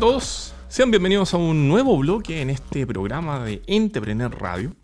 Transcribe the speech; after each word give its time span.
a 0.00 0.08
todos, 0.08 0.54
sean 0.68 0.90
bienvenidos 0.90 1.34
a 1.34 1.36
un 1.36 1.68
nuevo 1.68 1.94
bloque 1.98 2.40
en 2.40 2.48
este 2.48 2.86
programa 2.86 3.44
de 3.44 3.60
Entrepreneur 3.66 4.34
Radio, 4.40 4.74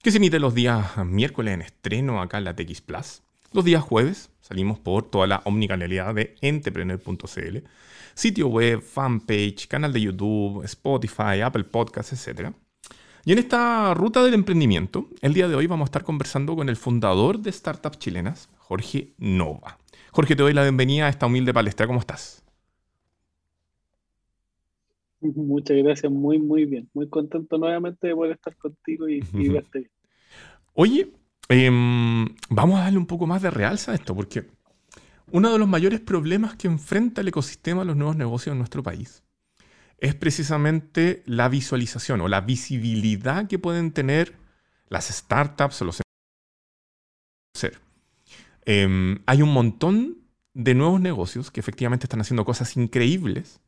que 0.00 0.12
se 0.12 0.18
emite 0.18 0.38
los 0.38 0.54
días 0.54 0.96
miércoles 1.04 1.54
en 1.54 1.62
estreno 1.62 2.22
acá 2.22 2.38
en 2.38 2.44
la 2.44 2.54
TX 2.54 2.80
Plus. 2.82 3.22
Los 3.52 3.64
días 3.64 3.82
jueves 3.82 4.30
salimos 4.40 4.78
por 4.78 5.10
toda 5.10 5.26
la 5.26 5.42
omnicanalidad 5.44 6.14
de 6.14 6.36
entrepreneur.cl, 6.40 7.58
sitio 8.14 8.46
web, 8.46 8.80
fanpage, 8.80 9.66
canal 9.66 9.92
de 9.92 10.02
YouTube, 10.02 10.62
Spotify, 10.62 11.40
Apple 11.44 11.64
Podcasts, 11.64 12.28
etc. 12.28 12.52
Y 13.24 13.32
en 13.32 13.40
esta 13.40 13.92
ruta 13.94 14.22
del 14.22 14.34
emprendimiento, 14.34 15.08
el 15.20 15.34
día 15.34 15.48
de 15.48 15.56
hoy 15.56 15.66
vamos 15.66 15.86
a 15.86 15.90
estar 15.90 16.04
conversando 16.04 16.54
con 16.54 16.68
el 16.68 16.76
fundador 16.76 17.40
de 17.40 17.50
Startups 17.50 17.98
Chilenas, 17.98 18.48
Jorge 18.58 19.14
Nova. 19.18 19.78
Jorge, 20.12 20.36
te 20.36 20.44
doy 20.44 20.52
la 20.52 20.62
bienvenida 20.62 21.06
a 21.06 21.08
esta 21.08 21.26
humilde 21.26 21.52
palestra. 21.52 21.88
¿Cómo 21.88 21.98
estás? 21.98 22.39
Muchas 25.20 25.76
gracias, 25.76 26.10
muy, 26.10 26.38
muy 26.38 26.64
bien. 26.64 26.88
Muy 26.94 27.08
contento 27.08 27.58
nuevamente 27.58 28.08
de 28.08 28.14
poder 28.14 28.32
estar 28.32 28.56
contigo 28.56 29.08
y, 29.08 29.20
verte 29.48 29.80
bien. 29.80 29.90
Oye, 30.74 31.12
em, 31.48 32.26
vamos 32.48 32.78
a 32.78 32.84
darle 32.84 32.98
un 32.98 33.06
poco 33.06 33.26
más 33.26 33.42
de 33.42 33.50
realza 33.50 33.92
a 33.92 33.94
esto, 33.94 34.14
porque 34.14 34.46
uno 35.30 35.52
de 35.52 35.58
los 35.58 35.68
mayores 35.68 36.00
problemas 36.00 36.56
que 36.56 36.68
enfrenta 36.68 37.20
el 37.20 37.28
ecosistema 37.28 37.80
de 37.82 37.86
los 37.86 37.96
nuevos 37.96 38.16
negocios 38.16 38.52
en 38.52 38.58
nuestro 38.58 38.82
país 38.82 39.22
es 39.98 40.14
precisamente 40.14 41.22
la 41.26 41.48
visualización 41.48 42.22
o 42.22 42.28
la 42.28 42.40
visibilidad 42.40 43.46
que 43.46 43.58
pueden 43.58 43.92
tener 43.92 44.34
las 44.88 45.08
startups 45.08 45.82
o 45.82 45.84
los 45.84 46.00
eh, 48.66 49.18
hay 49.26 49.42
un 49.42 49.52
montón 49.52 50.18
de 50.54 50.74
nuevos 50.74 51.00
negocios 51.00 51.50
que 51.50 51.60
efectivamente 51.60 52.04
están 52.04 52.20
haciendo 52.20 52.44
cosas 52.44 52.76
increíbles, 52.76 53.60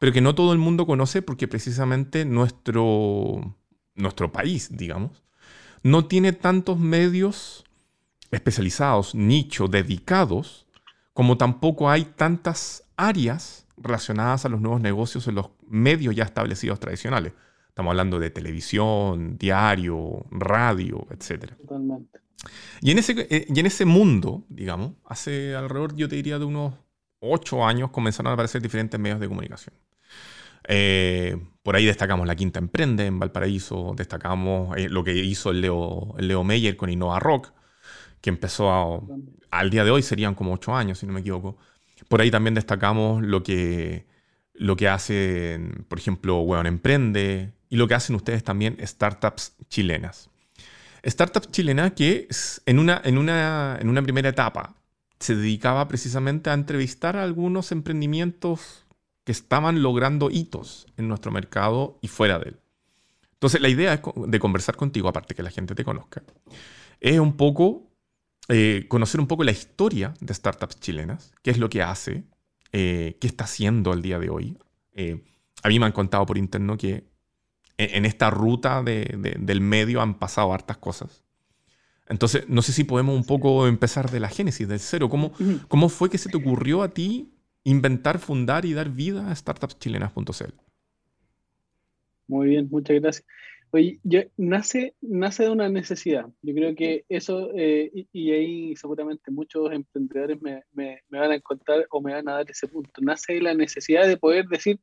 pero 0.00 0.12
que 0.12 0.22
no 0.22 0.34
todo 0.34 0.54
el 0.54 0.58
mundo 0.58 0.86
conoce 0.86 1.20
porque 1.20 1.46
precisamente 1.46 2.24
nuestro, 2.24 3.54
nuestro 3.94 4.32
país, 4.32 4.74
digamos, 4.74 5.22
no 5.82 6.06
tiene 6.06 6.32
tantos 6.32 6.78
medios 6.78 7.64
especializados, 8.30 9.14
nichos, 9.14 9.70
dedicados, 9.70 10.66
como 11.12 11.36
tampoco 11.36 11.90
hay 11.90 12.06
tantas 12.06 12.84
áreas 12.96 13.66
relacionadas 13.76 14.46
a 14.46 14.48
los 14.48 14.62
nuevos 14.62 14.80
negocios 14.80 15.28
en 15.28 15.34
los 15.34 15.50
medios 15.68 16.16
ya 16.16 16.24
establecidos 16.24 16.80
tradicionales. 16.80 17.34
Estamos 17.68 17.90
hablando 17.90 18.18
de 18.18 18.30
televisión, 18.30 19.36
diario, 19.36 20.24
radio, 20.30 21.06
etc. 21.10 21.52
Totalmente. 21.60 22.20
Y 22.80 22.90
en, 22.90 22.98
ese, 22.98 23.26
eh, 23.28 23.46
y 23.54 23.60
en 23.60 23.66
ese 23.66 23.84
mundo, 23.84 24.44
digamos, 24.48 24.92
hace 25.04 25.54
alrededor, 25.54 25.94
yo 25.94 26.08
te 26.08 26.16
diría, 26.16 26.38
de 26.38 26.46
unos 26.46 26.72
ocho 27.18 27.66
años 27.66 27.90
comenzaron 27.90 28.30
a 28.30 28.32
aparecer 28.32 28.62
diferentes 28.62 28.98
medios 28.98 29.20
de 29.20 29.28
comunicación. 29.28 29.74
Eh, 30.72 31.36
por 31.64 31.74
ahí 31.74 31.84
destacamos 31.84 32.28
La 32.28 32.36
Quinta 32.36 32.60
Emprende 32.60 33.04
en 33.04 33.18
Valparaíso, 33.18 33.92
destacamos 33.96 34.76
eh, 34.76 34.88
lo 34.88 35.02
que 35.02 35.12
hizo 35.16 35.50
el 35.50 35.62
Leo, 35.62 36.14
Leo 36.16 36.44
Meyer 36.44 36.76
con 36.76 36.90
Innova 36.90 37.18
Rock, 37.18 37.52
que 38.20 38.30
empezó 38.30 39.04
al 39.50 39.70
día 39.70 39.82
de 39.82 39.90
hoy 39.90 40.02
serían 40.02 40.36
como 40.36 40.52
ocho 40.52 40.76
años, 40.76 41.00
si 41.00 41.06
no 41.06 41.12
me 41.12 41.20
equivoco. 41.20 41.58
Por 42.06 42.20
ahí 42.20 42.30
también 42.30 42.54
destacamos 42.54 43.20
lo 43.20 43.42
que, 43.42 44.06
lo 44.54 44.76
que 44.76 44.88
hacen, 44.88 45.86
por 45.88 45.98
ejemplo, 45.98 46.38
Weon 46.42 46.66
Emprende 46.66 47.52
y 47.68 47.76
lo 47.76 47.88
que 47.88 47.94
hacen 47.94 48.14
ustedes 48.14 48.44
también, 48.44 48.76
startups 48.86 49.56
chilenas. 49.68 50.30
Startups 51.04 51.50
chilenas 51.50 51.94
que 51.94 52.28
en 52.66 52.78
una, 52.78 53.00
en, 53.04 53.18
una, 53.18 53.76
en 53.80 53.88
una 53.88 54.02
primera 54.02 54.28
etapa 54.28 54.76
se 55.18 55.34
dedicaba 55.34 55.88
precisamente 55.88 56.48
a 56.48 56.54
entrevistar 56.54 57.16
a 57.16 57.24
algunos 57.24 57.72
emprendimientos 57.72 58.86
que 59.24 59.32
estaban 59.32 59.82
logrando 59.82 60.30
hitos 60.30 60.86
en 60.96 61.08
nuestro 61.08 61.30
mercado 61.32 61.98
y 62.02 62.08
fuera 62.08 62.38
de 62.38 62.50
él. 62.50 62.60
Entonces 63.32 63.60
la 63.60 63.68
idea 63.68 64.02
de 64.26 64.38
conversar 64.38 64.76
contigo, 64.76 65.08
aparte 65.08 65.34
que 65.34 65.42
la 65.42 65.50
gente 65.50 65.74
te 65.74 65.84
conozca, 65.84 66.22
es 67.00 67.18
un 67.18 67.36
poco 67.36 67.90
eh, 68.48 68.86
conocer 68.88 69.20
un 69.20 69.26
poco 69.26 69.44
la 69.44 69.52
historia 69.52 70.12
de 70.20 70.34
startups 70.34 70.80
chilenas, 70.80 71.32
qué 71.42 71.50
es 71.50 71.58
lo 71.58 71.70
que 71.70 71.82
hace, 71.82 72.24
eh, 72.72 73.16
qué 73.20 73.26
está 73.26 73.44
haciendo 73.44 73.92
al 73.92 74.02
día 74.02 74.18
de 74.18 74.28
hoy. 74.28 74.58
Eh, 74.92 75.22
a 75.62 75.68
mí 75.68 75.78
me 75.78 75.86
han 75.86 75.92
contado 75.92 76.26
por 76.26 76.36
interno 76.36 76.76
que 76.76 77.08
en 77.78 78.04
esta 78.04 78.28
ruta 78.28 78.82
del 78.82 79.60
medio 79.62 80.02
han 80.02 80.18
pasado 80.18 80.52
hartas 80.52 80.76
cosas. 80.76 81.24
Entonces, 82.08 82.46
no 82.48 82.60
sé 82.60 82.72
si 82.72 82.84
podemos 82.84 83.16
un 83.16 83.24
poco 83.24 83.66
empezar 83.66 84.10
de 84.10 84.20
la 84.20 84.28
génesis, 84.28 84.68
del 84.68 84.80
cero. 84.80 85.08
¿Cómo, 85.08 85.32
¿Cómo 85.68 85.88
fue 85.88 86.10
que 86.10 86.18
se 86.18 86.28
te 86.28 86.36
ocurrió 86.36 86.82
a 86.82 86.88
ti 86.88 87.32
inventar, 87.64 88.18
fundar 88.18 88.64
y 88.64 88.72
dar 88.72 88.90
vida 88.90 89.30
a 89.30 89.34
startupschilenas.cl? 89.34 90.54
Muy 92.26 92.48
bien, 92.48 92.68
muchas 92.70 93.00
gracias. 93.00 93.26
Oye, 93.72 94.00
nace, 94.36 94.94
nace 95.00 95.44
de 95.44 95.50
una 95.50 95.68
necesidad. 95.68 96.26
Yo 96.42 96.54
creo 96.54 96.74
que 96.74 97.04
eso, 97.08 97.50
eh, 97.54 97.90
y, 98.12 98.32
ahí 98.32 98.74
seguramente 98.74 99.30
muchos 99.30 99.72
emprendedores 99.72 100.42
me, 100.42 100.64
me, 100.72 101.02
van 101.08 101.30
a 101.30 101.36
encontrar 101.36 101.86
o 101.90 102.00
me 102.00 102.12
van 102.12 102.28
a 102.28 102.34
dar 102.34 102.50
ese 102.50 102.66
punto. 102.66 102.90
Nace 103.00 103.34
de 103.34 103.42
la 103.42 103.54
necesidad 103.54 104.08
de 104.08 104.16
poder 104.16 104.46
decir, 104.46 104.80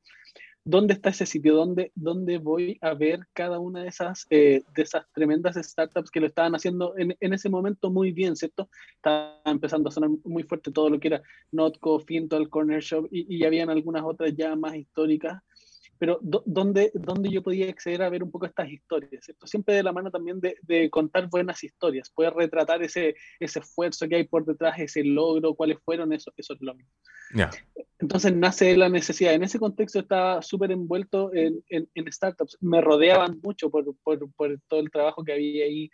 ¿dónde 0.67 0.93
está 0.93 1.09
ese 1.09 1.25
sitio? 1.25 1.55
¿Dónde, 1.55 1.91
dónde 1.95 2.37
voy 2.37 2.77
a 2.81 2.93
ver 2.93 3.21
cada 3.33 3.57
una 3.57 3.83
de 3.83 3.87
esas, 3.87 4.27
eh, 4.29 4.63
de 4.75 4.81
esas 4.83 5.05
tremendas 5.13 5.55
startups 5.55 6.11
que 6.11 6.19
lo 6.19 6.27
estaban 6.27 6.53
haciendo 6.55 6.93
en, 6.97 7.15
en, 7.19 7.33
ese 7.33 7.49
momento 7.49 7.89
muy 7.89 8.11
bien, 8.11 8.35
¿cierto? 8.35 8.69
Estaba 8.95 9.41
empezando 9.45 9.87
a 9.87 9.91
sonar 9.91 10.09
muy 10.25 10.43
fuerte 10.43 10.71
todo 10.71 10.89
lo 10.89 10.99
que 10.99 11.07
era 11.07 11.21
Notco, 11.51 11.99
Fintal, 11.99 12.49
Corner 12.49 12.81
Shop, 12.81 13.07
y, 13.11 13.33
y 13.33 13.45
habían 13.45 13.69
algunas 13.69 14.03
otras 14.03 14.35
ya 14.35 14.55
más 14.55 14.75
históricas 14.75 15.41
pero 15.99 16.19
¿dónde, 16.21 16.91
¿dónde 16.93 17.29
yo 17.29 17.43
podía 17.43 17.69
acceder 17.69 18.01
a 18.01 18.09
ver 18.09 18.23
un 18.23 18.31
poco 18.31 18.45
estas 18.45 18.69
historias? 18.69 19.25
¿cierto? 19.25 19.47
Siempre 19.47 19.75
de 19.75 19.83
la 19.83 19.91
mano 19.91 20.11
también 20.11 20.39
de, 20.39 20.57
de, 20.61 20.89
contar 20.89 21.29
buenas 21.29 21.63
historias, 21.63 22.09
poder 22.09 22.33
retratar 22.33 22.81
ese, 22.83 23.15
ese 23.39 23.59
esfuerzo 23.59 24.07
que 24.07 24.15
hay 24.15 24.23
por 24.25 24.45
detrás, 24.45 24.79
ese 24.79 25.03
logro, 25.03 25.55
cuáles 25.55 25.79
fueron 25.83 26.13
esos, 26.13 26.33
esos 26.37 26.57
logros. 26.61 26.87
Entonces 27.99 28.35
nace 28.35 28.77
la 28.77 28.89
necesidad. 28.89 29.33
En 29.33 29.43
ese 29.43 29.59
contexto 29.59 29.99
estaba 29.99 30.41
súper 30.41 30.71
envuelto 30.71 31.33
en, 31.33 31.63
en, 31.69 31.89
en, 31.95 32.11
startups. 32.11 32.57
Me 32.61 32.81
rodeaban 32.81 33.39
mucho 33.41 33.69
por, 33.69 33.85
por, 34.03 34.31
por, 34.33 34.59
todo 34.67 34.79
el 34.79 34.91
trabajo 34.91 35.23
que 35.23 35.33
había 35.33 35.65
ahí 35.65 35.89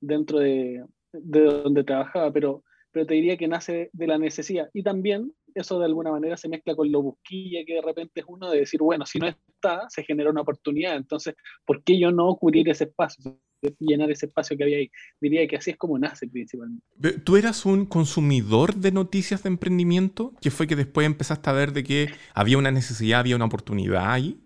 dentro 0.00 0.38
de, 0.38 0.84
de 1.12 1.40
donde 1.40 1.84
trabajaba, 1.84 2.32
pero, 2.32 2.64
pero 2.90 3.06
te 3.06 3.14
diría 3.14 3.36
que 3.36 3.48
nace 3.48 3.90
de 3.92 4.06
la 4.06 4.18
necesidad. 4.18 4.68
Y 4.74 4.82
también 4.82 5.32
eso 5.54 5.78
de 5.78 5.86
alguna 5.86 6.10
manera 6.10 6.36
se 6.36 6.48
mezcla 6.48 6.74
con 6.74 6.90
lo 6.90 7.02
busquilla 7.02 7.64
que 7.66 7.74
de 7.74 7.82
repente 7.82 8.20
es 8.20 8.26
uno 8.28 8.50
de 8.50 8.60
decir, 8.60 8.80
bueno, 8.80 9.06
si 9.06 9.18
no 9.18 9.28
está, 9.28 9.88
se 9.88 10.04
genera 10.04 10.30
una 10.30 10.42
oportunidad, 10.42 10.96
entonces, 10.96 11.34
¿por 11.64 11.82
qué 11.82 11.98
yo 11.98 12.10
no 12.10 12.34
cubrir 12.36 12.68
ese 12.68 12.84
espacio? 12.84 13.38
llenar 13.78 14.10
ese 14.10 14.26
espacio 14.26 14.56
que 14.56 14.64
había 14.64 14.78
ahí. 14.78 14.90
Diría 15.20 15.46
que 15.46 15.56
así 15.56 15.70
es 15.70 15.76
como 15.76 15.98
nace 15.98 16.26
principalmente. 16.26 16.84
¿Tú 17.24 17.36
eras 17.36 17.64
un 17.64 17.86
consumidor 17.86 18.74
de 18.74 18.92
noticias 18.92 19.42
de 19.42 19.50
emprendimiento? 19.50 20.34
¿Que 20.40 20.50
fue 20.50 20.66
que 20.66 20.76
después 20.76 21.06
empezaste 21.06 21.48
a 21.48 21.52
ver 21.52 21.72
de 21.72 21.84
que 21.84 22.08
había 22.34 22.58
una 22.58 22.70
necesidad, 22.70 23.20
había 23.20 23.36
una 23.36 23.44
oportunidad 23.44 24.10
ahí? 24.10 24.40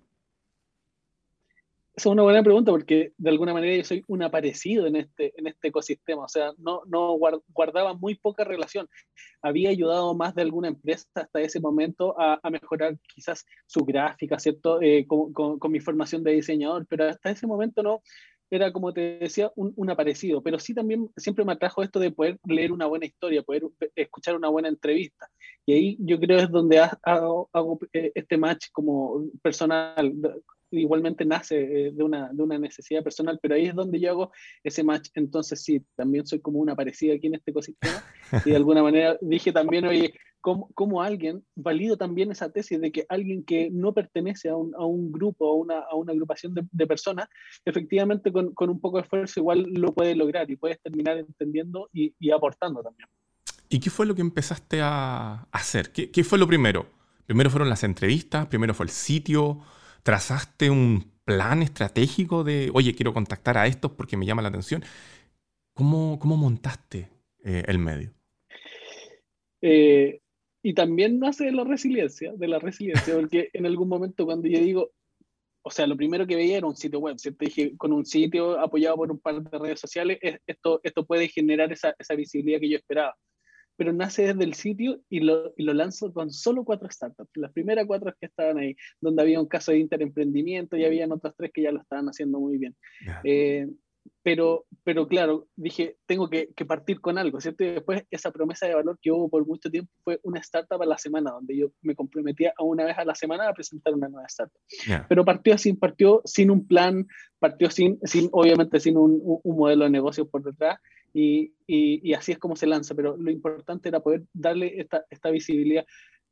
Esa 1.96 2.10
es 2.10 2.12
una 2.12 2.24
buena 2.24 2.42
pregunta 2.42 2.70
porque 2.72 3.12
de 3.16 3.30
alguna 3.30 3.54
manera 3.54 3.74
yo 3.74 3.82
soy 3.82 4.04
un 4.06 4.22
aparecido 4.22 4.86
en 4.86 4.96
este, 4.96 5.32
en 5.40 5.46
este 5.46 5.68
ecosistema, 5.68 6.24
o 6.24 6.28
sea, 6.28 6.52
no, 6.58 6.82
no 6.84 7.16
guardaba 7.48 7.94
muy 7.94 8.16
poca 8.16 8.44
relación. 8.44 8.86
Había 9.40 9.70
ayudado 9.70 10.14
más 10.14 10.34
de 10.34 10.42
alguna 10.42 10.68
empresa 10.68 11.06
hasta 11.14 11.40
ese 11.40 11.58
momento 11.58 12.14
a, 12.20 12.38
mejorar 12.50 12.98
quizás 13.14 13.46
su 13.66 13.86
gráfica, 13.86 14.38
¿cierto? 14.38 14.82
Eh, 14.82 15.06
con, 15.06 15.32
con, 15.32 15.72
mi 15.72 15.80
formación 15.80 16.22
de 16.22 16.32
diseñador, 16.32 16.86
pero 16.86 17.08
hasta 17.08 17.30
ese 17.30 17.46
momento 17.46 17.82
no, 17.82 18.02
era 18.50 18.72
como 18.72 18.92
te 18.92 19.18
decía, 19.18 19.50
un, 19.56 19.72
un, 19.76 19.88
aparecido, 19.88 20.42
pero 20.42 20.58
sí 20.58 20.74
también 20.74 21.08
siempre 21.16 21.46
me 21.46 21.52
atrajo 21.52 21.82
esto 21.82 21.98
de 21.98 22.10
poder 22.10 22.38
leer 22.46 22.72
una 22.72 22.86
buena 22.86 23.06
historia, 23.06 23.42
poder 23.42 23.62
escuchar 23.94 24.36
una 24.36 24.48
buena 24.50 24.68
entrevista. 24.68 25.28
Y 25.64 25.72
ahí 25.72 25.96
yo 25.98 26.20
creo 26.20 26.40
es 26.40 26.50
donde 26.50 26.78
hago, 27.02 27.48
hago 27.54 27.78
eh, 27.94 28.12
este 28.14 28.36
match 28.36 28.66
como 28.70 29.24
personal, 29.42 30.14
igualmente 30.70 31.24
nace 31.24 31.86
eh, 31.86 31.92
de 31.92 32.02
una, 32.02 32.30
de 32.32 32.42
una 32.42 32.58
necesidad 32.58 33.02
personal, 33.02 33.38
pero 33.40 33.54
ahí 33.54 33.66
es 33.66 33.74
donde 33.74 34.00
yo 34.00 34.10
hago 34.10 34.32
ese 34.64 34.82
match. 34.84 35.08
Entonces 35.14 35.62
sí, 35.62 35.84
también 35.96 36.26
soy 36.26 36.40
como 36.40 36.58
una 36.58 36.74
parecida 36.74 37.14
aquí 37.14 37.26
en 37.26 37.34
este 37.34 37.50
ecosistema 37.50 38.02
y 38.44 38.50
de 38.50 38.56
alguna 38.56 38.82
manera 38.82 39.16
dije 39.20 39.52
también, 39.52 39.86
oye, 39.86 40.14
como, 40.40 40.70
como 40.74 41.02
alguien, 41.02 41.44
valido 41.56 41.96
también 41.96 42.30
esa 42.30 42.50
tesis 42.52 42.80
de 42.80 42.92
que 42.92 43.04
alguien 43.08 43.44
que 43.44 43.68
no 43.72 43.92
pertenece 43.92 44.48
a 44.48 44.56
un, 44.56 44.72
a 44.76 44.84
un 44.84 45.10
grupo, 45.10 45.50
a 45.50 45.54
una, 45.54 45.80
a 45.80 45.96
una 45.96 46.12
agrupación 46.12 46.54
de, 46.54 46.62
de 46.70 46.86
personas, 46.86 47.28
efectivamente 47.64 48.30
con, 48.30 48.54
con, 48.54 48.70
un 48.70 48.80
poco 48.80 48.98
de 48.98 49.02
esfuerzo 49.02 49.40
igual 49.40 49.66
lo 49.72 49.92
puede 49.92 50.14
lograr 50.14 50.48
y 50.48 50.56
puedes 50.56 50.80
terminar 50.80 51.18
entendiendo 51.18 51.88
y, 51.92 52.14
y 52.20 52.30
aportando 52.30 52.80
también. 52.80 53.08
¿Y 53.68 53.80
qué 53.80 53.90
fue 53.90 54.06
lo 54.06 54.14
que 54.14 54.20
empezaste 54.20 54.78
a 54.80 55.48
hacer? 55.50 55.90
¿Qué, 55.90 56.12
¿Qué 56.12 56.22
fue 56.22 56.38
lo 56.38 56.46
primero? 56.46 56.86
Primero 57.26 57.50
fueron 57.50 57.68
las 57.68 57.82
entrevistas, 57.82 58.46
primero 58.46 58.72
fue 58.72 58.86
el 58.86 58.90
sitio, 58.90 59.60
trazaste 60.06 60.70
un 60.70 61.10
plan 61.24 61.62
estratégico 61.62 62.44
de, 62.44 62.70
oye, 62.72 62.94
quiero 62.94 63.12
contactar 63.12 63.58
a 63.58 63.66
estos 63.66 63.90
porque 63.90 64.16
me 64.16 64.24
llama 64.24 64.40
la 64.40 64.50
atención. 64.50 64.84
¿Cómo, 65.74 66.20
cómo 66.20 66.36
montaste 66.36 67.08
eh, 67.44 67.64
el 67.66 67.80
medio? 67.80 68.12
Eh, 69.60 70.20
y 70.62 70.74
también 70.74 71.18
nace 71.18 71.46
de 71.46 71.50
la 71.50 71.64
resiliencia, 71.64 72.32
de 72.36 72.46
la 72.46 72.60
resiliencia, 72.60 73.14
porque 73.16 73.50
en 73.52 73.66
algún 73.66 73.88
momento 73.88 74.24
cuando 74.24 74.46
yo 74.46 74.60
digo, 74.60 74.92
o 75.62 75.70
sea, 75.72 75.88
lo 75.88 75.96
primero 75.96 76.24
que 76.24 76.36
veía 76.36 76.58
era 76.58 76.68
un 76.68 76.76
sitio 76.76 77.00
web, 77.00 77.18
¿cierto? 77.18 77.44
Dije, 77.44 77.76
con 77.76 77.92
un 77.92 78.06
sitio 78.06 78.60
apoyado 78.60 78.94
por 78.94 79.10
un 79.10 79.18
par 79.18 79.42
de 79.42 79.58
redes 79.58 79.80
sociales, 79.80 80.20
esto, 80.46 80.78
esto 80.84 81.04
puede 81.04 81.26
generar 81.26 81.72
esa, 81.72 81.96
esa 81.98 82.14
visibilidad 82.14 82.60
que 82.60 82.70
yo 82.70 82.76
esperaba. 82.76 83.16
Pero 83.76 83.92
nace 83.92 84.22
desde 84.22 84.44
el 84.44 84.54
sitio 84.54 85.00
y 85.08 85.20
lo, 85.20 85.52
y 85.56 85.64
lo 85.64 85.74
lanzo 85.74 86.12
con 86.12 86.30
solo 86.30 86.64
cuatro 86.64 86.90
startups. 86.90 87.30
Las 87.34 87.52
primeras 87.52 87.86
cuatro 87.86 88.14
que 88.18 88.26
estaban 88.26 88.58
ahí, 88.58 88.76
donde 89.00 89.22
había 89.22 89.40
un 89.40 89.48
caso 89.48 89.72
de 89.72 89.78
interemprendimiento 89.78 90.76
y 90.76 90.84
habían 90.84 91.12
otras 91.12 91.34
tres 91.36 91.50
que 91.52 91.62
ya 91.62 91.72
lo 91.72 91.80
estaban 91.80 92.06
haciendo 92.06 92.40
muy 92.40 92.58
bien. 92.58 92.74
Eh, 93.24 93.66
pero, 94.22 94.66
pero 94.82 95.06
claro, 95.06 95.46
dije, 95.56 95.96
tengo 96.06 96.28
que, 96.28 96.48
que, 96.54 96.64
partir 96.64 97.00
con 97.00 97.18
algo, 97.18 97.40
¿cierto? 97.40 97.64
Y 97.64 97.68
después 97.68 98.04
esa 98.10 98.30
promesa 98.30 98.66
de 98.66 98.74
valor 98.74 98.98
que 99.00 99.10
hubo 99.10 99.28
por 99.28 99.46
mucho 99.46 99.70
tiempo 99.70 99.90
fue 100.02 100.20
una 100.22 100.40
startup 100.40 100.82
a 100.82 100.86
la 100.86 100.98
semana, 100.98 101.30
donde 101.30 101.56
yo 101.56 101.68
me 101.82 101.94
comprometía 101.94 102.52
a 102.56 102.64
una 102.64 102.84
vez 102.84 102.98
a 102.98 103.04
la 103.04 103.14
semana 103.14 103.48
a 103.48 103.54
presentar 103.54 103.94
una 103.94 104.08
nueva 104.08 104.26
startup. 104.26 104.60
Pero 105.08 105.24
partió 105.24 105.54
así, 105.54 105.72
partió 105.74 106.22
sin 106.24 106.50
un 106.50 106.66
plan, 106.66 107.06
partió 107.38 107.70
sin, 107.70 107.98
sin 108.02 108.28
obviamente 108.32 108.80
sin 108.80 108.96
un, 108.96 109.20
un 109.22 109.56
modelo 109.56 109.84
de 109.84 109.90
negocio 109.90 110.28
por 110.28 110.42
detrás, 110.42 110.80
y, 111.16 111.54
y, 111.66 112.10
y, 112.10 112.12
así 112.12 112.32
es 112.32 112.38
como 112.38 112.56
se 112.56 112.66
lanza, 112.66 112.94
pero 112.94 113.16
lo 113.16 113.30
importante 113.30 113.88
era 113.88 114.00
poder 114.00 114.24
darle 114.34 114.78
esta, 114.78 115.06
esta 115.08 115.30
visibilidad 115.30 115.86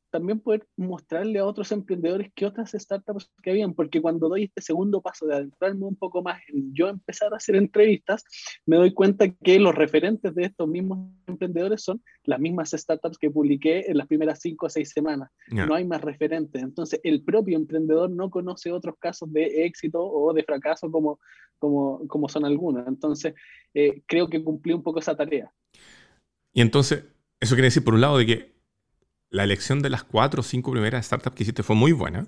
también 0.09 0.39
poder 0.39 0.65
mostrarle 0.77 1.39
a 1.39 1.45
otros 1.45 1.71
emprendedores 1.71 2.31
que 2.33 2.45
otras 2.45 2.71
startups 2.71 3.31
que 3.43 3.51
habían, 3.51 3.73
porque 3.73 4.01
cuando 4.01 4.29
doy 4.29 4.45
este 4.45 4.61
segundo 4.61 5.01
paso 5.01 5.25
de 5.25 5.35
adentrarme 5.35 5.85
un 5.85 5.95
poco 5.95 6.21
más 6.21 6.39
en 6.47 6.73
yo 6.73 6.87
empezar 6.87 7.33
a 7.33 7.37
hacer 7.37 7.55
entrevistas, 7.55 8.23
me 8.65 8.77
doy 8.77 8.93
cuenta 8.93 9.29
que 9.29 9.59
los 9.59 9.75
referentes 9.75 10.33
de 10.35 10.45
estos 10.45 10.67
mismos 10.67 11.09
emprendedores 11.27 11.83
son 11.83 12.01
las 12.23 12.39
mismas 12.39 12.71
startups 12.71 13.17
que 13.17 13.29
publiqué 13.29 13.89
en 13.89 13.97
las 13.97 14.07
primeras 14.07 14.39
cinco 14.41 14.67
o 14.67 14.69
seis 14.69 14.91
semanas. 14.91 15.29
No 15.49 15.75
hay 15.75 15.85
más 15.85 16.01
referentes. 16.01 16.61
Entonces, 16.61 16.99
el 17.03 17.23
propio 17.23 17.57
emprendedor 17.57 18.09
no 18.09 18.29
conoce 18.29 18.71
otros 18.71 18.95
casos 18.99 19.31
de 19.31 19.65
éxito 19.65 20.01
o 20.01 20.33
de 20.33 20.43
fracaso 20.43 20.89
como, 20.89 21.19
como, 21.59 22.07
como 22.07 22.29
son 22.29 22.45
algunos. 22.45 22.87
Entonces, 22.87 23.33
eh, 23.73 24.01
creo 24.05 24.29
que 24.29 24.43
cumplí 24.43 24.73
un 24.73 24.83
poco 24.83 24.99
esa 24.99 25.15
tarea. 25.15 25.51
Y 26.53 26.61
entonces, 26.61 27.03
eso 27.39 27.55
quiere 27.55 27.67
decir, 27.67 27.83
por 27.83 27.93
un 27.93 28.01
lado, 28.01 28.17
de 28.17 28.25
que 28.25 28.54
la 29.35 29.43
elección 29.43 29.81
de 29.81 29.89
las 29.89 30.05
cuatro 30.05 30.39
o 30.39 30.43
cinco 30.43 30.71
primeras 30.71 31.05
startups 31.05 31.35
que 31.35 31.43
hiciste 31.43 31.61
fue 31.61 31.75
muy 31.75 31.91
buena. 31.91 32.25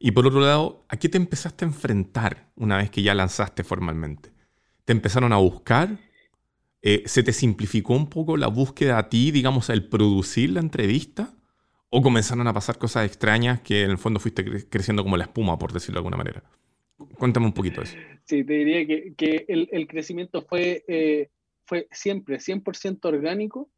Y 0.00 0.10
por 0.10 0.26
otro 0.26 0.40
lado, 0.40 0.84
¿a 0.88 0.96
qué 0.96 1.08
te 1.08 1.16
empezaste 1.16 1.64
a 1.64 1.68
enfrentar 1.68 2.48
una 2.56 2.78
vez 2.78 2.90
que 2.90 3.02
ya 3.02 3.14
lanzaste 3.14 3.62
formalmente? 3.62 4.30
¿Te 4.84 4.92
empezaron 4.92 5.32
a 5.32 5.36
buscar? 5.36 5.98
Eh, 6.82 7.04
¿Se 7.06 7.22
te 7.22 7.32
simplificó 7.32 7.94
un 7.94 8.10
poco 8.10 8.36
la 8.36 8.48
búsqueda 8.48 8.98
a 8.98 9.08
ti, 9.08 9.30
digamos, 9.30 9.70
el 9.70 9.84
producir 9.84 10.50
la 10.50 10.58
entrevista? 10.58 11.32
¿O 11.90 12.02
comenzaron 12.02 12.48
a 12.48 12.52
pasar 12.52 12.76
cosas 12.76 13.06
extrañas 13.06 13.60
que 13.60 13.84
en 13.84 13.92
el 13.92 13.98
fondo 13.98 14.18
fuiste 14.18 14.68
creciendo 14.68 15.04
como 15.04 15.16
la 15.16 15.24
espuma, 15.24 15.56
por 15.60 15.72
decirlo 15.72 15.94
de 15.94 15.98
alguna 16.00 16.16
manera? 16.16 16.42
Cuéntame 17.18 17.46
un 17.46 17.52
poquito 17.52 17.82
eso. 17.82 17.96
Sí, 18.24 18.42
te 18.42 18.52
diría 18.54 18.84
que, 19.16 19.44
el, 19.46 19.86
crecimiento 19.86 20.42
fue, 20.42 20.84
eh, 20.88 21.30
fue 21.66 21.86
siempre 21.92 22.38
100% 22.38 23.04
orgánico 23.04 23.70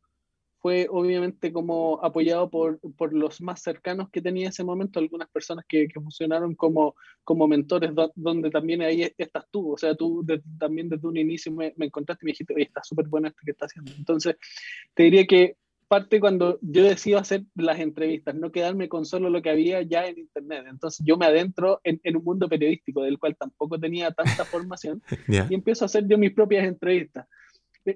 fue 0.65 0.87
obviamente 0.91 1.53
como 1.53 2.03
apoyado 2.03 2.49
por, 2.49 2.81
por, 2.97 3.13
los 3.13 3.43
más 3.43 3.61
cercanos 3.61 4.09
que 4.09 4.23
tenía 4.23 4.45
en 4.45 4.49
ese 4.49 4.65
momento, 4.65 4.99
algunas 4.99 5.29
personas 5.29 5.67
que, 5.69 5.89
que 5.89 6.01
funcionaron 6.01 6.55
como, 6.55 6.95
como 7.23 7.47
mentores, 7.47 7.91
donde 8.15 8.49
también 8.49 8.81
ahí 8.81 9.13
estás 9.19 9.45
tú, 9.51 9.75
o 9.75 9.77
sea, 9.77 9.95
tú 9.95 10.25
también 10.59 10.89
desde 10.89 11.07
un 11.07 11.19
inicio 11.19 11.53
me, 11.53 11.75
me 11.77 11.85
encontraste 11.85 12.25
y 12.25 12.27
me 12.27 12.33
dijiste, 12.33 12.55
oye, 12.55 12.65
está 12.65 12.83
súper 12.83 13.09
bueno 13.09 13.29
esto 13.29 13.43
que 13.45 13.51
está 13.51 13.67
haciendo. 13.67 13.93
Entonces, 13.95 14.37
te 14.95 15.03
diría 15.03 15.27
que 15.27 15.59
parte 15.87 16.19
cuando 16.19 16.59
yo 16.63 16.85
decido 16.85 17.19
hacer 17.19 17.43
las 17.55 17.79
entrevistas, 17.79 18.35
no 18.35 18.51
quedarme 18.51 18.89
con 18.89 19.05
solo 19.05 19.29
lo 19.29 19.43
que 19.43 19.51
había 19.51 19.83
ya 19.83 20.07
en 20.07 20.19
Internet. 20.19 20.65
Entonces 20.71 21.05
yo 21.05 21.19
me 21.19 21.27
adentro 21.27 21.83
en, 21.85 22.01
en 22.05 22.17
un 22.17 22.25
mundo 22.25 22.49
periodístico 22.49 23.03
del 23.03 23.19
cual 23.19 23.37
tampoco 23.37 23.79
tenía 23.79 24.13
tanta 24.13 24.47
formación 24.47 25.03
y 25.29 25.55
empiezo 25.55 25.85
a 25.85 25.87
hacer 25.87 26.09
yo 26.09 26.17
mis 26.17 26.33
propias 26.33 26.65
entrevistas. 26.65 27.27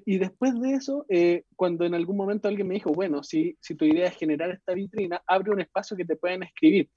Y 0.05 0.17
después 0.19 0.59
de 0.59 0.73
eso, 0.73 1.05
eh, 1.09 1.43
cuando 1.55 1.85
en 1.85 1.95
algún 1.95 2.17
momento 2.17 2.47
alguien 2.47 2.67
me 2.67 2.75
dijo, 2.75 2.91
bueno, 2.91 3.23
si, 3.23 3.57
si 3.59 3.75
tu 3.75 3.85
idea 3.85 4.07
es 4.07 4.17
generar 4.17 4.51
esta 4.51 4.73
vitrina, 4.73 5.21
abre 5.25 5.51
un 5.51 5.61
espacio 5.61 5.97
que 5.97 6.05
te 6.05 6.15
puedan 6.15 6.43
escribir. 6.43 6.89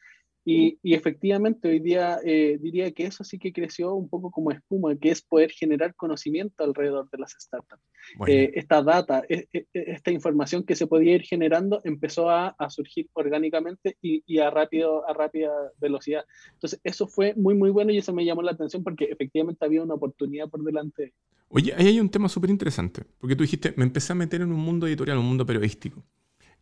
Y, 0.45 0.79
y 0.83 0.95
efectivamente 0.95 1.69
hoy 1.69 1.79
día 1.79 2.19
eh, 2.25 2.59
diría 2.61 2.91
que 2.91 3.05
eso 3.05 3.23
sí 3.23 3.39
que 3.39 3.53
creció 3.53 3.95
un 3.95 4.09
poco 4.09 4.31
como 4.31 4.51
espuma, 4.51 4.97
que 4.97 5.11
es 5.11 5.23
poder 5.23 5.53
generar 5.53 5.95
conocimiento 5.95 6.65
alrededor 6.65 7.09
de 7.11 7.19
las 7.19 7.37
startups. 7.39 7.83
Eh, 8.27 8.51
esta 8.55 8.83
data, 8.83 9.23
e, 9.29 9.47
e, 9.53 9.67
e, 9.73 9.93
esta 9.93 10.11
información 10.11 10.65
que 10.65 10.75
se 10.75 10.89
podía 10.89 11.15
ir 11.15 11.23
generando 11.23 11.81
empezó 11.85 12.29
a, 12.29 12.49
a 12.59 12.71
surgir 12.71 13.09
orgánicamente 13.13 13.97
y, 14.03 14.25
y, 14.27 14.39
a, 14.39 14.51
rápido, 14.51 15.09
a 15.09 15.15
rápida 15.15 15.53
velocidad. 15.79 16.25
Entonces 16.55 16.81
eso 16.83 17.07
fue 17.07 17.35
muy, 17.37 17.55
muy 17.55 17.71
bueno 17.71 17.93
y 17.93 17.99
eso 17.99 18.13
me 18.13 18.25
llamó 18.25 18.43
la 18.43 18.53
atención 18.53 18.83
porque 18.83 19.05
efectivamente 19.05 19.65
había 19.65 19.83
una 19.83 19.95
oportunidad 19.95 20.49
por 20.49 20.65
delante. 20.65 21.15
Oye, 21.49 21.73
ahí 21.77 21.87
hay 21.87 22.01
un 22.01 22.09
tema 22.09 22.29
súper 22.29 22.51
interesante, 22.51 23.03
porque 23.19 23.37
tú 23.37 23.45
dijiste, 23.45 23.75
me 23.77 23.85
empecé 23.85 24.13
a 24.13 24.17
meter 24.17 24.41
en 24.41 24.53
un 24.53 24.61
mundo 24.61 24.87
editorial, 24.87 25.19
un 25.19 25.27
mundo 25.27 25.47
periodístico. 25.47 26.03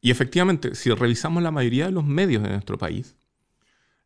Y 0.00 0.10
efectivamente, 0.10 0.74
si 0.74 0.90
revisamos 0.90 1.42
la 1.42 1.50
mayoría 1.50 1.86
de 1.86 1.92
los 1.92 2.04
medios 2.04 2.42
de 2.42 2.48
nuestro 2.50 2.76
país, 2.76 3.16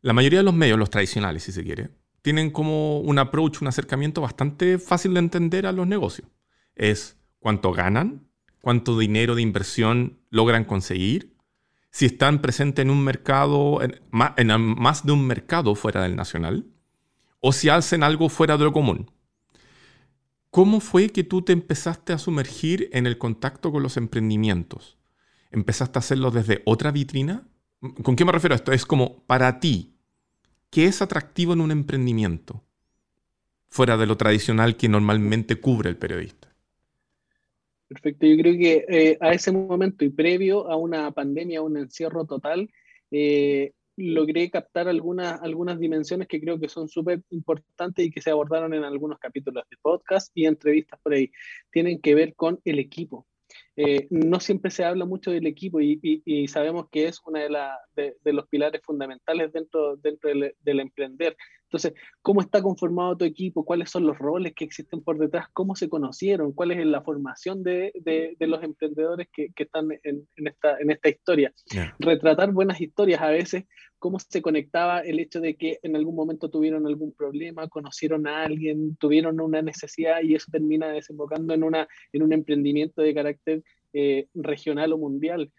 la 0.05 0.13
mayoría 0.13 0.37
de 0.37 0.43
los 0.43 0.53
medios, 0.53 0.77
los 0.77 0.91
tradicionales 0.91 1.41
si 1.41 1.51
se 1.51 1.63
quiere, 1.63 1.89
tienen 2.21 2.51
como 2.51 2.99
un 2.99 3.17
approach, 3.17 3.63
un 3.63 3.67
acercamiento 3.67 4.21
bastante 4.21 4.77
fácil 4.77 5.15
de 5.15 5.19
entender 5.19 5.65
a 5.65 5.71
los 5.71 5.87
negocios. 5.87 6.29
Es 6.75 7.17
cuánto 7.39 7.71
ganan, 7.71 8.27
cuánto 8.61 8.99
dinero 8.99 9.33
de 9.33 9.41
inversión 9.41 10.19
logran 10.29 10.63
conseguir, 10.63 11.35
si 11.89 12.05
están 12.05 12.39
presentes 12.43 12.83
en 12.83 12.91
un 12.91 13.03
mercado, 13.03 13.79
en, 13.81 13.99
más 14.11 15.07
de 15.07 15.11
un 15.11 15.25
mercado 15.25 15.73
fuera 15.73 16.03
del 16.03 16.15
nacional, 16.15 16.67
o 17.39 17.51
si 17.51 17.69
hacen 17.69 18.03
algo 18.03 18.29
fuera 18.29 18.57
de 18.57 18.65
lo 18.65 18.73
común. 18.73 19.09
¿Cómo 20.51 20.81
fue 20.81 21.09
que 21.09 21.23
tú 21.23 21.41
te 21.41 21.51
empezaste 21.51 22.13
a 22.13 22.19
sumergir 22.19 22.89
en 22.93 23.07
el 23.07 23.17
contacto 23.17 23.71
con 23.71 23.81
los 23.81 23.97
emprendimientos? 23.97 24.99
¿Empezaste 25.49 25.97
a 25.97 26.01
hacerlo 26.01 26.29
desde 26.29 26.61
otra 26.65 26.91
vitrina? 26.91 27.47
¿Con 28.03 28.15
qué 28.15 28.23
me 28.23 28.31
refiero 28.31 28.53
a 28.53 28.57
esto? 28.57 28.71
Es 28.71 28.85
como 28.85 29.23
para 29.25 29.59
ti, 29.59 29.94
¿qué 30.69 30.85
es 30.85 31.01
atractivo 31.01 31.53
en 31.53 31.61
un 31.61 31.71
emprendimiento? 31.71 32.63
Fuera 33.67 33.97
de 33.97 34.05
lo 34.05 34.17
tradicional 34.17 34.77
que 34.77 34.89
normalmente 34.89 35.55
cubre 35.57 35.89
el 35.89 35.97
periodista. 35.97 36.55
Perfecto, 37.87 38.25
yo 38.25 38.37
creo 38.37 38.53
que 38.53 38.85
eh, 38.87 39.17
a 39.21 39.33
ese 39.33 39.51
momento 39.51 40.03
y 40.05 40.09
previo 40.09 40.69
a 40.69 40.75
una 40.75 41.11
pandemia, 41.11 41.59
a 41.59 41.63
un 41.63 41.77
encierro 41.77 42.25
total, 42.25 42.69
eh, 43.11 43.73
logré 43.97 44.49
captar 44.49 44.87
algunas, 44.87 45.41
algunas 45.41 45.79
dimensiones 45.79 46.27
que 46.27 46.41
creo 46.41 46.59
que 46.59 46.67
son 46.67 46.87
súper 46.89 47.21
importantes 47.29 48.05
y 48.05 48.11
que 48.11 48.21
se 48.21 48.31
abordaron 48.31 48.73
en 48.73 48.83
algunos 48.83 49.19
capítulos 49.19 49.63
de 49.69 49.77
podcast 49.81 50.31
y 50.33 50.45
entrevistas 50.45 50.99
por 51.01 51.13
ahí. 51.13 51.31
Tienen 51.71 52.01
que 52.01 52.15
ver 52.15 52.35
con 52.35 52.59
el 52.65 52.79
equipo. 52.79 53.27
Eh, 53.77 54.07
no 54.09 54.39
siempre 54.39 54.71
se 54.71 54.85
habla 54.85 55.05
mucho 55.05 55.31
del 55.31 55.47
equipo 55.47 55.81
y, 55.81 55.99
y, 56.01 56.47
sabemos 56.47 56.87
que 56.89 57.07
es 57.07 57.19
uno 57.25 57.39
de, 57.39 58.15
de, 58.23 58.33
los 58.33 58.47
pilares 58.47 58.81
fundamentales 58.81 59.51
dentro, 59.51 59.97
dentro 59.97 60.29
del, 60.29 60.79
emprender. 60.79 61.35
Entonces, 61.75 62.01
¿cómo 62.21 62.39
está 62.39 62.61
conformado 62.61 63.17
tu 63.17 63.25
equipo? 63.25 63.65
¿Cuáles 63.65 63.89
son 63.89 64.07
los 64.07 64.17
roles 64.17 64.53
que 64.53 64.63
existen 64.63 65.01
por 65.01 65.17
detrás? 65.17 65.47
¿Cómo 65.51 65.75
se 65.75 65.89
conocieron? 65.89 66.53
¿Cuál 66.53 66.71
es 66.71 66.85
la 66.85 67.01
formación 67.01 67.63
de, 67.63 67.91
de 68.03 68.47
los 68.47 68.63
emprendedores 68.63 69.27
que, 69.33 69.49
que 69.53 69.63
están 69.63 69.89
en, 70.03 70.25
en, 70.37 70.47
esta, 70.47 70.77
en 70.79 70.91
esta 70.91 71.09
historia? 71.09 71.53
Yeah. 71.73 71.93
Retratar 71.99 72.53
buenas 72.53 72.79
historias 72.79 73.21
a 73.21 73.29
veces 73.29 73.65
cómo 73.99 74.19
se 74.19 74.41
conectaba 74.41 75.01
el 75.01 75.19
hecho 75.19 75.41
de 75.41 75.55
que 75.55 75.79
en 75.83 75.97
algún 75.97 76.15
momento 76.15 76.49
tuvieron 76.49 76.87
algún 76.87 77.11
problema, 77.11 77.67
conocieron 77.67 78.25
a 78.25 78.43
alguien, 78.43 78.95
tuvieron 78.95 79.41
una 79.41 79.61
necesidad 79.61 80.21
y 80.21 80.35
eso 80.35 80.47
termina 80.49 80.87
desembocando 80.89 81.53
en, 81.53 81.63
una, 81.63 81.89
en 82.13 82.23
un 82.23 82.31
emprendimiento 82.31 83.01
de 83.01 83.13
carácter 83.13 83.63
eh, 83.91 84.27
regional 84.33 84.93
o 84.93 84.97
mundial 84.97 85.51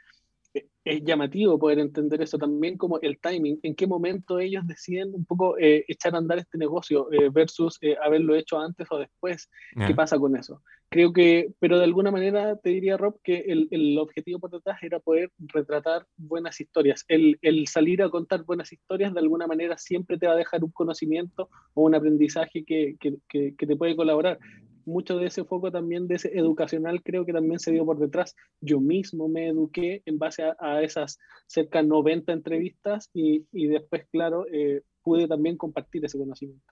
es 0.87 1.03
llamativo 1.03 1.59
poder 1.59 1.81
entender 1.81 2.23
eso 2.23 2.39
también 2.39 2.79
como 2.79 3.01
el 3.01 3.19
timing, 3.19 3.59
en 3.65 3.75
qué 3.75 3.89
momento 3.89 4.39
ellos 4.39 4.65
deciden 4.67 5.13
un 5.15 5.25
poco 5.25 5.59
eh, 5.59 5.85
echar 5.89 6.15
a 6.15 6.19
andar 6.19 6.39
este 6.39 6.59
negocio 6.59 7.13
eh, 7.13 7.29
versus 7.29 7.77
eh, 7.81 7.97
haberlo 8.01 8.37
hecho 8.37 8.59
antes 8.61 8.87
o 8.91 8.99
después. 8.99 9.51
Yeah. 9.75 9.89
¿Qué 9.89 9.95
pasa 9.97 10.17
con 10.17 10.37
eso? 10.37 10.63
Creo 10.89 11.13
que, 11.13 11.53
pero 11.59 11.79
de 11.79 11.85
alguna 11.85 12.13
manera 12.13 12.57
te 12.57 12.71
diría 12.71 12.97
Rob 12.97 13.19
que 13.25 13.39
el, 13.49 13.67
el 13.73 13.99
objetivo 13.99 14.39
por 14.39 14.53
detrás 14.53 14.81
era 14.81 15.01
poder 15.01 15.33
retratar 15.39 16.07
buenas 16.17 16.61
historias. 16.61 17.05
El, 17.09 17.37
el, 17.43 17.67
salir 17.67 18.01
a 18.05 18.09
contar 18.09 18.45
buenas 18.45 18.73
historias 18.73 19.13
de 19.13 19.19
alguna 19.19 19.49
manera 19.49 19.77
siempre 19.79 20.19
te 20.19 20.29
va 20.29 20.35
a 20.35 20.37
dejar 20.37 20.63
un 20.63 20.71
conocimiento 20.71 21.51
o 21.75 21.83
un 21.83 21.97
aprendizaje 21.97 22.65
que, 22.65 22.97
que, 23.01 23.17
que, 23.29 23.57
que 23.57 23.67
te 23.67 23.75
puede 23.75 23.97
colaborar 23.97 24.39
mucho 24.87 25.19
de 25.19 25.27
ese 25.27 25.45
foco 25.45 25.71
también 25.71 26.09
de 26.09 26.15
ese 26.15 26.37
educacional 26.39 27.03
creo 27.03 27.27
que 27.27 27.33
también 27.33 27.59
se 27.59 27.73
dio 27.73 27.85
por 27.85 27.99
detrás. 27.99 28.35
Yo 28.61 28.81
mismo 28.81 29.29
me 29.29 29.49
eduqué 29.49 30.03
en 30.07 30.19
base 30.19 30.45
a, 30.59 30.83
esas 30.83 31.19
cerca 31.47 31.83
de 31.83 31.89
90 31.89 32.33
entrevistas 32.33 33.11
y, 33.13 33.45
y 33.53 33.67
después, 33.67 34.07
claro, 34.11 34.47
eh, 34.53 34.83
pude 35.03 35.29
también 35.29 35.57
compartir 35.57 36.05
ese 36.05 36.19
conocimiento. 36.19 36.65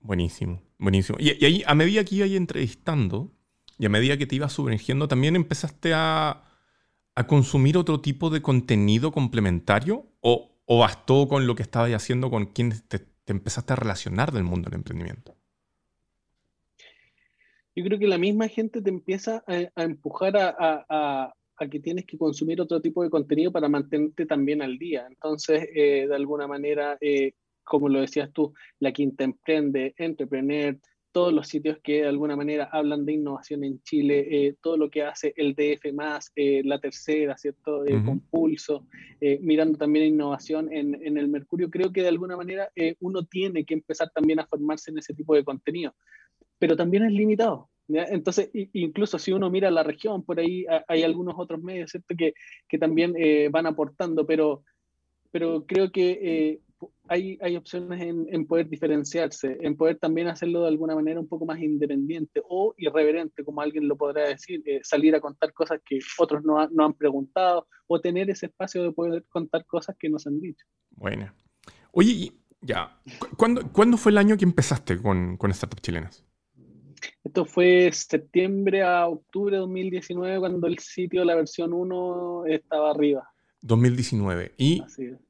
Buenísimo, 0.00 0.62
buenísimo. 0.78 1.18
Y, 1.20 1.32
y, 1.38 1.44
ahí, 1.44 1.62
a 1.66 1.74
medida 1.74 2.04
que 2.04 2.14
iba 2.14 2.26
entrevistando 2.26 3.32
y 3.78 3.86
a 3.86 3.88
medida 3.88 4.16
que 4.16 4.26
te 4.26 4.36
ibas 4.36 4.52
sumergiendo, 4.52 5.08
también 5.08 5.36
empezaste 5.36 5.92
a, 5.94 6.48
a 7.18 7.26
consumir 7.26 7.76
otro 7.76 8.00
tipo 8.00 8.30
de 8.30 8.40
contenido 8.40 9.10
complementario 9.10 10.06
o, 10.20 10.54
bastó 10.68 11.26
con 11.26 11.48
lo 11.48 11.56
que 11.56 11.64
estabas 11.64 11.90
haciendo 11.90 12.30
con 12.30 12.46
quienes 12.46 12.86
te, 12.86 13.08
empezaste 13.26 13.72
a 13.72 13.76
relacionar 13.76 14.30
del 14.30 14.44
mundo 14.44 14.70
del 14.70 14.78
emprendimiento? 14.78 15.34
Yo 17.78 17.84
creo 17.84 17.98
que 18.00 18.08
la 18.08 18.18
misma 18.18 18.48
gente 18.48 18.82
te 18.82 18.90
empieza 18.90 19.44
a, 19.46 19.82
empujar 19.84 20.32
a, 20.36 21.32
que 21.70 21.78
tienes 21.78 22.06
que 22.06 22.18
consumir 22.18 22.60
otro 22.60 22.80
tipo 22.80 23.04
de 23.04 23.08
contenido 23.08 23.52
para 23.52 23.68
mantenerte 23.68 24.26
también 24.26 24.62
al 24.62 24.78
día. 24.78 25.06
Entonces, 25.08 25.68
eh, 25.72 26.08
de 26.08 26.14
alguna 26.16 26.48
manera, 26.48 26.98
eh, 27.00 27.34
como 27.62 27.88
lo 27.88 28.00
decías 28.00 28.32
tú, 28.32 28.52
la 28.80 28.90
quinta 28.90 29.22
emprende, 29.22 29.94
Entrepreneur, 29.96 30.76
todos 31.12 31.32
los 31.32 31.48
sitios 31.48 31.78
que 31.82 32.02
de 32.02 32.08
alguna 32.08 32.36
manera 32.36 32.68
hablan 32.70 33.04
de 33.04 33.14
innovación 33.14 33.64
en 33.64 33.82
Chile, 33.82 34.26
eh, 34.30 34.56
todo 34.60 34.76
lo 34.76 34.90
que 34.90 35.02
hace 35.02 35.32
el 35.36 35.54
DF 35.54 35.92
más, 35.92 36.30
eh, 36.36 36.62
la 36.64 36.78
tercera, 36.78 37.36
¿cierto? 37.36 37.84
Eh, 37.86 38.02
con 38.04 38.20
pulso, 38.20 38.86
mirando 39.40 39.78
también 39.78 40.06
innovación 40.06 40.72
en, 40.72 40.94
en, 41.02 41.18
el 41.18 41.28
Mercurio, 41.28 41.70
creo 41.70 41.92
que 41.92 42.02
de 42.02 42.08
alguna 42.08 42.36
manera 42.36 42.70
uno 43.00 43.24
tiene 43.24 43.64
que 43.64 43.74
empezar 43.74 44.10
también 44.10 44.38
a 44.38 44.46
formarse 44.46 44.90
en 44.90 44.98
ese 44.98 45.14
tipo 45.14 45.34
de 45.34 45.44
contenido, 45.44 45.94
pero 46.58 46.76
también 46.76 47.04
es 47.04 47.12
limitado. 47.12 47.68
Entonces, 47.88 48.50
incluso 48.52 49.18
si 49.18 49.32
uno 49.32 49.48
mira 49.48 49.70
la 49.70 49.82
región, 49.82 50.22
por 50.22 50.38
ahí 50.38 50.66
hay 50.88 51.02
algunos 51.04 51.36
otros 51.38 51.62
medios, 51.62 51.90
¿cierto? 51.90 52.14
Que, 52.18 52.34
que 52.68 52.78
también 52.78 53.14
van 53.50 53.66
aportando, 53.66 54.26
pero, 54.26 54.62
pero 55.30 55.64
creo 55.66 55.90
que 55.90 56.60
hay, 57.08 57.38
hay 57.40 57.56
opciones 57.56 58.00
en, 58.00 58.46
poder 58.46 58.68
diferenciarse, 58.68 59.58
en 59.60 59.76
poder 59.76 59.98
también 59.98 60.28
hacerlo 60.28 60.62
de 60.62 60.68
alguna 60.68 60.94
manera 60.94 61.18
un 61.18 61.28
poco 61.28 61.46
más 61.46 61.58
independiente 61.60 62.42
o 62.48 62.74
irreverente, 62.76 63.44
como 63.44 63.60
alguien 63.60 63.88
lo 63.88 63.96
podrá 63.96 64.28
decir, 64.28 64.62
eh, 64.66 64.80
salir 64.82 65.14
a 65.14 65.20
contar 65.20 65.52
cosas 65.52 65.80
que 65.84 65.98
otros 66.18 66.44
no, 66.44 66.68
no, 66.68 66.84
han 66.84 66.94
preguntado 66.94 67.66
o 67.86 68.00
tener 68.00 68.30
ese 68.30 68.46
espacio 68.46 68.82
de 68.82 68.92
poder 68.92 69.24
contar 69.28 69.64
cosas 69.66 69.96
que 69.98 70.08
nos 70.08 70.26
han 70.26 70.40
dicho. 70.40 70.64
Bueno. 70.90 71.32
Oye, 71.92 72.32
ya, 72.60 73.00
¿cuándo, 73.36 73.62
¿cuándo 73.72 73.96
fue 73.96 74.12
el 74.12 74.18
año 74.18 74.36
que 74.36 74.44
empezaste 74.44 75.00
con, 75.00 75.36
con 75.36 75.52
Startups 75.52 75.82
Chilenas? 75.82 76.27
Esto 77.24 77.44
fue 77.44 77.90
septiembre 77.92 78.82
a 78.82 79.06
octubre 79.06 79.56
de 79.56 79.60
2019, 79.60 80.38
cuando 80.38 80.66
el 80.66 80.78
sitio, 80.78 81.24
la 81.24 81.34
versión 81.34 81.72
1, 81.72 82.46
estaba 82.46 82.90
arriba. 82.90 83.28
2019. 83.60 84.52
¿Y 84.56 84.82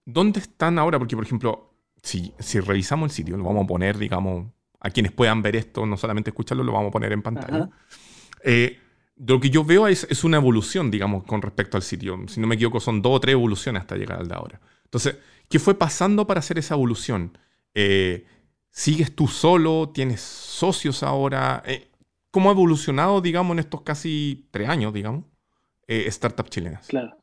dónde 0.04 0.40
están 0.40 0.78
ahora? 0.78 0.98
Porque, 0.98 1.16
por 1.16 1.25
ejemplo, 1.25 1.72
si, 2.02 2.32
si 2.38 2.60
revisamos 2.60 3.10
el 3.10 3.14
sitio, 3.14 3.37
lo 3.37 3.44
vamos 3.44 3.64
a 3.64 3.66
poner, 3.66 3.98
digamos, 3.98 4.46
a 4.80 4.90
quienes 4.90 5.12
puedan 5.12 5.42
ver 5.42 5.56
esto, 5.56 5.87
no 5.87 5.96
solamente 5.96 6.30
escucharlo, 6.30 6.62
lo 6.62 6.72
vamos 6.72 6.88
a 6.90 6.92
poner 6.92 7.12
en 7.12 7.22
pantalla. 7.22 7.68
Eh, 8.44 8.78
lo 9.16 9.40
que 9.40 9.50
yo 9.50 9.64
veo 9.64 9.88
es, 9.88 10.06
es, 10.10 10.22
una 10.22 10.37
evolución, 10.37 10.90
digamos, 10.90 11.25
con 11.25 11.42
respecto 11.42 11.76
al 11.76 11.82
sitio. 11.82 12.16
Si 12.28 12.40
no 12.40 12.46
me 12.46 12.54
equivoco, 12.54 12.78
son 12.78 13.02
dos 13.02 13.16
o 13.16 13.20
tres 13.20 13.32
evoluciones 13.32 13.80
hasta 13.80 13.96
llegar 13.96 14.20
al 14.20 14.28
de 14.28 14.34
ahora. 14.34 14.60
Entonces, 14.84 15.18
¿qué 15.48 15.58
fue 15.58 15.75
pasando 15.76 16.26
para 16.26 16.38
hacer 16.38 16.58
esa 16.58 16.75
evolución? 16.75 17.37
Eh, 17.75 18.25
¿Sigues 18.70 19.14
tú 19.14 19.26
solo? 19.26 19.90
¿Tienes 19.92 20.20
socios 20.20 21.02
ahora? 21.02 21.62
Eh, 21.66 21.88
¿Cómo 22.30 22.50
ha 22.50 22.52
evolucionado, 22.52 23.20
digamos, 23.20 23.54
en 23.54 23.60
estos 23.60 23.82
casi 23.82 24.48
tres 24.50 24.68
años, 24.68 24.92
digamos, 24.92 25.25
startups 25.88 26.50
chilenas? 26.50 26.87
Claro. 26.87 27.18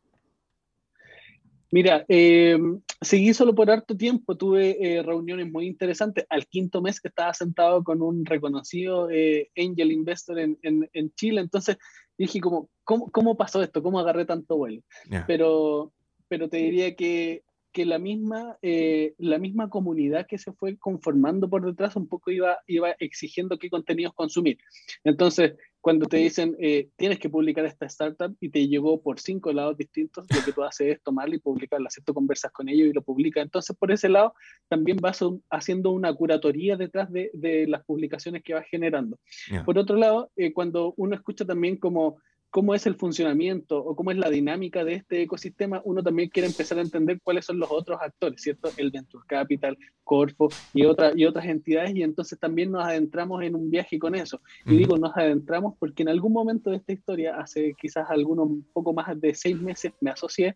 Mira, 1.76 2.06
eh, 2.08 2.58
seguí 3.02 3.34
solo 3.34 3.54
por 3.54 3.70
harto 3.70 3.98
tiempo, 3.98 4.38
tuve 4.38 4.78
eh, 4.80 5.04
reuniones 5.04 5.52
muy 5.52 5.68
interesantes. 5.68 6.26
Al 6.30 6.46
quinto 6.48 6.82
mes 6.82 7.02
que 7.02 7.10
estaba 7.10 7.34
sentado 7.34 7.84
con 7.84 8.02
un 8.02 8.26
reconocido 8.26 9.10
eh, 9.12 9.50
angel 9.58 9.92
investor 9.92 10.40
en, 10.40 10.58
en, 10.62 11.14
Chile, 11.16 11.42
entonces 11.42 11.78
dije 12.18 12.40
como, 12.40 12.70
¿cómo, 12.84 13.12
¿cómo, 13.12 13.36
pasó 13.36 13.62
esto? 13.62 13.84
¿Cómo 13.84 14.00
agarré 14.00 14.26
tanto 14.26 14.56
vuelo? 14.58 14.84
Pero, 15.28 15.92
pero 16.28 16.48
te 16.48 16.58
diría 16.58 16.96
que 16.96 17.44
que 17.76 17.86
la 17.86 18.00
misma, 18.00 18.58
eh, 18.62 19.16
la 19.18 19.38
misma 19.38 19.70
comunidad 19.70 20.28
que 20.28 20.38
se 20.38 20.54
fue 20.54 20.78
conformando 20.78 21.50
por 21.50 21.66
detrás 21.66 21.98
un 21.98 22.08
poco 22.08 22.32
iba, 22.32 22.58
iba 22.68 22.92
exigiendo 23.00 23.60
qué 23.60 23.70
contenidos 23.70 24.14
consumir. 24.14 24.60
Entonces, 25.04 25.56
cuando 25.82 26.06
te 26.06 26.16
dicen, 26.16 26.56
eh, 26.58 26.88
tienes 26.96 27.20
que 27.20 27.30
publicar 27.30 27.66
esta 27.66 27.86
startup 27.88 28.34
y 28.40 28.48
te 28.48 28.66
llegó 28.70 29.02
por 29.02 29.20
cinco 29.20 29.52
lados 29.52 29.76
distintos, 29.76 30.26
lo 30.34 30.46
que 30.46 30.54
tú 30.54 30.64
haces 30.64 30.96
es 30.96 31.04
tomarla 31.04 31.36
y 31.36 31.40
publicarla, 31.40 31.90
¿cierto? 31.90 32.14
Conversas 32.14 32.54
con 32.54 32.70
ellos 32.70 32.88
y 32.88 32.94
lo 32.94 33.02
publicas. 33.02 33.44
Entonces, 33.44 33.76
por 33.76 33.92
ese 33.92 34.08
lado, 34.08 34.34
también 34.70 34.96
vas 34.96 35.20
haciendo 35.50 35.92
una 35.92 36.14
curatoría 36.14 36.78
detrás 36.78 37.12
de, 37.12 37.30
de 37.34 37.68
las 37.68 37.84
publicaciones 37.84 38.42
que 38.42 38.54
vas 38.54 38.66
generando. 38.72 39.20
Por 39.66 39.78
otro 39.78 39.98
lado, 39.98 40.32
eh, 40.38 40.54
cuando 40.54 40.94
uno 40.96 41.14
escucha 41.14 41.44
también 41.44 41.76
como 41.76 42.20
cómo 42.56 42.74
es 42.74 42.86
el 42.88 42.96
funcionamiento 42.96 43.78
o 43.78 43.98
cómo 43.98 44.12
es 44.12 44.18
la 44.18 44.30
dinámica 44.30 44.86
de 44.86 44.94
este 44.94 45.22
ecosistema, 45.22 45.82
uno 45.84 46.02
también 46.02 46.30
quiere 46.30 46.48
empezar 46.48 46.78
a 46.78 46.84
entender 46.84 47.20
cuáles 47.22 47.44
son 47.44 47.60
los 47.60 47.70
otros 47.70 48.00
actores, 48.02 48.42
¿cierto? 48.42 48.70
El 48.78 48.92
Venture 48.92 49.26
Capital, 49.28 49.78
Corfo 50.06 50.48
y, 50.74 50.86
otra, 50.86 51.12
y 51.14 51.26
otras 51.26 51.48
entidades, 51.48 51.94
y 51.94 52.02
entonces 52.02 52.40
también 52.40 52.72
nos 52.72 52.86
adentramos 52.86 53.44
en 53.44 53.56
un 53.56 53.70
viaje 53.70 54.00
con 54.00 54.16
eso. 54.16 54.40
Y 54.66 54.78
digo, 54.78 54.98
nos 54.98 55.18
adentramos 55.18 55.74
porque 55.78 56.04
en 56.04 56.08
algún 56.08 56.32
momento 56.32 56.70
de 56.70 56.78
esta 56.78 56.94
historia, 56.94 57.36
hace 57.38 57.76
quizás 57.78 58.10
algunos 58.10 58.48
un 58.48 58.66
poco 58.72 58.94
más 58.94 59.20
de 59.20 59.36
seis 59.36 59.60
meses, 59.60 59.92
me 60.00 60.12
asocié. 60.12 60.56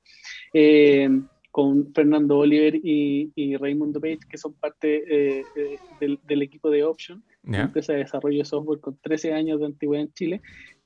Eh, 0.53 1.09
con 1.51 1.93
Fernando 1.93 2.37
Oliver 2.37 2.75
y, 2.75 3.31
y 3.35 3.57
Raimundo 3.57 3.99
Page, 3.99 4.19
que 4.29 4.37
son 4.37 4.53
parte 4.53 5.39
eh, 5.39 5.43
eh, 5.55 5.77
del, 5.99 6.19
del, 6.27 6.43
equipo 6.43 6.69
de 6.69 6.83
Option, 6.83 7.23
empresa 7.43 7.93
de 7.93 7.99
desarrollo 7.99 8.39
de 8.39 8.45
software 8.45 8.79
con 8.79 8.97
13 9.01 9.33
años 9.33 9.59
de 9.59 9.65
antigüedad 9.65 10.05
en 10.05 10.13
Chile, 10.13 10.41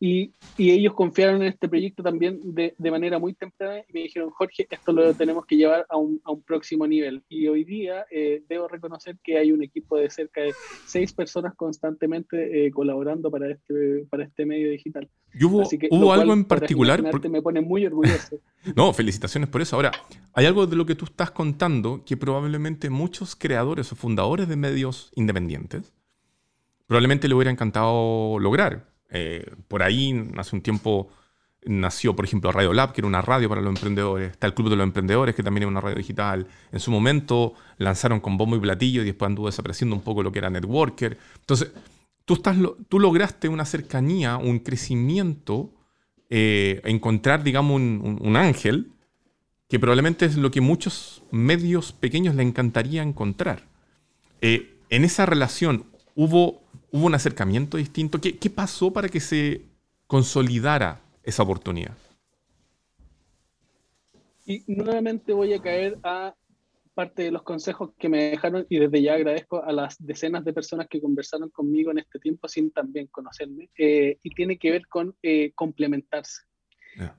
y, 0.06 0.34
y 0.58 0.72
ellos 0.72 0.96
confiaron 0.96 1.42
en 1.42 1.48
este 1.48 1.70
proyecto 1.70 2.04
también 2.04 2.38
de, 2.44 2.76
de, 2.78 2.92
manera 2.92 3.20
muy 3.20 3.34
temprana 3.34 3.80
y 3.88 3.94
me 3.94 4.02
dijeron, 4.02 4.32
Jorge, 4.32 4.68
esto 4.70 4.92
lo 4.92 5.14
tenemos 5.14 5.46
que 5.46 5.56
llevar 5.56 5.86
a 5.88 5.96
un, 5.96 6.20
a 6.26 6.32
un 6.32 6.42
próximo 6.42 6.86
nivel. 6.86 7.24
Y 7.30 7.48
hoy 7.48 7.64
día 7.64 8.06
eh, 8.12 8.44
debo 8.50 8.68
reconocer 8.68 9.18
que 9.24 9.38
hay 9.38 9.54
un 9.54 9.64
equipo 9.64 9.96
de 9.96 10.10
cerca 10.10 10.42
de 10.42 10.54
seis 10.86 11.14
personas 11.14 11.56
constantemente 11.56 12.66
eh, 12.66 12.72
colaborando 12.72 13.32
para 13.32 13.50
este, 13.50 14.06
para 14.10 14.26
este 14.26 14.46
medio 14.46 14.72
digital. 14.72 15.08
¿Y 15.34 15.46
hubo, 15.46 15.64
¿hubo 15.92 16.12
algo 16.12 16.34
en 16.34 16.44
particular? 16.44 17.02
Porque... 17.10 17.30
Me 17.30 17.42
pone 17.42 17.62
muy 17.62 17.86
orgulloso. 17.86 18.42
no, 18.76 18.92
felicitaciones 18.92 19.48
por 19.48 19.62
eso. 19.62 19.78
Ahora, 19.78 19.94
hay 20.34 20.46
algo 20.46 20.68
de 20.68 20.76
lo 20.76 20.86
que 20.86 20.96
tú 20.96 21.06
estás 21.06 21.32
contando 21.32 22.04
que 22.06 22.18
probablemente 22.18 22.90
muchos 22.90 23.38
creadores 23.38 23.90
o 23.94 23.96
fundadores 23.96 24.50
de 24.50 24.58
medios 24.58 25.14
independientes 25.16 25.94
probablemente 26.88 27.30
le 27.30 27.36
hubiera 27.36 27.52
encantado 27.52 28.38
lograr. 28.38 28.93
Eh, 29.14 29.46
por 29.68 29.84
ahí, 29.84 30.28
hace 30.38 30.56
un 30.56 30.62
tiempo, 30.64 31.08
nació, 31.66 32.16
por 32.16 32.26
ejemplo, 32.26 32.52
Radio 32.52 32.74
Lab, 32.74 32.94
que 32.94 33.02
era 33.02 33.08
una 33.08 33.22
radio 33.22 33.48
para 33.48 33.62
los 33.62 33.70
emprendedores. 33.70 34.32
Está 34.32 34.48
el 34.48 34.56
Club 34.56 34.72
de 34.72 34.76
los 34.76 34.84
Emprendedores, 34.84 35.36
que 35.36 35.44
también 35.44 35.64
es 35.64 35.70
una 35.70 35.82
radio 35.82 35.96
digital. 35.96 36.48
En 36.72 36.80
su 36.80 36.90
momento 36.90 37.54
lanzaron 37.78 38.20
con 38.20 38.38
bombo 38.38 38.56
y 38.56 38.60
platillo 38.60 39.04
y 39.04 39.06
después 39.06 39.28
anduvo 39.28 39.46
desapareciendo 39.46 39.96
un 39.96 40.02
poco 40.02 40.24
lo 40.24 40.32
que 40.32 40.40
era 40.40 40.50
Networker. 40.50 41.18
Entonces, 41.40 41.72
tú, 42.26 42.34
estás, 42.34 42.58
tú 42.90 43.00
lograste 43.00 43.48
una 43.48 43.66
cercanía, 43.66 44.38
un 44.38 44.60
crecimiento, 44.60 45.72
eh, 46.32 46.82
encontrar, 46.84 47.44
digamos, 47.44 47.80
un, 47.80 48.36
ángel, 48.36 48.92
que 49.70 49.80
probablemente 49.80 50.26
es 50.26 50.38
lo 50.38 50.50
que 50.50 50.60
muchos 50.60 51.22
medios 51.30 51.92
pequeños 51.92 52.34
le 52.34 52.42
encantaría 52.42 53.04
encontrar. 53.04 53.68
Eh, 54.42 54.74
en 54.90 55.06
esa 55.06 55.28
relación, 55.28 55.86
¿hubo 56.16 56.63
¿Hubo 56.94 57.08
un 57.08 57.16
acercamiento 57.16 57.78
distinto? 57.78 58.22
¿Qué, 58.22 58.50
pasó 58.52 58.94
para 58.94 59.10
que 59.10 59.20
se 59.20 59.62
consolidara 60.06 61.02
esa 61.24 61.42
oportunidad? 61.42 61.98
Y 64.46 64.64
nuevamente 64.68 65.34
voy 65.34 65.54
a 65.54 65.60
caer 65.60 65.98
a 66.04 66.36
parte 66.94 67.24
de 67.24 67.32
los 67.32 67.42
consejos 67.42 67.94
que 67.98 68.10
me 68.10 68.26
dejaron 68.26 68.68
y 68.70 68.78
desde 68.78 69.02
ya 69.02 69.16
agradezco 69.16 69.64
a 69.64 69.72
las 69.72 69.96
decenas 69.98 70.46
de 70.46 70.54
personas 70.54 70.86
que 70.88 71.02
conversaron 71.02 71.50
conmigo 71.50 71.90
en 71.90 71.98
este 71.98 72.20
tiempo 72.20 72.48
sin 72.48 72.70
también 72.70 73.08
conocerme. 73.08 73.72
Eh, 73.76 74.20
y 74.22 74.30
tiene 74.36 74.60
que 74.60 74.70
ver 74.70 74.88
con 74.88 75.16
eh, 75.24 75.52
complementarse. 75.56 76.44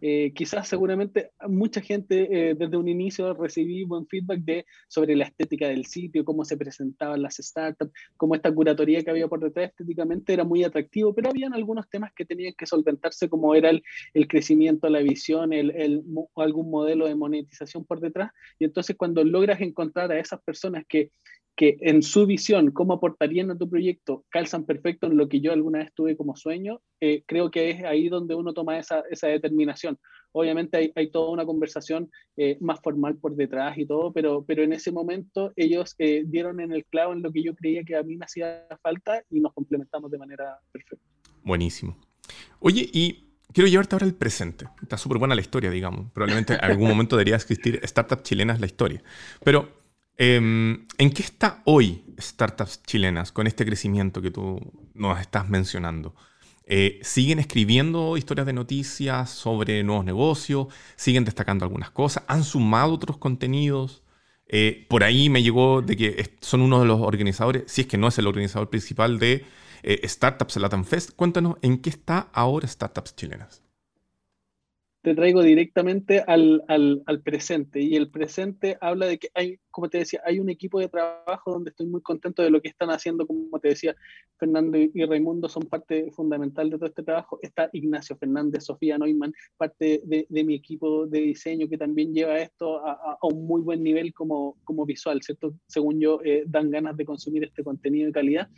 Eh, 0.01 0.33
quizás 0.35 0.69
seguramente 0.69 1.31
mucha 1.49 1.81
gente 1.81 2.51
eh, 2.51 2.55
desde 2.55 2.77
un 2.77 2.89
inicio 2.89 3.35
recibí 3.35 3.85
buen 3.85 4.07
feedback 4.07 4.41
de, 4.41 4.67
sobre 4.89 5.17
la 5.17 5.25
estética 5.25 5.69
del 5.69 5.87
sitio, 5.87 6.25
cómo 6.25 6.45
se 6.45 6.57
presentaban 6.57 7.23
las 7.23 7.37
startups, 7.37 7.93
cómo 8.17 8.35
esta 8.35 8.53
curatoría 8.53 9.03
que 9.03 9.11
había 9.11 9.29
por 9.29 9.41
detrás 9.41 9.71
estéticamente 9.71 10.33
era 10.33 10.45
muy 10.45 10.65
atractivo, 10.65 11.15
pero 11.15 11.31
habían 11.31 11.55
algunos 11.55 11.89
temas 11.89 12.13
que 12.15 12.25
tenían 12.25 12.55
que 12.57 12.67
solventarse 12.67 13.29
como 13.29 13.55
era 13.55 13.71
el, 13.71 13.83
el 14.13 14.29
crecimiento, 14.29 14.89
la 14.89 15.01
visión, 15.01 15.53
el, 15.53 15.71
el, 15.71 16.03
algún 16.37 16.71
modelo 16.71 17.07
de 17.07 17.15
monetización 17.15 17.85
por 17.85 18.01
detrás. 18.01 18.31
Y 18.59 18.65
entonces 18.65 18.97
cuando 18.97 19.25
logras 19.25 19.61
encontrar 19.61 20.11
a 20.13 20.19
esas 20.19 20.41
personas 20.43 20.85
que 20.89 21.11
que 21.57 21.77
en 21.81 22.03
su 22.03 22.27
visión, 22.27 22.71
cómo 22.73 22.95
aportarían 22.95 23.51
a 23.51 23.59
tu 23.59 23.69
proyecto, 23.69 24.25
calzan 24.31 24.65
perfecto 24.65 25.07
en 25.07 25.17
lo 25.17 25.29
que 25.29 25.41
yo 25.41 25.53
alguna 25.53 25.79
vez 25.81 25.93
tuve 25.95 26.17
como 26.17 26.37
sueño, 26.37 26.81
eh, 27.01 27.23
creo 27.27 27.51
que 27.51 27.71
es 27.71 27.85
ahí 27.85 28.09
donde 28.09 28.35
uno 28.35 28.53
toma 28.53 28.79
esa, 28.79 29.03
esa 29.11 29.29
determinación. 29.29 29.99
Obviamente 30.33 30.77
hay, 30.77 30.93
hay 30.97 31.11
toda 31.13 31.31
una 31.31 31.47
conversación 31.47 32.11
eh, 32.37 32.59
más 32.61 32.81
formal 32.83 33.17
por 33.19 33.37
detrás 33.37 33.79
y 33.79 33.87
todo, 33.87 34.13
pero, 34.13 34.45
pero 34.45 34.65
en 34.65 34.73
ese 34.73 34.91
momento 34.91 35.53
ellos 35.55 35.95
eh, 35.99 36.25
dieron 36.27 36.61
en 36.61 36.73
el 36.73 36.85
clavo 36.87 37.13
en 37.13 37.23
lo 37.23 37.31
que 37.31 37.45
yo 37.45 37.55
creía 37.55 37.85
que 37.85 37.95
a 37.95 38.03
mí 38.03 38.17
me 38.17 38.25
hacía 38.25 38.67
falta 38.83 39.23
y 39.31 39.39
nos 39.39 39.53
complementamos 39.53 40.11
de 40.11 40.19
manera 40.19 40.59
perfecta. 40.73 41.07
Buenísimo. 41.45 41.97
Oye, 42.59 42.89
y 42.93 43.37
quiero 43.53 43.69
llevarte 43.69 43.95
ahora 43.95 44.07
al 44.07 44.15
presente. 44.15 44.67
Está 44.83 44.99
súper 44.99 45.19
buena 45.19 45.37
la 45.37 45.41
historia, 45.41 45.71
digamos. 45.71 46.11
Probablemente 46.13 46.55
en 46.55 46.65
algún 46.65 46.89
momento 46.89 47.17
debería 47.17 47.37
existir 47.37 47.81
Startups 47.85 48.25
Chilenas 48.25 48.59
la 48.59 48.67
historia. 48.67 49.03
Pero, 49.45 49.84
em, 50.17 50.87
¿en 50.99 51.11
qué 51.13 51.23
está 51.23 51.63
hoy 51.65 52.05
Startups 52.19 52.83
Chilenas 52.83 53.33
con 53.33 53.47
este 53.47 53.65
crecimiento 53.65 54.23
que 54.23 54.31
tú 54.31 54.61
nos 54.95 55.21
estás 55.21 55.49
mencionando? 55.49 56.15
Eh, 56.67 57.01
¿Siguen 57.03 57.39
escribiendo 57.39 58.17
historias 58.17 58.47
de 58.47 58.53
noticias 58.53 59.31
sobre 59.31 59.83
nuevos 59.83 60.05
negocios? 60.05 60.69
¿Siguen 60.97 61.25
destacando 61.25 61.65
algunas 61.65 61.91
cosas? 61.91 62.25
¿Han 62.27 62.45
sumado 62.45 62.95
otros 62.95 63.19
contenidos? 63.19 64.03
Eh, 64.47 64.87
por 64.89 65.05
ahí 65.05 65.29
me 65.29 65.43
llegó 65.43 65.83
de 65.83 65.97
que 65.97 66.37
son 66.41 66.61
uno 66.63 66.81
de 66.81 66.87
los 66.87 67.01
organizadores, 67.01 67.65
si 67.67 67.83
es 67.83 67.87
que 67.87 67.99
no 67.99 68.09
es 68.09 68.19
el 68.19 68.27
organizador 68.27 68.71
principal 68.71 69.19
de 69.19 69.45
eh, 69.83 70.09
Startups 70.09 70.57
Latam 70.57 70.85
Fest. 70.85 71.13
Cuéntanos 71.17 71.57
en 71.63 71.79
qué 71.79 71.91
está 71.91 72.29
ahora 72.33 72.69
Startups 72.69 73.17
Chilenas 73.17 73.64
te 75.05 75.15
traigo 75.15 75.43
directamente 75.43 76.25
al, 76.27 76.63
presente. 77.23 77.79
Y 77.79 77.95
el 77.95 78.11
presente 78.11 78.79
habla 78.81 79.05
de 79.05 79.19
que 79.19 79.29
hay, 79.35 79.59
como 79.71 79.91
te 79.91 79.99
decía, 79.99 80.23
hay 80.25 80.41
un 80.41 80.49
equipo 80.49 80.81
de 80.81 80.89
trabajo 80.89 81.53
donde 81.53 81.71
estoy 81.71 81.87
muy 81.87 82.01
contento 82.01 82.43
de 82.43 82.49
lo 82.49 82.63
que 82.63 82.71
están 82.71 82.89
haciendo. 82.89 83.27
Como 83.27 83.61
te 83.61 83.69
decía, 83.69 83.95
Fernando 84.39 84.79
y 84.79 85.05
Raimundo 85.05 85.47
son 85.51 85.65
parte 85.65 86.11
fundamental 86.11 86.71
de 86.71 86.79
todo 86.79 86.87
este 86.87 87.03
trabajo. 87.03 87.39
Está 87.43 87.69
Ignacio 87.75 88.17
Fernández, 88.17 88.65
Sofía 88.65 88.97
Neumann, 88.97 89.35
parte 89.59 90.01
de, 90.07 90.27
mi 90.43 90.55
equipo 90.55 91.07
de 91.07 91.21
diseño 91.21 91.69
que 91.69 91.77
también 91.77 92.15
lleva 92.15 92.39
esto 92.39 92.79
a, 92.79 93.19
un 93.25 93.47
muy 93.47 93.61
buen 93.61 93.83
nivel 93.83 94.15
como, 94.15 94.57
como 94.65 94.87
visual, 94.87 95.21
¿cierto? 95.23 95.55
Según 95.67 96.01
yo, 96.01 96.21
eh, 96.25 96.45
dan 96.47 96.71
ganas 96.71 96.97
de 96.97 97.05
consumir 97.05 97.45
este 97.45 97.63
contenido 97.63 98.07
de 98.07 98.13
calidad. 98.13 98.49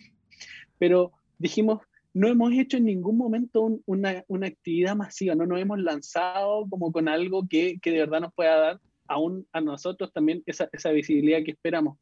Pero 0.79 1.11
dijimos, 1.39 1.81
no 2.17 2.29
hemos 2.29 2.51
hecho 2.55 2.79
en 2.79 2.87
ningún 2.87 3.19
momento 3.19 3.79
una, 3.85 4.25
una, 4.27 4.47
actividad 4.47 4.97
masiva, 4.97 5.35
no 5.35 5.45
nos 5.45 5.61
hemos 5.61 5.79
lanzado 5.79 6.67
como 6.71 6.91
con 6.91 7.09
algo 7.09 7.47
que, 7.47 7.79
que 7.83 7.91
de 7.91 7.99
verdad 7.99 8.23
nos 8.23 8.33
pueda 8.33 8.57
dar 8.57 8.81
aún 9.07 9.47
a 9.53 9.61
nosotros 9.61 10.15
también 10.15 10.43
esa, 10.47 10.71
esa 10.73 10.93
visibilidad 10.93 11.45
que 11.45 11.51
esperamos. 11.51 11.99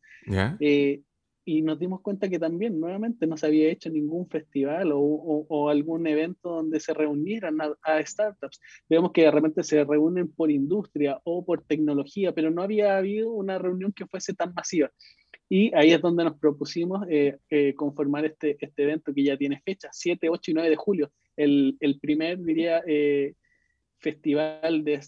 Eh, 0.60 1.02
y 1.44 1.62
nos 1.62 1.80
dimos 1.80 2.00
cuenta 2.00 2.28
que 2.28 2.38
también 2.38 2.78
nuevamente 2.78 3.26
no 3.26 3.36
se 3.36 3.46
había 3.46 3.68
hecho 3.68 3.90
ningún 3.90 4.28
festival 4.28 4.92
o, 4.92 5.00
o, 5.00 5.68
algún 5.68 6.06
evento 6.06 6.48
donde 6.48 6.78
se 6.78 6.94
reunieran 6.94 7.60
a, 7.60 7.74
a, 7.82 8.06
startups. 8.06 8.60
Vemos 8.88 9.10
que 9.10 9.22
de 9.22 9.32
repente 9.32 9.64
se 9.64 9.82
reúnen 9.82 10.30
por 10.30 10.48
industria 10.48 11.20
o 11.24 11.44
por 11.44 11.64
tecnología, 11.64 12.32
pero 12.32 12.52
no 12.52 12.62
había 12.62 12.96
habido 12.96 13.32
una 13.32 13.58
reunión 13.58 13.92
que 13.92 14.06
fuese 14.06 14.32
tan 14.32 14.54
masiva. 14.54 14.92
Y 15.48 15.74
ahí 15.74 15.92
es 15.92 16.00
donde 16.00 16.24
nos 16.24 16.38
propusimos 16.38 17.06
eh, 17.08 17.36
eh, 17.50 17.74
conformar 17.74 18.24
este, 18.24 18.56
este 18.60 18.82
evento 18.82 19.12
que 19.12 19.24
ya 19.24 19.36
tiene 19.36 19.60
fecha, 19.64 19.88
7, 19.92 20.28
8 20.28 20.50
y 20.50 20.54
9 20.54 20.70
de 20.70 20.76
julio, 20.76 21.12
el, 21.36 21.76
el 21.80 21.98
primer, 22.00 22.38
diría, 22.38 22.82
eh, 22.86 23.34
festival 23.98 24.84
de 24.84 25.00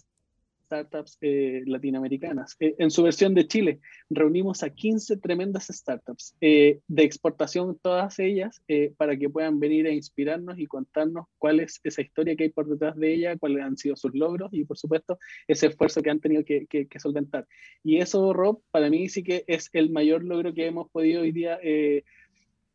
startups 0.67 1.17
eh, 1.21 1.63
latinoamericanas. 1.65 2.55
Eh, 2.59 2.75
en 2.77 2.91
su 2.91 3.03
versión 3.03 3.33
de 3.33 3.47
Chile, 3.47 3.79
reunimos 4.09 4.63
a 4.63 4.69
15 4.69 5.17
tremendas 5.17 5.67
startups 5.67 6.35
eh, 6.41 6.79
de 6.87 7.03
exportación, 7.03 7.79
todas 7.81 8.19
ellas, 8.19 8.61
para 8.97 9.17
que 9.17 9.29
puedan 9.29 9.59
venir 9.59 9.87
a 9.87 9.91
inspirarnos 9.91 10.59
y 10.59 10.67
contarnos 10.67 11.25
cuál 11.37 11.61
es 11.61 11.79
esa 11.83 12.01
historia 12.01 12.35
que 12.35 12.43
hay 12.43 12.49
por 12.49 12.67
detrás 12.67 12.95
de 12.97 13.13
ella, 13.13 13.37
cuáles 13.37 13.63
han 13.63 13.77
sido 13.77 13.95
sus 13.95 14.13
logros 14.13 14.49
y, 14.53 14.65
por 14.65 14.77
supuesto, 14.77 15.17
ese 15.47 15.67
esfuerzo 15.67 16.01
que 16.01 16.09
han 16.09 16.19
tenido 16.19 16.43
que, 16.43 16.67
que, 16.67 16.87
que 16.87 16.99
solventar. 16.99 17.47
Y 17.83 17.97
eso, 17.97 18.33
Rob, 18.33 18.61
para 18.71 18.89
mí 18.89 19.07
sí 19.09 19.23
que 19.23 19.45
es 19.47 19.69
el 19.73 19.89
mayor 19.89 20.23
logro 20.23 20.53
que 20.53 20.67
hemos 20.67 20.89
podido 20.91 21.21
hoy 21.21 21.31
día 21.31 21.59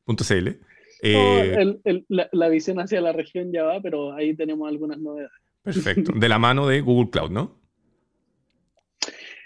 .cl. 0.06 0.60
Eh, 1.02 2.04
la, 2.10 2.30
la 2.32 2.50
visión 2.50 2.80
hacia 2.80 3.02
la 3.02 3.12
región 3.12 3.52
ya 3.52 3.64
va, 3.64 3.82
pero 3.82 4.14
ahí 4.14 4.36
tenemos 4.36 4.70
algunas 4.70 5.00
novedades. 5.00 5.41
Perfecto. 5.64 6.12
De 6.16 6.30
la 6.30 6.40
mano 6.40 6.68
de 6.68 6.82
Google 6.82 7.10
Cloud, 7.10 7.32
¿no? 7.32 7.60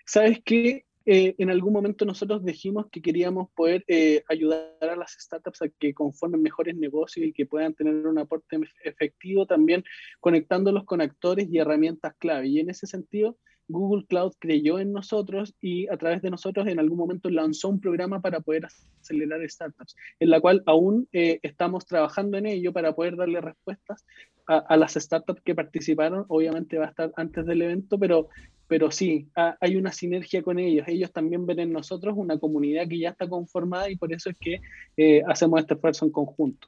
¿Sabes 0.05 0.39
qué? 0.43 0.85
Eh, 1.07 1.35
en 1.37 1.51
algún 1.51 1.71
momento 1.71 2.03
nosotros 2.03 2.43
dijimos 2.43 2.87
que 2.91 2.99
queríamos 2.99 3.49
poder 3.51 3.83
eh, 3.87 4.23
ayudar 4.27 4.71
a 4.81 4.95
las 4.95 5.15
startups 5.19 5.61
a 5.61 5.69
que 5.69 5.93
conformen 5.93 6.41
mejores 6.41 6.75
negocios 6.75 7.27
y 7.27 7.33
que 7.33 7.45
puedan 7.45 7.75
tener 7.75 8.07
un 8.07 8.17
aporte 8.17 8.59
efectivo 8.83 9.45
también 9.45 9.83
conectándolos 10.19 10.83
con 10.85 11.01
actores 11.01 11.47
y 11.51 11.59
herramientas 11.59 12.15
clave. 12.17 12.47
Y 12.47 12.59
en 12.59 12.71
ese 12.71 12.87
sentido, 12.87 13.37
Google 13.67 14.05
Cloud 14.07 14.33
creyó 14.39 14.79
en 14.79 14.91
nosotros 14.91 15.55
y 15.61 15.87
a 15.87 15.97
través 15.97 16.21
de 16.21 16.29
nosotros 16.29 16.67
en 16.67 16.79
algún 16.79 16.97
momento 16.97 17.29
lanzó 17.29 17.69
un 17.69 17.79
programa 17.79 18.21
para 18.21 18.39
poder 18.39 18.67
acelerar 19.01 19.47
startups, 19.49 19.95
en 20.19 20.29
la 20.29 20.39
cual 20.39 20.63
aún 20.65 21.07
eh, 21.11 21.39
estamos 21.43 21.85
trabajando 21.85 22.37
en 22.37 22.45
ello 22.45 22.73
para 22.73 22.93
poder 22.93 23.15
darle 23.15 23.41
respuestas 23.41 24.03
a, 24.47 24.77
las 24.77 24.93
startups 24.93 25.41
que 25.41 25.55
participaron. 25.55 26.25
Obviamente 26.27 26.77
va 26.77 26.85
a 26.85 26.89
estar 26.89 27.11
antes 27.15 27.45
del 27.45 27.61
evento, 27.61 27.97
pero, 27.97 28.29
pero 28.67 28.91
sí, 28.91 29.27
hay 29.35 29.75
una 29.75 29.91
sinergia 29.91 30.43
con 30.43 30.59
ellos. 30.59 30.87
Ellos 30.87 31.11
también 31.11 31.45
ven 31.45 31.59
en 31.59 31.73
nosotros 31.73 32.15
una 32.17 32.37
comunidad 32.37 32.87
que 32.87 32.99
ya 32.99 33.09
está 33.09 33.27
conformada 33.27 33.89
y 33.89 33.95
por 33.95 34.13
eso 34.13 34.29
es 34.29 34.37
que 34.39 34.61
eh, 34.97 35.23
hacemos 35.27 35.59
este 35.59 35.73
esfuerzo 35.73 36.05
en 36.05 36.11
conjunto. 36.11 36.67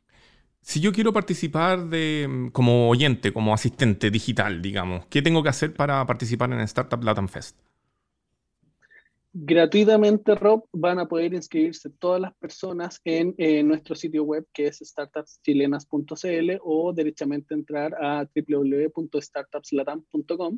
Si 0.62 0.82
yo 0.82 0.92
quiero 0.92 1.14
participar 1.14 1.88
de, 1.88 2.28
mm, 2.30 2.48
como 2.50 2.90
oyente, 2.90 3.32
como 3.34 3.54
asistente 3.54 4.12
digital, 4.12 4.62
digamos, 4.62 5.06
¿qué 5.08 5.22
tengo 5.22 5.42
que 5.42 5.50
hacer 5.50 5.74
para 5.74 6.06
participar 6.06 6.52
en 6.52 6.60
Startup 6.62 7.02
Latam 7.02 7.28
Fest? 7.30 7.58
Gratuitamente, 9.34 10.36
Rob, 10.36 10.64
van 10.72 11.00
a 11.00 11.08
poder 11.08 11.34
inscribirse 11.34 11.90
todas 11.90 12.22
las 12.22 12.34
personas 12.36 13.02
en 13.04 13.36
eh, 13.38 13.62
nuestro 13.62 13.94
sitio 13.94 14.24
web 14.24 14.48
que 14.54 14.68
es 14.68 14.80
startupschilenas.cl 14.80 16.52
o 16.64 16.94
derechamente 16.94 17.54
entrar 17.54 17.94
a 18.02 18.26
www.startupslatam.com. 18.36 20.58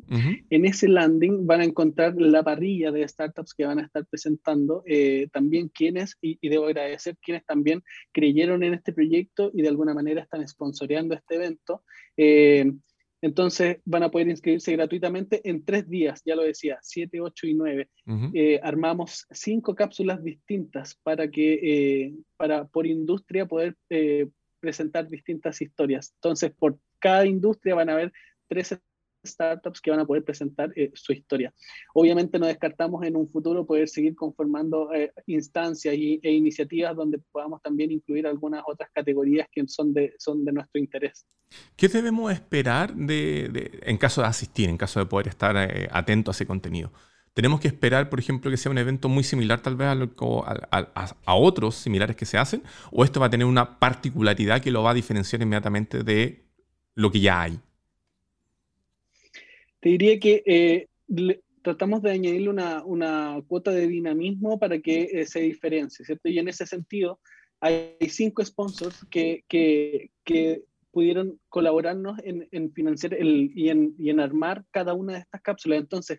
En 0.50 0.64
ese 0.64 0.86
landing 0.88 1.46
van 1.46 1.60
a 1.60 1.64
encontrar 1.64 2.14
la 2.16 2.42
parrilla 2.42 2.90
de 2.90 3.06
startups 3.06 3.52
que 3.54 3.66
van 3.66 3.80
a 3.80 3.82
estar 3.82 4.06
presentando, 4.06 4.82
eh, 4.86 5.28
también 5.32 5.68
quienes, 5.68 6.16
y, 6.22 6.38
debo 6.48 6.64
agradecer 6.66 7.18
quienes 7.18 7.44
también 7.44 7.82
creyeron 8.12 8.62
en 8.62 8.72
este 8.74 8.92
proyecto 8.92 9.50
y 9.52 9.62
de 9.62 9.68
alguna 9.68 9.94
manera 9.94 10.22
están 10.22 10.46
sponsoreando 10.46 11.14
este 11.14 11.34
evento. 11.34 11.82
Eh, 12.16 12.72
entonces 13.22 13.78
van 13.84 14.02
a 14.02 14.10
poder 14.10 14.28
inscribirse 14.28 14.72
gratuitamente 14.72 15.48
en 15.48 15.64
tres 15.64 15.88
días, 15.88 16.22
ya 16.24 16.34
lo 16.34 16.42
decía, 16.42 16.78
7, 16.82 17.20
8 17.20 17.46
y 17.46 17.54
9. 17.54 17.88
Eh, 18.34 18.60
armamos 18.62 19.26
cinco 19.30 19.74
cápsulas 19.74 20.22
distintas 20.22 20.96
para 21.02 21.30
que, 21.30 21.54
eh, 21.62 22.14
para 22.36 22.66
por 22.66 22.86
industria 22.86 23.46
poder 23.46 23.76
eh, 23.90 24.28
presentar 24.60 25.08
distintas 25.08 25.60
historias. 25.60 26.12
Entonces, 26.16 26.52
por 26.52 26.78
cada 26.98 27.26
industria 27.26 27.74
van 27.74 27.90
a 27.90 27.92
haber 27.92 28.12
tres 28.48 28.78
startups 29.24 29.80
que 29.80 29.90
van 29.90 30.00
a 30.00 30.06
poder 30.06 30.24
presentar 30.24 30.72
eh, 30.76 30.90
su 30.94 31.12
historia. 31.12 31.52
Obviamente 31.94 32.38
no 32.38 32.46
descartamos 32.46 33.04
en 33.04 33.16
un 33.16 33.28
futuro 33.28 33.66
poder 33.66 33.88
seguir 33.88 34.14
conformando 34.14 34.92
eh, 34.92 35.12
instancias 35.26 35.94
e 35.94 36.32
iniciativas 36.32 36.96
donde 36.96 37.18
podamos 37.18 37.60
también 37.62 37.90
incluir 37.90 38.26
algunas 38.26 38.62
otras 38.66 38.90
categorías 38.92 39.48
que 39.52 39.66
son 39.68 39.92
de, 39.92 40.14
son 40.18 40.44
de 40.44 40.52
nuestro 40.52 40.80
interés. 40.80 41.26
¿Qué 41.76 41.88
debemos 41.88 42.32
esperar 42.32 42.94
de, 42.94 43.80
en 43.82 43.98
caso 43.98 44.20
de 44.20 44.28
asistir, 44.28 44.68
en 44.68 44.76
caso 44.76 45.00
de 45.00 45.06
poder 45.06 45.28
estar 45.28 45.56
eh, 45.56 45.88
atento 45.90 46.30
a 46.30 46.32
ese 46.32 46.46
contenido? 46.46 46.92
¿Tenemos 47.32 47.60
que 47.60 47.68
esperar, 47.68 48.10
por 48.10 48.18
ejemplo, 48.18 48.50
que 48.50 48.56
sea 48.56 48.72
un 48.72 48.78
evento 48.78 49.08
muy 49.08 49.22
similar 49.22 49.60
tal 49.62 49.76
vez 49.76 49.88
a, 49.88 51.34
otros 51.34 51.76
similares 51.76 52.16
que 52.16 52.26
se 52.26 52.36
hacen? 52.36 52.62
¿O 52.90 53.04
esto 53.04 53.20
va 53.20 53.26
a 53.26 53.30
tener 53.30 53.46
una 53.46 53.78
particularidad 53.78 54.60
que 54.60 54.70
lo 54.70 54.82
va 54.82 54.90
a 54.90 54.94
diferenciar 54.94 55.40
inmediatamente 55.40 56.02
de 56.02 56.44
lo 56.94 57.10
que 57.10 57.20
ya 57.20 57.42
hay? 57.42 57.60
Te 59.80 59.88
diría 59.88 60.18
que 60.18 60.42
eh, 60.46 60.88
tratamos 61.62 62.02
de 62.02 62.12
añadirle 62.12 62.48
una, 62.48 62.84
una, 62.84 63.42
cuota 63.46 63.70
de 63.70 63.86
dinamismo 63.86 64.58
para 64.58 64.78
que 64.78 65.08
eh, 65.12 65.26
se 65.26 65.40
diferencie, 65.40 66.04
¿cierto? 66.04 66.28
Y 66.28 66.38
en 66.38 66.48
ese 66.48 66.66
sentido, 66.66 67.20
hay 67.60 67.96
cinco 68.08 68.44
sponsors 68.44 69.04
que, 69.10 69.44
que, 69.48 70.10
pudieron 70.92 71.38
colaborarnos 71.48 72.18
en, 72.24 72.48
en 72.50 72.72
financiar 72.72 73.14
el, 73.14 73.52
y, 73.54 73.68
en, 73.68 73.94
y 73.96 74.10
en 74.10 74.18
armar 74.18 74.64
cada 74.72 74.92
una 74.92 75.12
de 75.12 75.18
estas 75.20 75.40
cápsulas. 75.40 75.78
Entonces, 75.78 76.18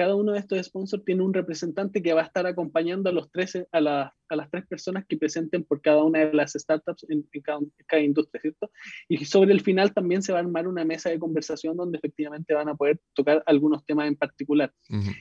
cada 0.00 0.14
uno 0.14 0.32
de 0.32 0.38
estos 0.38 0.64
sponsors 0.64 1.04
tiene 1.04 1.22
un 1.22 1.34
representante 1.34 2.02
que 2.02 2.14
va 2.14 2.22
a 2.22 2.24
estar 2.24 2.46
acompañando 2.46 3.10
a, 3.10 3.12
los 3.12 3.30
tres, 3.30 3.58
a, 3.70 3.80
las 3.82 4.50
tres 4.50 4.66
personas 4.66 5.04
que 5.06 5.18
presenten 5.18 5.62
por 5.62 5.82
cada 5.82 6.02
una 6.02 6.20
de 6.20 6.32
las 6.32 6.54
startups 6.54 7.04
en, 7.10 7.28
cada, 7.42 8.00
industria, 8.02 8.40
¿cierto? 8.40 8.70
Y 9.10 9.26
sobre 9.26 9.52
el 9.52 9.60
final 9.60 9.92
también 9.92 10.22
se 10.22 10.32
va 10.32 10.38
a 10.38 10.40
armar 10.40 10.66
una 10.66 10.86
mesa 10.86 11.10
de 11.10 11.18
conversación 11.18 11.76
donde 11.76 11.98
efectivamente 11.98 12.54
van 12.54 12.70
a 12.70 12.76
poder 12.76 12.98
tocar 13.12 13.42
algunos 13.44 13.84
temas 13.84 14.08
en 14.08 14.16
particular. 14.16 14.72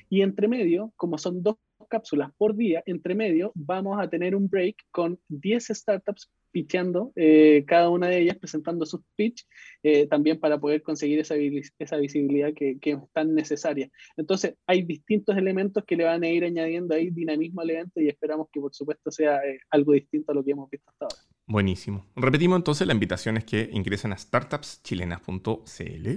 Y 0.08 0.22
entre 0.22 0.48
medio, 0.48 0.94
como 0.96 1.18
son 1.18 1.44
dos 1.44 1.58
cápsulas 1.90 2.32
por 2.38 2.56
día, 2.56 2.82
entre 2.86 3.16
medio, 3.16 3.52
vamos 3.56 4.00
a 4.00 4.10
tener 4.10 4.36
un 4.36 4.48
break 4.48 4.78
con 4.92 5.20
10 5.28 5.68
startups 5.68 6.32
pitchando, 6.52 7.12
eh, 7.16 7.64
cada 7.68 7.90
una 7.90 8.08
de 8.08 8.20
ellas 8.20 8.38
presentando 8.38 8.86
sus 8.86 9.02
pitch, 9.16 9.46
eh, 9.84 10.08
también 10.08 10.40
para 10.40 10.60
poder 10.60 10.82
conseguir 10.82 11.20
esa, 11.20 11.36
esa 11.78 11.98
visibilidad 11.98 12.54
que, 12.56 12.80
que, 12.80 12.92
es 12.92 13.00
tan 13.14 13.36
necesaria. 13.36 13.90
Entonces, 14.18 14.56
hay 14.66 14.84
distintos 14.84 15.38
elementos 15.38 15.84
que 15.86 15.96
le 15.96 16.06
van 16.06 16.24
a 16.24 16.30
ir 16.30 16.44
añadiendo 16.44 16.96
ahí 16.96 17.10
dinamismo 17.12 17.62
al 17.62 17.70
evento 17.70 18.02
y 18.02 18.08
esperamos 18.08 18.48
que, 18.52 18.60
por 18.60 18.74
supuesto, 18.74 19.12
sea 19.12 19.38
eh, 19.46 19.60
algo 19.70 19.94
distinto 19.94 20.32
a 20.32 20.36
lo 20.36 20.44
que 20.44 20.52
hemos 20.52 20.70
visto 20.70 20.90
hasta 20.90 21.06
ahora. 21.06 21.18
Buenísimo. 21.46 22.06
Repetimos 22.16 22.58
entonces, 22.58 22.88
la 22.88 22.94
invitación 22.94 23.38
es 23.38 23.46
que 23.46 23.70
ingresen 23.72 24.14
a 24.14 24.18
startupschilenas.cl, 24.18 26.10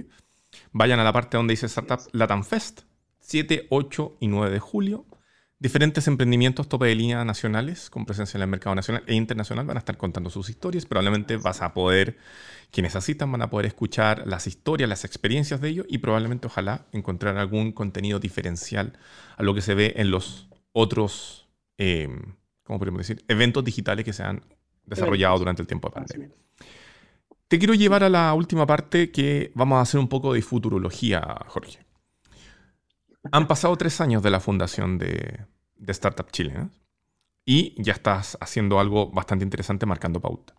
vayan 0.71 0.99
a 0.99 1.03
la 1.03 1.13
parte 1.13 1.37
donde 1.37 1.53
dice 1.53 1.65
Startup 1.65 1.99
Latam 2.11 2.43
Fest, 2.43 2.81
7, 3.19 3.67
8 3.69 4.17
y 4.19 4.27
9 4.27 4.51
de 4.51 4.59
julio 4.59 5.05
Diferentes 5.63 6.09
emprendimientos 6.09 6.67
tope 6.67 6.87
de 6.87 6.95
línea 6.95 7.23
nacionales 7.23 7.89
con 7.89 8.05
presencia 8.05 8.37
en 8.37 8.41
el 8.41 8.49
mercado 8.49 8.75
nacional 8.75 9.01
e 9.07 9.13
internacional 9.15 9.65
van 9.65 9.77
a 9.77 9.79
estar 9.79 9.95
contando 9.95 10.29
sus 10.29 10.49
historias. 10.49 10.85
Probablemente 10.85 11.37
vas 11.37 11.61
a 11.61 11.73
poder, 11.73 12.17
quienes 12.69 12.97
asistan 12.97 13.31
van 13.31 13.43
a 13.43 13.49
poder 13.49 13.67
escuchar 13.67 14.27
las 14.27 14.45
historias, 14.45 14.89
las 14.89 15.05
experiencias 15.05 15.61
de 15.61 15.69
ellos 15.69 15.85
y 15.87 15.99
probablemente 15.99 16.47
ojalá 16.47 16.85
encontrar 16.91 17.37
algún 17.37 17.71
contenido 17.71 18.19
diferencial 18.19 18.99
a 19.37 19.43
lo 19.43 19.55
que 19.55 19.61
se 19.61 19.73
ve 19.73 19.93
en 19.95 20.11
los 20.11 20.49
otros, 20.73 21.47
eh, 21.77 22.09
¿cómo 22.63 22.79
podemos 22.79 22.97
decir? 22.97 23.23
Eventos 23.29 23.63
digitales 23.63 24.03
que 24.03 24.11
se 24.11 24.23
han 24.23 24.43
desarrollado 24.85 25.39
durante 25.39 25.61
el 25.61 25.67
tiempo 25.69 25.87
de 25.87 25.93
pandemia. 25.93 26.29
Te 27.47 27.57
quiero 27.57 27.73
llevar 27.73 28.03
a 28.03 28.09
la 28.09 28.33
última 28.33 28.67
parte 28.67 29.11
que 29.11 29.53
vamos 29.55 29.77
a 29.77 29.81
hacer 29.83 30.01
un 30.01 30.09
poco 30.09 30.33
de 30.33 30.41
futurología, 30.41 31.21
Jorge. 31.47 31.79
Han 33.31 33.47
pasado 33.47 33.77
tres 33.77 34.01
años 34.01 34.21
de 34.21 34.29
la 34.29 34.41
fundación 34.41 34.97
de, 34.97 35.45
de 35.83 35.91
Startup 35.91 36.29
Chile 36.31 36.69
y 37.45 37.81
ya 37.81 37.93
estás 37.93 38.37
haciendo 38.39 38.79
algo 38.79 39.09
bastante 39.11 39.43
interesante 39.43 39.85
marcando 39.85 40.19
pauta. 40.21 40.55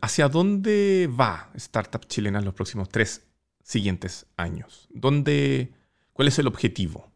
¿Hacia 0.00 0.28
dónde 0.28 1.08
va 1.08 1.50
Startup 1.54 2.04
Chilena 2.06 2.38
en 2.38 2.44
los 2.44 2.54
próximos 2.54 2.88
tres 2.88 3.26
siguientes 3.62 4.26
años? 4.36 4.88
¿Dónde, 4.90 5.72
¿Cuál 6.12 6.28
es 6.28 6.38
el 6.38 6.46
objetivo? 6.46 7.10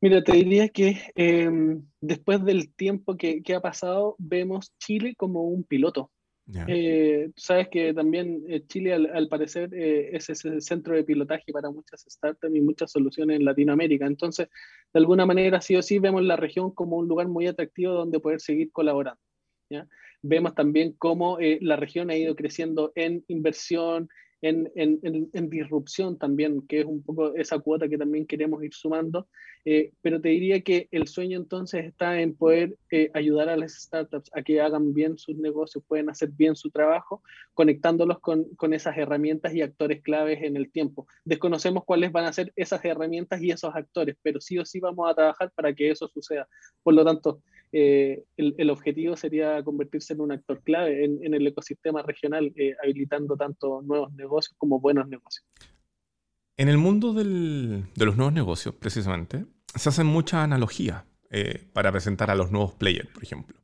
Mira, 0.00 0.22
te 0.22 0.32
diría 0.32 0.68
que 0.68 1.10
em, 1.16 1.82
después 2.00 2.44
del 2.44 2.72
tiempo 2.72 3.16
que, 3.16 3.42
que, 3.42 3.54
ha 3.54 3.60
pasado, 3.60 4.14
vemos 4.18 4.72
Chile 4.78 5.14
como 5.16 5.42
un 5.42 5.64
piloto. 5.64 6.10
Eh, 6.66 7.30
sabes 7.36 7.68
que 7.68 7.92
también 7.92 8.42
eh, 8.48 8.64
Chile, 8.66 8.94
al, 8.94 9.28
parecer, 9.28 9.72
eh, 9.74 10.16
es 10.16 10.30
ese 10.30 10.60
centro 10.62 10.94
de 10.94 11.04
pilotaje 11.04 11.52
para 11.52 11.70
muchas 11.70 12.06
startups 12.08 12.54
y 12.54 12.60
muchas 12.60 12.90
soluciones 12.90 13.36
en 13.38 13.44
Latinoamérica. 13.44 14.06
Entonces, 14.06 14.48
de 14.92 14.98
alguna 14.98 15.26
manera, 15.26 15.60
sí 15.60 15.76
o 15.76 15.82
sí, 15.82 15.98
vemos 15.98 16.22
la 16.22 16.36
región 16.36 16.70
como 16.72 16.96
un 16.96 17.06
lugar 17.06 17.28
muy 17.28 17.46
atractivo 17.46 17.92
donde 17.92 18.20
poder 18.20 18.40
seguir 18.40 18.72
colaborando. 18.72 19.20
Vemos 20.22 20.54
también 20.54 20.94
cómo 20.98 21.38
la 21.60 21.76
región 21.76 22.10
ha 22.10 22.16
ido 22.16 22.34
creciendo 22.34 22.92
en 22.94 23.22
inversión, 23.28 24.08
en, 24.40 24.70
en, 24.74 25.28
en, 25.32 25.50
disrupción 25.50 26.16
también, 26.16 26.62
que 26.62 26.80
es 26.80 26.86
un 26.86 27.02
poco 27.02 27.34
esa 27.34 27.58
cuota 27.58 27.88
que 27.88 27.98
también 27.98 28.26
queremos 28.26 28.62
ir 28.62 28.72
sumando. 28.72 29.26
Eh, 29.64 29.92
pero 30.00 30.20
te 30.20 30.28
diría 30.28 30.60
que 30.62 30.88
el 30.92 31.08
sueño 31.08 31.38
entonces 31.38 31.84
está 31.84 32.20
en 32.20 32.34
poder 32.34 32.76
eh, 32.90 33.10
ayudar 33.14 33.48
a 33.48 33.56
las 33.56 33.74
startups 33.74 34.30
a 34.32 34.42
que 34.42 34.60
hagan 34.60 34.94
bien 34.94 35.18
sus 35.18 35.36
negocios, 35.36 35.84
pueden 35.86 36.08
hacer 36.08 36.30
bien 36.30 36.56
su 36.56 36.70
trabajo, 36.70 37.22
conectándolos 37.54 38.20
con, 38.20 38.44
con 38.54 38.72
esas 38.72 38.96
herramientas 38.96 39.52
y 39.54 39.62
actores 39.62 40.02
claves 40.02 40.42
en 40.42 40.56
el 40.56 40.70
tiempo. 40.70 41.06
Desconocemos 41.24 41.84
cuáles 41.84 42.12
van 42.12 42.24
a 42.24 42.32
ser 42.32 42.52
esas 42.56 42.84
herramientas 42.84 43.42
y 43.42 43.50
esos 43.50 43.74
actores, 43.74 44.16
pero 44.22 44.40
sí 44.40 44.58
o 44.58 44.64
sí 44.64 44.80
vamos 44.80 45.10
a 45.10 45.14
trabajar 45.14 45.50
para 45.54 45.74
que 45.74 45.90
eso 45.90 46.08
suceda. 46.08 46.48
Por 46.82 46.94
lo 46.94 47.04
tanto, 47.04 47.42
eh, 47.70 48.24
el, 48.38 48.70
objetivo 48.70 49.14
sería 49.16 49.62
convertirse 49.62 50.14
en 50.14 50.22
un 50.22 50.32
actor 50.32 50.62
clave 50.62 51.04
en, 51.04 51.34
el 51.34 51.46
ecosistema 51.46 52.02
regional, 52.02 52.50
eh, 52.56 52.74
habilitando 52.82 53.36
tanto 53.36 53.82
nuevos 53.82 54.12
negocios 54.14 54.27
como 54.56 54.80
buenos 54.80 55.08
negocios. 55.08 55.44
En 56.56 56.68
el 56.68 56.78
mundo 56.78 57.12
de 57.12 57.24
los 57.24 58.16
nuevos 58.16 58.32
negocios, 58.32 58.74
precisamente, 58.74 59.46
se 59.74 59.88
hacen 59.88 60.06
muchas 60.06 60.44
analogías 60.44 61.04
eh, 61.30 61.68
para 61.72 61.92
presentar 61.92 62.30
a 62.30 62.34
los 62.34 62.50
nuevos 62.50 62.74
players, 62.74 63.08
por 63.10 63.22
ejemplo. 63.22 63.56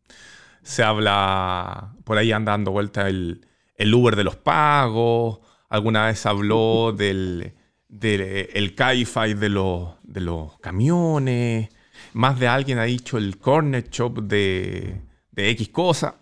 Se 0.62 0.82
habla, 0.82 1.94
por 2.04 2.18
ahí 2.18 2.30
anda 2.30 2.52
dando 2.52 2.70
vuelta 2.70 3.08
el, 3.08 3.46
Uber 3.78 4.16
de 4.16 4.24
los 4.24 4.36
pagos, 4.36 5.40
alguna 5.68 6.06
vez 6.06 6.24
habló 6.26 6.92
del, 6.96 7.54
del 7.88 8.20
el 8.20 8.74
Cabify 8.74 9.34
de 9.34 9.48
los, 9.48 9.94
de 10.02 10.20
los 10.20 10.58
camiones, 10.60 11.70
más 12.12 12.38
de 12.38 12.48
alguien 12.48 12.78
ha 12.78 12.84
dicho 12.84 13.18
el 13.18 13.38
corner 13.38 13.88
shop 13.90 14.22
de, 14.22 15.00
X 15.34 15.68
cosa. 15.70 16.16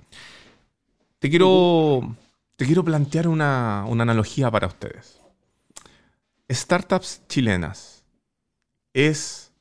Te 1.18 1.28
quiero, 1.28 2.16
te 2.62 2.66
quiero 2.66 2.84
plantear 2.84 3.26
una, 3.26 3.82
analogía 3.82 4.48
para 4.48 4.68
ustedes. 4.68 5.20
Startups 6.48 7.26
chilenas 7.26 8.06
es 8.94 9.52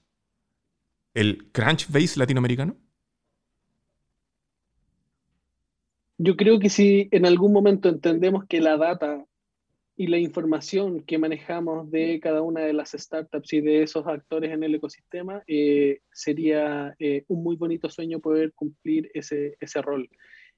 el 1.15 1.51
Crunchbase 1.51 2.19
latinoamericano. 2.19 2.75
Yo 6.19 6.37
creo 6.37 6.59
que 6.59 6.69
si 6.69 7.09
en 7.09 7.25
algún 7.25 7.51
momento 7.51 7.89
entendemos 7.89 8.45
que 8.45 8.61
la 8.61 8.77
data 8.77 9.25
y 9.95 10.05
la 10.05 10.19
información 10.19 11.01
que 11.01 11.17
manejamos 11.17 11.89
de 11.89 12.19
cada 12.19 12.43
una 12.43 12.61
de 12.61 12.73
las 12.73 12.91
startups 12.91 13.51
y 13.53 13.61
de 13.61 13.81
esos 13.81 14.05
actores 14.05 14.51
en 14.51 14.61
el 14.61 14.75
ecosistema, 14.75 15.41
eh, 15.47 16.01
sería 16.11 16.93
eh, 16.99 17.23
un 17.29 17.41
muy 17.41 17.55
bonito 17.55 17.89
sueño 17.89 18.19
poder 18.19 18.53
cumplir 18.53 19.09
ese, 19.15 19.57
ese 19.59 19.81
rol, 19.81 20.07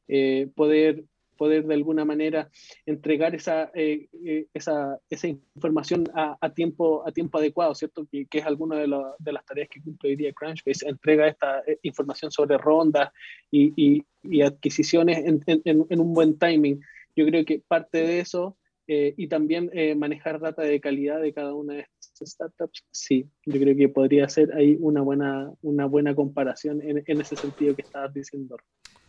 eh, 0.10 0.50
poder, 0.54 1.06
poder 1.44 1.66
de 1.66 1.74
alguna 1.74 2.06
manera 2.06 2.50
entregar 2.86 3.36
esa, 3.36 3.70
esa, 3.74 4.98
esa, 5.10 5.28
información 5.28 6.06
a, 6.16 6.38
a, 6.40 6.54
tiempo, 6.54 7.06
a 7.06 7.12
tiempo 7.12 7.38
adecuado, 7.38 7.76
¿cierto? 7.76 8.08
Que, 8.10 8.26
que 8.28 8.38
es 8.38 8.46
alguna 8.46 8.78
de, 8.78 8.88
de, 9.20 9.34
las 9.34 9.46
tareas 9.46 9.68
que 9.68 9.82
cumple 9.82 10.12
hoy 10.12 10.16
día 10.16 10.32
Crunchbase, 10.32 10.88
entrega 10.88 11.28
esta 11.28 11.62
información 11.82 12.32
sobre 12.32 12.58
rondas 12.58 13.10
y, 13.52 13.74
y, 13.76 14.06
y 14.24 14.42
adquisiciones 14.42 15.18
en, 15.26 15.44
en, 15.46 15.86
en 15.90 16.00
un 16.00 16.14
buen 16.14 16.38
timing. 16.38 16.80
Yo 17.14 17.26
creo 17.26 17.44
que 17.44 17.62
parte 17.68 17.98
de 17.98 18.22
eso 18.22 18.56
eh, 18.88 19.14
y 19.18 19.28
también 19.28 19.70
eh, 19.74 19.96
manejar 19.96 20.40
data 20.40 20.62
de 20.62 20.80
calidad 20.80 21.22
de 21.22 21.34
cada 21.34 21.54
una 21.54 21.74
de 21.74 21.88
estas 22.00 22.30
startups, 22.30 22.86
sí, 22.92 23.30
yo 23.46 23.60
creo 23.60 23.76
que 23.76 23.90
podría 23.90 24.30
ser 24.30 24.54
ahí 24.54 24.78
una 24.80 25.02
buena, 25.02 25.52
una 25.62 25.88
buena 25.88 26.16
comparación 26.16 26.82
en, 26.82 27.04
en 27.06 27.22
ese 27.22 27.36
sentido 27.36 27.76
que 27.76 27.82
estabas 27.82 28.14
diciendo. 28.14 28.56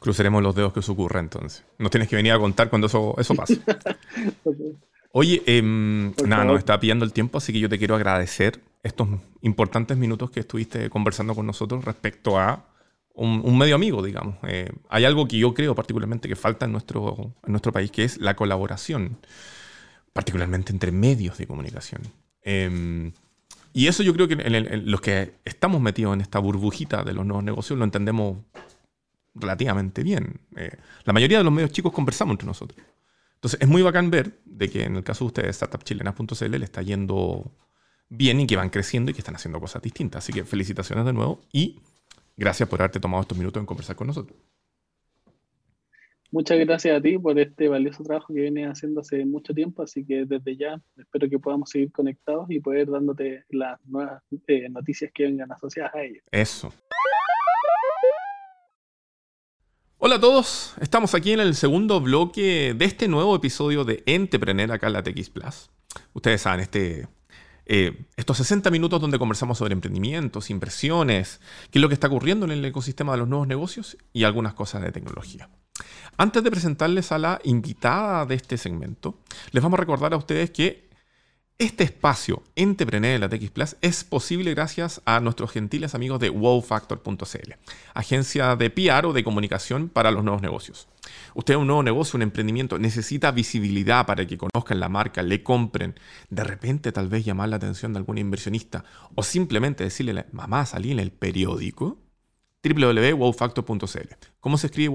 Cruzaremos 0.05 0.43
los 0.43 0.55
dedos 0.55 0.75
que 0.75 0.81
eso 0.81 0.93
ocurra 0.93 1.19
entonces. 1.19 1.65
No 1.79 1.89
tienes 1.89 2.11
que 2.11 2.17
venir 2.17 2.33
a 2.33 2.39
contar 2.39 2.69
cuando 2.69 2.89
eso, 2.89 3.15
eso 3.17 3.35
pase. 3.35 3.59
Oye, 5.13 5.43
em, 5.47 6.13
nada, 6.27 6.45
nos 6.45 6.59
está 6.59 6.79
pillando 6.79 7.07
el 7.07 7.15
tiempo, 7.15 7.39
así 7.39 7.55
que 7.55 7.59
yo 7.59 7.71
te 7.71 7.79
quiero 7.79 7.95
agradecer 7.95 8.61
estos 8.83 9.09
importantes 9.41 9.97
minutos 9.97 10.31
que 10.31 10.41
estuviste 10.41 10.91
conversando 10.91 11.35
con 11.35 11.47
nosotros 11.47 11.87
respecto 11.87 12.39
a 12.39 12.67
un, 13.15 13.57
medio 13.57 13.77
amigo, 13.77 14.03
digamos. 14.03 14.37
Eh, 14.47 14.71
hay 14.91 15.07
algo 15.07 15.27
que 15.27 15.39
yo 15.39 15.55
creo 15.55 15.75
particularmente 15.75 16.29
que 16.29 16.37
falta 16.37 16.67
en 16.67 16.73
nuestro, 16.73 17.33
en 17.43 17.53
nuestro 17.53 17.73
país, 17.73 17.91
que 17.91 18.05
es 18.05 18.19
la 18.19 18.37
colaboración 18.37 19.17
particularmente 20.13 20.71
entre 20.71 20.93
medios 20.93 21.39
de 21.39 21.47
comunicación. 21.47 22.03
Em, 22.43 23.13
y 23.73 23.87
eso 23.87 24.03
yo 24.03 24.13
creo 24.13 24.29
que 24.29 24.35
en 24.35 24.91
los 24.91 25.01
que 25.01 25.33
estamos 25.47 25.81
metidos 25.81 26.13
en 26.13 26.21
esta 26.21 26.41
burbujita 26.41 27.05
de 27.05 27.15
los 27.15 27.25
nuevos 27.25 27.43
negocios 27.43 27.79
lo 27.79 27.87
entendemos 27.87 28.37
relativamente 29.35 30.03
bien. 30.03 30.41
Eh, 30.57 30.77
la 31.05 31.13
mayoría 31.13 31.39
de 31.39 31.45
los 31.45 31.53
medios 31.53 31.73
chicos 31.73 31.93
conversamos 31.93 32.35
entre 32.35 32.47
nosotros. 32.47 32.81
Entonces 33.35 33.61
es 33.61 33.69
muy 33.69 33.83
bacán 33.83 34.11
ver 34.11 34.39
de 34.45 34.71
que 34.71 34.85
en 34.85 34.97
el 34.97 35.05
caso 35.05 35.25
de 35.25 35.29
ustedes, 35.29 35.57
startupchilenas.cl, 35.57 36.51
le 36.51 36.65
está 36.65 36.83
yendo 36.83 37.53
bien 38.09 38.41
y 38.41 38.47
que 38.47 38.57
van 38.57 38.71
creciendo 38.71 39.11
y 39.11 39.15
que 39.15 39.21
están 39.21 39.37
haciendo 39.37 39.61
cosas 39.61 39.83
distintas. 39.83 40.25
Así 40.25 40.33
que 40.33 40.45
felicitaciones 40.45 41.05
de 41.05 41.13
nuevo 41.13 41.41
y 41.53 41.81
gracias 42.37 42.69
por 42.69 42.81
haberte 42.81 43.01
tomado 43.01 43.23
estos 43.23 43.37
minutos 43.37 43.61
en 43.61 43.67
conversar 43.67 43.97
con 43.97 44.07
nosotros. 44.07 44.39
Muchas 46.31 46.59
gracias 46.59 46.99
a 46.99 47.01
ti 47.01 47.17
por 47.17 47.39
este 47.39 47.69
valioso 47.69 48.03
trabajo 48.03 48.35
que 48.35 48.41
vienes 48.41 48.67
haciendo 48.67 49.03
hace 49.03 49.25
mucho 49.25 49.55
tiempo, 49.55 49.85
así 49.85 50.05
que 50.05 50.25
desde 50.25 50.57
ya 50.57 50.81
espero 50.97 51.31
que 51.31 51.39
podamos 51.39 51.71
seguir 51.71 51.93
conectados 51.93 52.51
y 52.51 52.59
poder 52.59 52.91
dándote 52.91 53.45
las 53.51 53.79
nuevas 53.87 54.21
eh, 54.49 54.69
noticias 54.69 55.13
que 55.15 55.25
vengan 55.25 55.53
asociadas 55.53 55.95
a 55.95 56.03
ello. 56.03 56.21
Eso. 56.33 56.75
Hola 60.07 60.17
a 60.17 60.21
todos, 60.21 60.75
estamos 60.83 61.15
aquí 61.15 61.33
en 61.33 61.41
el 61.41 61.55
segundo 61.55 61.99
bloque 61.99 62.75
de 62.77 62.85
este 62.85 63.09
nuevo 63.09 63.35
episodio 63.35 63.87
de 63.87 64.03
Entrepreneur 64.05 64.71
acá 64.71 64.89
en 64.89 64.93
la 64.93 65.03
TX 65.03 65.31
Plus. 65.31 65.71
Ustedes 66.13 66.43
saben, 66.43 66.61
este, 66.61 67.09
eh, 67.65 68.05
estos 68.15 68.37
60 68.37 68.71
minutos 68.71 69.01
donde 69.01 69.19
conversamos 69.19 69.57
sobre 69.57 69.73
emprendimientos, 69.73 70.51
inversiones, 70.51 71.41
qué 71.71 71.79
es 71.79 71.81
lo 71.81 71.89
que 71.89 71.95
está 71.95 72.09
ocurriendo 72.09 72.45
en 72.45 72.53
el 72.53 72.63
ecosistema 72.67 73.13
de 73.13 73.19
los 73.21 73.29
nuevos 73.29 73.49
negocios 73.49 73.97
y 74.13 74.25
algunas 74.25 74.53
cosas 74.53 74.83
de 74.83 74.93
tecnología. 74.93 75.49
Antes 76.19 76.45
de 76.45 76.51
presentarles 76.51 77.11
a 77.11 77.17
la 77.17 77.41
invitada 77.43 78.27
de 78.27 78.35
este 78.35 78.59
segmento, 78.59 79.21
les 79.53 79.63
vamos 79.63 79.79
a 79.79 79.81
recordar 79.81 80.13
a 80.13 80.19
ustedes 80.19 80.51
que 80.51 80.91
Este 81.57 81.85
espacio 81.85 82.43
Entrepreneur 82.57 83.13
de 83.13 83.19
la 83.21 83.29
TX 83.29 83.51
Plus 83.51 83.77
es 83.81 84.03
posible 84.03 84.53
gracias 84.55 85.01
a 85.05 85.21
nuestros 85.21 85.53
gentiles 85.53 85.95
amigos 85.95 86.19
de 86.19 86.29
wowfactor.cl, 86.29 87.53
agencia 87.95 88.57
de 88.57 88.71
PR 88.71 89.07
o 89.07 89.13
de 89.13 89.23
comunicación 89.23 89.89
para 89.89 90.11
los 90.11 90.25
nuevos 90.25 90.43
negocios. 90.43 90.89
Usted 91.33 91.55
un 91.55 91.69
nuevo 91.69 91.85
negocio, 91.85 92.17
un 92.17 92.23
emprendimiento, 92.23 92.81
necesita 92.81 93.31
visibilidad 93.31 94.05
para 94.05 94.27
que 94.27 94.37
conozcan 94.37 94.81
la 94.81 94.89
marca, 94.89 95.23
le 95.23 95.45
compren, 95.45 95.95
de 96.29 96.43
repente 96.43 96.91
tal 96.91 97.09
vez 97.09 97.25
llamar 97.25 97.51
la 97.51 97.57
atención 97.57 97.93
de 97.93 98.01
algún 98.01 98.19
inversionista 98.19 98.85
o 99.15 99.23
simplemente 99.23 99.85
decirle, 99.85 100.27
mamá, 100.33 100.67
salí 100.67 100.91
en 100.91 100.99
el 100.99 101.13
periódico 101.13 101.99
www.wowfactor.cl. 102.65 104.15
¿Cómo 104.41 104.59
se 104.59 104.67
escribe? 104.67 104.93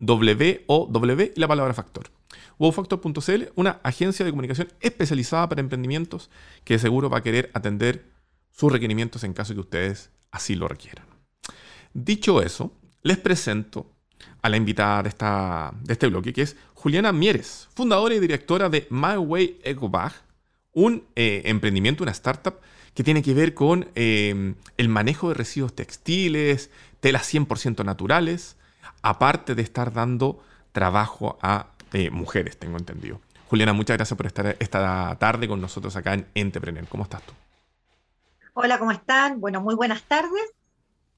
W-O-W 0.00 1.32
y 1.34 1.40
la 1.40 1.48
palabra 1.48 1.74
factor. 1.74 2.17
Wowfactor.cl, 2.58 3.52
una 3.54 3.80
agencia 3.82 4.24
de 4.24 4.30
comunicación 4.30 4.68
especializada 4.80 5.48
para 5.48 5.60
emprendimientos 5.60 6.30
que 6.64 6.78
seguro 6.78 7.10
va 7.10 7.18
a 7.18 7.22
querer 7.22 7.50
atender 7.54 8.06
sus 8.50 8.72
requerimientos 8.72 9.24
en 9.24 9.32
caso 9.32 9.54
que 9.54 9.60
ustedes 9.60 10.10
así 10.30 10.54
lo 10.54 10.68
requieran. 10.68 11.06
Dicho 11.94 12.42
eso, 12.42 12.72
les 13.02 13.18
presento 13.18 13.90
a 14.42 14.48
la 14.48 14.56
invitada 14.56 15.02
de, 15.02 15.92
este 15.92 16.06
bloque, 16.08 16.32
que 16.32 16.42
es 16.42 16.56
Juliana 16.74 17.12
Mieres, 17.12 17.68
fundadora 17.74 18.14
y 18.14 18.20
directora 18.20 18.68
de 18.68 18.86
My 18.90 19.16
Way 19.16 19.60
EcoBag, 19.62 20.12
un 20.72 21.04
eh, 21.16 21.42
emprendimiento, 21.46 22.02
una 22.02 22.12
startup 22.12 22.60
que 22.94 23.04
tiene 23.04 23.22
que 23.22 23.34
ver 23.34 23.54
con 23.54 23.88
eh, 23.94 24.54
el 24.76 24.88
manejo 24.88 25.28
de 25.28 25.34
residuos 25.34 25.74
textiles, 25.74 26.70
telas 27.00 27.32
100% 27.32 27.84
naturales, 27.84 28.56
aparte 29.02 29.54
de 29.54 29.62
estar 29.62 29.92
dando 29.92 30.42
trabajo 30.72 31.38
a 31.42 31.68
eh, 31.92 32.10
mujeres, 32.10 32.56
tengo 32.56 32.76
entendido. 32.78 33.20
Juliana, 33.48 33.72
muchas 33.72 33.96
gracias 33.96 34.16
por 34.16 34.26
estar 34.26 34.56
esta 34.58 35.16
tarde 35.18 35.48
con 35.48 35.60
nosotros 35.60 35.96
acá 35.96 36.14
en 36.14 36.26
Entrepreneur. 36.34 36.86
¿Cómo 36.88 37.04
estás 37.04 37.22
tú? 37.22 37.32
Hola, 38.52 38.78
¿cómo 38.78 38.90
están? 38.90 39.40
Bueno, 39.40 39.60
muy 39.60 39.74
buenas 39.74 40.02
tardes. 40.02 40.52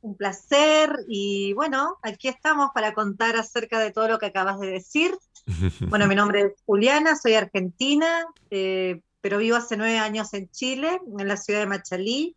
Un 0.02 0.16
placer 0.16 0.90
y 1.08 1.52
bueno, 1.54 1.98
aquí 2.02 2.28
estamos 2.28 2.70
para 2.72 2.94
contar 2.94 3.36
acerca 3.36 3.78
de 3.78 3.90
todo 3.90 4.08
lo 4.08 4.18
que 4.18 4.26
acabas 4.26 4.60
de 4.60 4.68
decir. 4.68 5.14
Bueno, 5.88 6.06
mi 6.06 6.14
nombre 6.14 6.42
es 6.42 6.52
Juliana, 6.66 7.16
soy 7.16 7.34
argentina, 7.34 8.26
eh, 8.50 9.00
pero 9.20 9.38
vivo 9.38 9.56
hace 9.56 9.76
nueve 9.76 9.98
años 9.98 10.32
en 10.34 10.48
Chile, 10.50 11.00
en 11.18 11.26
la 11.26 11.36
ciudad 11.36 11.60
de 11.60 11.66
Machalí. 11.66 12.36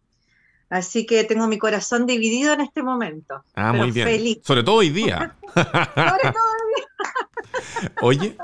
Así 0.69 1.05
que 1.05 1.23
tengo 1.23 1.47
mi 1.47 1.59
corazón 1.59 2.07
dividido 2.07 2.53
en 2.53 2.61
este 2.61 2.81
momento. 2.81 3.43
Ah, 3.53 3.73
muy 3.73 3.91
bien. 3.91 4.07
Feliz. 4.07 4.39
Sobre 4.43 4.63
todo 4.63 4.77
hoy 4.77 4.89
día. 4.89 5.35
Sobre 5.53 5.65
todo 5.65 6.43
hoy 6.43 6.73
día. 6.75 6.87
Oye, 8.01 8.35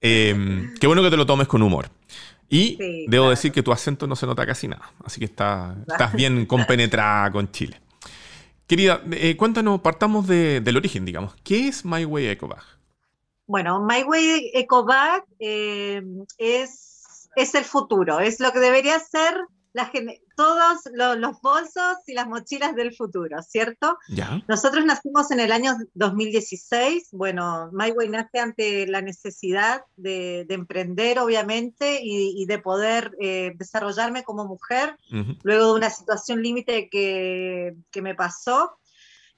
em, 0.00 0.74
qué 0.80 0.86
bueno 0.86 1.02
que 1.02 1.10
te 1.10 1.16
lo 1.16 1.26
tomes 1.26 1.48
con 1.48 1.62
humor. 1.62 1.88
Y 2.48 2.78
debo 3.08 3.30
decir 3.30 3.50
que 3.50 3.62
tu 3.62 3.72
acento 3.72 4.06
no 4.06 4.14
se 4.14 4.26
nota 4.26 4.46
casi 4.46 4.68
nada. 4.68 4.92
Así 5.04 5.18
que 5.18 5.24
estás 5.26 6.12
bien 6.14 6.46
compenetrada 6.46 7.30
con 7.30 7.50
Chile. 7.50 7.80
Querida, 8.66 9.00
eh, 9.12 9.36
cuéntanos, 9.36 9.80
partamos 9.80 10.26
del 10.26 10.76
origen, 10.76 11.04
digamos. 11.04 11.34
¿Qué 11.44 11.68
es 11.68 11.84
My 11.84 12.04
Way 12.04 12.28
Ecobag? 12.28 12.64
Bueno, 13.46 13.80
My 13.80 14.02
Way 14.02 14.50
Ecobag 14.54 15.24
eh, 15.38 16.02
es, 16.36 17.28
es 17.36 17.54
el 17.54 17.64
futuro, 17.64 18.18
es 18.18 18.40
lo 18.40 18.52
que 18.52 18.58
debería 18.58 18.98
ser 18.98 19.36
todos 20.36 20.80
los, 20.92 21.40
bolsos 21.40 21.96
y 22.06 22.14
las 22.14 22.26
mochilas 22.26 22.74
del 22.74 22.94
futuro, 22.94 23.42
¿cierto? 23.42 23.98
Nosotros 24.48 24.84
nacimos 24.84 25.30
en 25.30 25.40
el 25.40 25.52
año 25.52 25.76
2016. 25.94 27.08
Bueno, 27.12 27.70
MyWay 27.72 28.08
nace 28.08 28.38
ante 28.38 28.86
la 28.86 29.00
necesidad 29.02 29.82
de, 29.96 30.46
emprender, 30.48 31.18
obviamente, 31.18 32.00
y, 32.02 32.44
de 32.46 32.58
poder 32.58 33.12
eh, 33.20 33.52
desarrollarme 33.56 34.24
como 34.24 34.46
mujer, 34.46 34.96
luego 35.42 35.72
de 35.72 35.78
una 35.78 35.90
situación 35.90 36.42
límite 36.42 36.88
que, 36.90 37.74
me 38.00 38.14
pasó. 38.14 38.78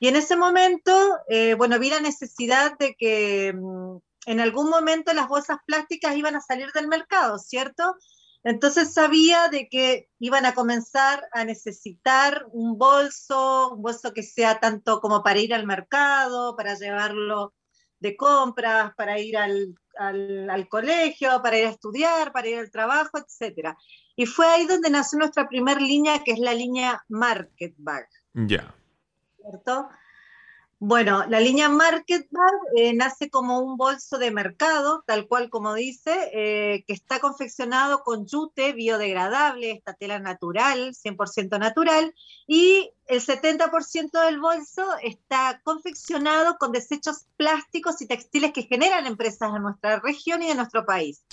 Y 0.01 0.09
en 0.09 0.17
ese 0.17 0.37
momento, 0.37 0.93
eh, 1.29 1.55
bueno, 1.55 1.79
vi 1.79 1.91
la 1.91 2.01
necesidad 2.01 2.77
de 2.79 2.95
que 2.95 3.53
mm, 3.53 3.97
en 4.27 4.41
algún 4.41 4.69
momento 4.69 5.13
las 5.15 5.27
bolsas 5.27 5.59
plásticas 5.67 6.17
iban 6.17 6.37
a 6.37 6.41
salir 6.41 6.71
del 6.73 6.87
mercado, 6.87 7.39
¿cierto? 7.39 7.97
Entonces 8.45 8.95
sabía 8.95 9.49
de 9.49 9.69
que 9.69 10.09
iban 10.19 10.47
a 10.47 10.55
comenzar 10.55 11.29
a 11.33 11.45
necesitar 11.45 12.47
un 12.53 12.79
bolso, 12.79 13.75
un 13.75 13.83
bolso 13.83 14.13
que 14.13 14.23
sea 14.23 14.61
tanto 14.61 15.01
como 15.01 15.23
para 15.23 15.41
ir 15.41 15.53
al 15.53 15.67
mercado, 15.67 16.57
para 16.57 16.75
llevarlo 16.75 17.55
de 18.01 18.17
compras, 18.17 18.93
para 18.97 19.19
ir 19.19 19.37
al, 19.37 20.69
colegio, 20.69 21.43
para 21.43 21.59
ir 21.59 21.67
a 21.67 21.71
estudiar, 21.71 22.33
para 22.33 22.49
ir 22.49 22.59
al 22.59 22.71
trabajo, 22.71 23.19
etc. 23.19 23.75
Y 24.17 24.27
fue 24.27 24.47
ahí 24.47 24.67
donde 24.67 24.91
nació 24.91 25.19
nuestra 25.19 25.49
primera 25.49 25.81
línea, 25.81 26.23
que 26.23 26.33
es 26.33 26.39
la 26.39 26.55
línea 26.55 27.05
Market 27.09 27.75
Bag. 27.77 28.09
Ya. 28.35 28.75
¿Cierto? 29.37 29.89
Bueno, 30.81 31.25
la 31.29 31.41
línea 31.41 31.69
Market 31.69 32.29
eh, 32.77 32.95
nace 32.95 33.31
como 33.31 33.59
un 33.59 33.77
bolso 33.77 34.17
de 34.17 34.31
mercado, 34.31 35.03
tal 35.07 35.27
cual 35.27 35.51
como 35.51 35.75
dice, 35.75 36.31
eh, 36.33 36.85
que 36.87 36.93
está 36.93 37.19
confeccionado 37.19 38.05
con 38.05 38.29
jute 38.29 38.73
biodegradable, 38.75 39.73
esta 39.73 39.95
tela 39.95 40.21
natural, 40.21 40.95
100% 40.95 41.59
natural, 41.59 42.15
y 42.47 42.93
el 43.09 43.21
70% 43.21 44.25
del 44.25 44.39
bolso 44.39 44.87
está 45.03 45.61
confeccionado 45.65 46.59
con 46.59 46.71
desechos 46.71 47.27
plásticos 47.37 48.01
y 48.01 48.07
textiles 48.07 48.53
que 48.53 48.63
generan 48.63 49.07
empresas 49.07 49.51
en 49.57 49.63
nuestra 49.63 49.99
región 49.99 50.45
y 50.45 50.51
en 50.51 50.59
nuestro 50.59 50.87
país. 50.87 51.25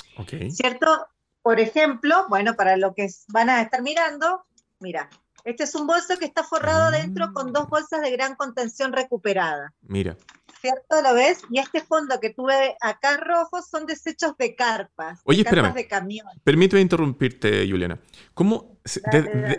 ¿Cierto? 0.50 1.08
Por 1.44 1.60
ejemplo, 1.60 2.26
bueno, 2.30 2.56
para 2.56 2.78
lo 2.78 2.96
que 2.96 3.10
van 3.28 3.52
a 3.52 3.62
estar 3.62 3.84
mirando, 3.84 4.44
mira, 4.80 5.08
este 5.46 5.64
es 5.64 5.76
un 5.76 5.86
bolso 5.86 6.18
que 6.18 6.26
está 6.26 6.44
forrado 6.44 6.86
adentro 6.86 7.32
con 7.32 7.54
dos 7.54 7.70
bolsas 7.70 8.02
de 8.02 8.10
gran 8.12 8.36
contención 8.36 8.92
recuperada. 8.92 9.74
Mira. 9.84 10.18
¿Cierto? 10.60 11.04
¿Lo 11.04 11.14
ves? 11.14 11.44
Y 11.52 11.60
este 11.60 11.82
fondo 11.82 12.20
que 12.20 12.32
tuve 12.32 12.76
acá 12.82 13.18
rojo 13.18 13.62
son 13.62 13.86
desechos 13.86 14.36
de 14.40 14.56
carpas. 14.56 15.20
Oye, 15.24 15.44
espérame. 15.44 15.76
De 15.76 15.88
camión. 15.88 16.26
Permíteme 16.44 16.82
interrumpirte, 16.82 17.70
Juliana. 17.70 18.00
¿Cómo, 18.34 18.80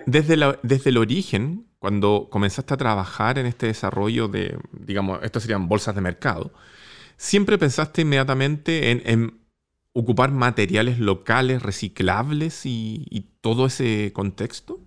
desde, 0.04 0.58
desde 0.64 0.90
el 0.90 0.96
origen, 0.96 1.68
cuando 1.78 2.28
comenzaste 2.32 2.74
a 2.74 2.76
trabajar 2.76 3.38
en 3.38 3.46
este 3.46 3.66
desarrollo 3.66 4.26
de, 4.26 4.58
digamos, 4.72 5.20
estos 5.22 5.44
serían 5.44 5.68
bolsas 5.68 5.94
de 5.94 6.00
mercado, 6.00 6.52
siempre 7.16 7.58
pensaste 7.58 8.02
inmediatamente 8.02 8.90
en, 8.90 9.46
ocupar 9.92 10.32
materiales 10.32 10.98
locales, 10.98 11.62
reciclables 11.62 12.66
y 12.66 13.30
todo 13.40 13.66
ese 13.66 14.12
contexto? 14.12 14.85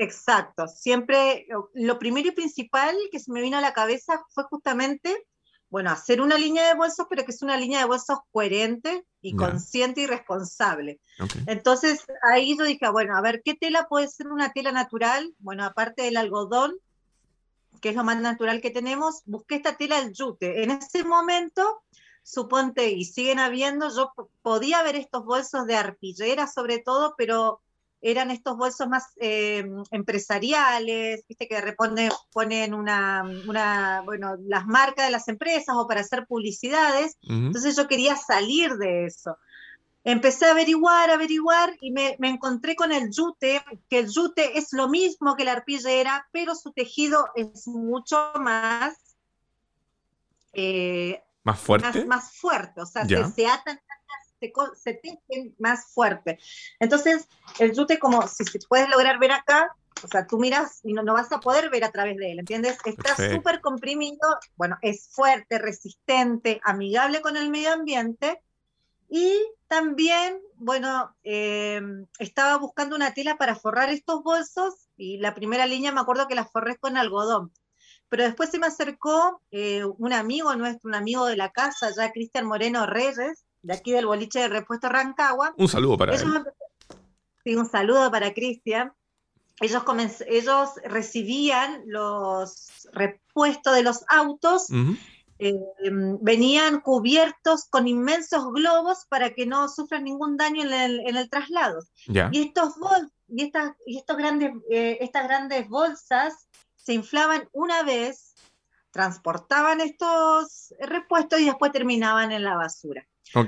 Exacto, 0.00 0.68
siempre 0.68 1.48
lo 1.74 1.98
primero 1.98 2.28
y 2.28 2.32
principal 2.32 2.96
que 3.10 3.18
se 3.18 3.32
me 3.32 3.40
vino 3.40 3.58
a 3.58 3.60
la 3.60 3.72
cabeza 3.72 4.24
fue 4.30 4.44
justamente, 4.44 5.26
bueno, 5.70 5.90
hacer 5.90 6.20
una 6.20 6.38
línea 6.38 6.68
de 6.68 6.74
bolsos, 6.74 7.06
pero 7.10 7.24
que 7.24 7.32
es 7.32 7.42
una 7.42 7.56
línea 7.56 7.80
de 7.80 7.86
bolsos 7.86 8.18
coherente 8.30 9.04
y 9.20 9.34
consciente 9.34 10.02
y 10.02 10.06
responsable. 10.06 11.00
Entonces 11.46 12.04
ahí 12.22 12.56
yo 12.56 12.64
dije, 12.64 12.88
bueno, 12.90 13.16
a 13.16 13.20
ver, 13.20 13.42
¿qué 13.44 13.54
tela 13.54 13.88
puede 13.88 14.06
ser 14.06 14.28
una 14.28 14.52
tela 14.52 14.70
natural? 14.70 15.34
Bueno, 15.40 15.64
aparte 15.64 16.02
del 16.02 16.16
algodón, 16.16 16.76
que 17.80 17.88
es 17.88 17.96
lo 17.96 18.04
más 18.04 18.20
natural 18.20 18.60
que 18.60 18.70
tenemos, 18.70 19.22
busqué 19.26 19.56
esta 19.56 19.76
tela 19.76 20.00
del 20.00 20.12
yute. 20.12 20.62
En 20.62 20.70
ese 20.70 21.02
momento, 21.02 21.82
suponte, 22.22 22.90
y 22.90 23.04
siguen 23.04 23.40
habiendo, 23.40 23.88
yo 23.94 24.12
podía 24.42 24.82
ver 24.84 24.94
estos 24.94 25.24
bolsos 25.24 25.66
de 25.66 25.74
arpillera 25.74 26.46
sobre 26.46 26.78
todo, 26.78 27.14
pero 27.18 27.62
eran 28.00 28.30
estos 28.30 28.56
bolsos 28.56 28.88
más 28.88 29.04
eh, 29.16 29.68
empresariales, 29.90 31.24
viste 31.28 31.48
que 31.48 31.74
ponen 32.32 32.74
una, 32.74 33.24
una, 33.46 34.02
bueno, 34.04 34.36
las 34.46 34.66
marcas 34.66 35.06
de 35.06 35.12
las 35.12 35.28
empresas 35.28 35.74
o 35.76 35.86
para 35.86 36.00
hacer 36.00 36.26
publicidades. 36.26 37.16
Entonces 37.22 37.76
yo 37.76 37.88
quería 37.88 38.16
salir 38.16 38.76
de 38.76 39.06
eso. 39.06 39.36
Empecé 40.04 40.46
a 40.46 40.52
averiguar, 40.52 41.10
averiguar 41.10 41.76
y 41.80 41.90
me, 41.90 42.16
encontré 42.20 42.76
con 42.76 42.92
el 42.92 43.10
yute, 43.10 43.62
que 43.90 43.98
el 43.98 44.08
yute 44.08 44.56
es 44.58 44.72
lo 44.72 44.88
mismo 44.88 45.34
que 45.36 45.44
la 45.44 45.52
arpillera, 45.52 46.26
pero 46.32 46.54
su 46.54 46.72
tejido 46.72 47.28
es 47.34 47.66
mucho 47.66 48.32
más... 48.36 48.94
Eh, 50.52 51.22
¿Más 51.42 51.58
fuerte? 51.60 52.04
Más, 52.04 52.32
fuerte, 52.32 52.80
o 52.80 52.86
sea, 52.86 53.04
se, 53.06 53.24
se 53.32 53.46
atan 53.46 53.78
se, 54.74 54.94
tejen 54.94 55.54
más 55.58 55.86
fuerte. 55.92 56.38
Entonces, 56.80 57.28
el 57.58 57.72
yute, 57.72 57.98
como 57.98 58.26
si, 58.28 58.44
se 58.44 58.58
puedes 58.68 58.88
lograr 58.88 59.18
ver 59.18 59.32
acá, 59.32 59.74
o 60.02 60.08
sea, 60.08 60.26
tú 60.26 60.38
miras 60.38 60.80
y 60.84 60.92
no, 60.92 61.02
no 61.02 61.14
vas 61.14 61.32
a 61.32 61.40
poder 61.40 61.70
ver 61.70 61.84
a 61.84 61.90
través 61.90 62.16
de 62.16 62.32
él, 62.32 62.38
¿entiendes? 62.40 62.78
Está 62.84 63.16
súper 63.16 63.60
comprimido, 63.60 64.38
bueno, 64.56 64.78
es 64.82 65.08
fuerte, 65.10 65.58
resistente, 65.58 66.60
amigable 66.64 67.20
con 67.20 67.36
el 67.36 67.50
medio 67.50 67.72
ambiente. 67.72 68.40
Y 69.10 69.40
también, 69.68 70.40
bueno, 70.56 71.16
eh, 71.24 71.80
estaba 72.18 72.58
buscando 72.58 72.94
una 72.94 73.14
tela 73.14 73.36
para 73.36 73.54
forrar 73.54 73.90
estos 73.90 74.22
bolsos 74.22 74.88
y 74.96 75.18
la 75.18 75.34
primera 75.34 75.66
línea 75.66 75.92
me 75.92 76.00
acuerdo 76.00 76.28
que 76.28 76.34
la 76.34 76.44
forré 76.44 76.76
con 76.76 76.96
algodón. 76.96 77.52
Pero 78.08 78.24
después 78.24 78.50
se 78.50 78.58
me 78.58 78.66
acercó 78.66 79.42
eh, 79.50 79.84
un 79.84 80.12
amigo 80.12 80.54
nuestro, 80.56 80.88
un 80.88 80.94
amigo 80.94 81.26
de 81.26 81.36
la 81.36 81.50
casa, 81.50 81.90
ya 81.94 82.12
Cristian 82.12 82.46
Moreno 82.46 82.86
Reyes, 82.86 83.44
de 83.62 83.74
aquí 83.74 83.92
del 83.92 84.06
boliche 84.06 84.40
de 84.40 84.48
repuesto 84.48 84.88
Rancagua. 84.88 85.54
Un 85.56 85.68
saludo 85.68 85.98
para 85.98 86.14
él. 86.14 86.20
Sí, 87.44 87.56
un 87.56 87.68
saludo 87.68 88.10
para 88.10 88.32
Cristian. 88.34 88.92
Ellos, 89.60 89.82
ellos 90.26 90.70
recibían 90.84 91.82
los 91.86 92.88
repuestos 92.92 93.74
de 93.74 93.82
los 93.82 94.04
autos, 94.08 94.68
eh, 95.40 95.54
venían 96.20 96.80
cubiertos 96.80 97.64
con 97.64 97.88
inmensos 97.88 98.52
globos 98.52 99.06
para 99.08 99.34
que 99.34 99.46
no 99.46 99.68
sufran 99.68 100.04
ningún 100.04 100.36
daño 100.36 100.62
en 100.62 100.72
el, 100.72 101.00
en 101.00 101.16
el 101.16 101.28
traslado. 101.28 101.80
Y 102.06 102.42
estos 102.42 102.74
y 103.28 103.44
estas, 103.44 103.72
y 103.84 103.98
estos 103.98 104.16
grandes, 104.16 104.52
eh, 104.70 104.98
estas 105.00 105.24
grandes 105.26 105.68
bolsas 105.68 106.48
se 106.76 106.94
inflaban 106.94 107.48
una 107.52 107.82
vez, 107.82 108.34
transportaban 108.90 109.80
estos 109.80 110.72
repuestos 110.80 111.40
y 111.40 111.46
después 111.46 111.72
terminaban 111.72 112.32
en 112.32 112.44
la 112.44 112.56
basura. 112.56 113.06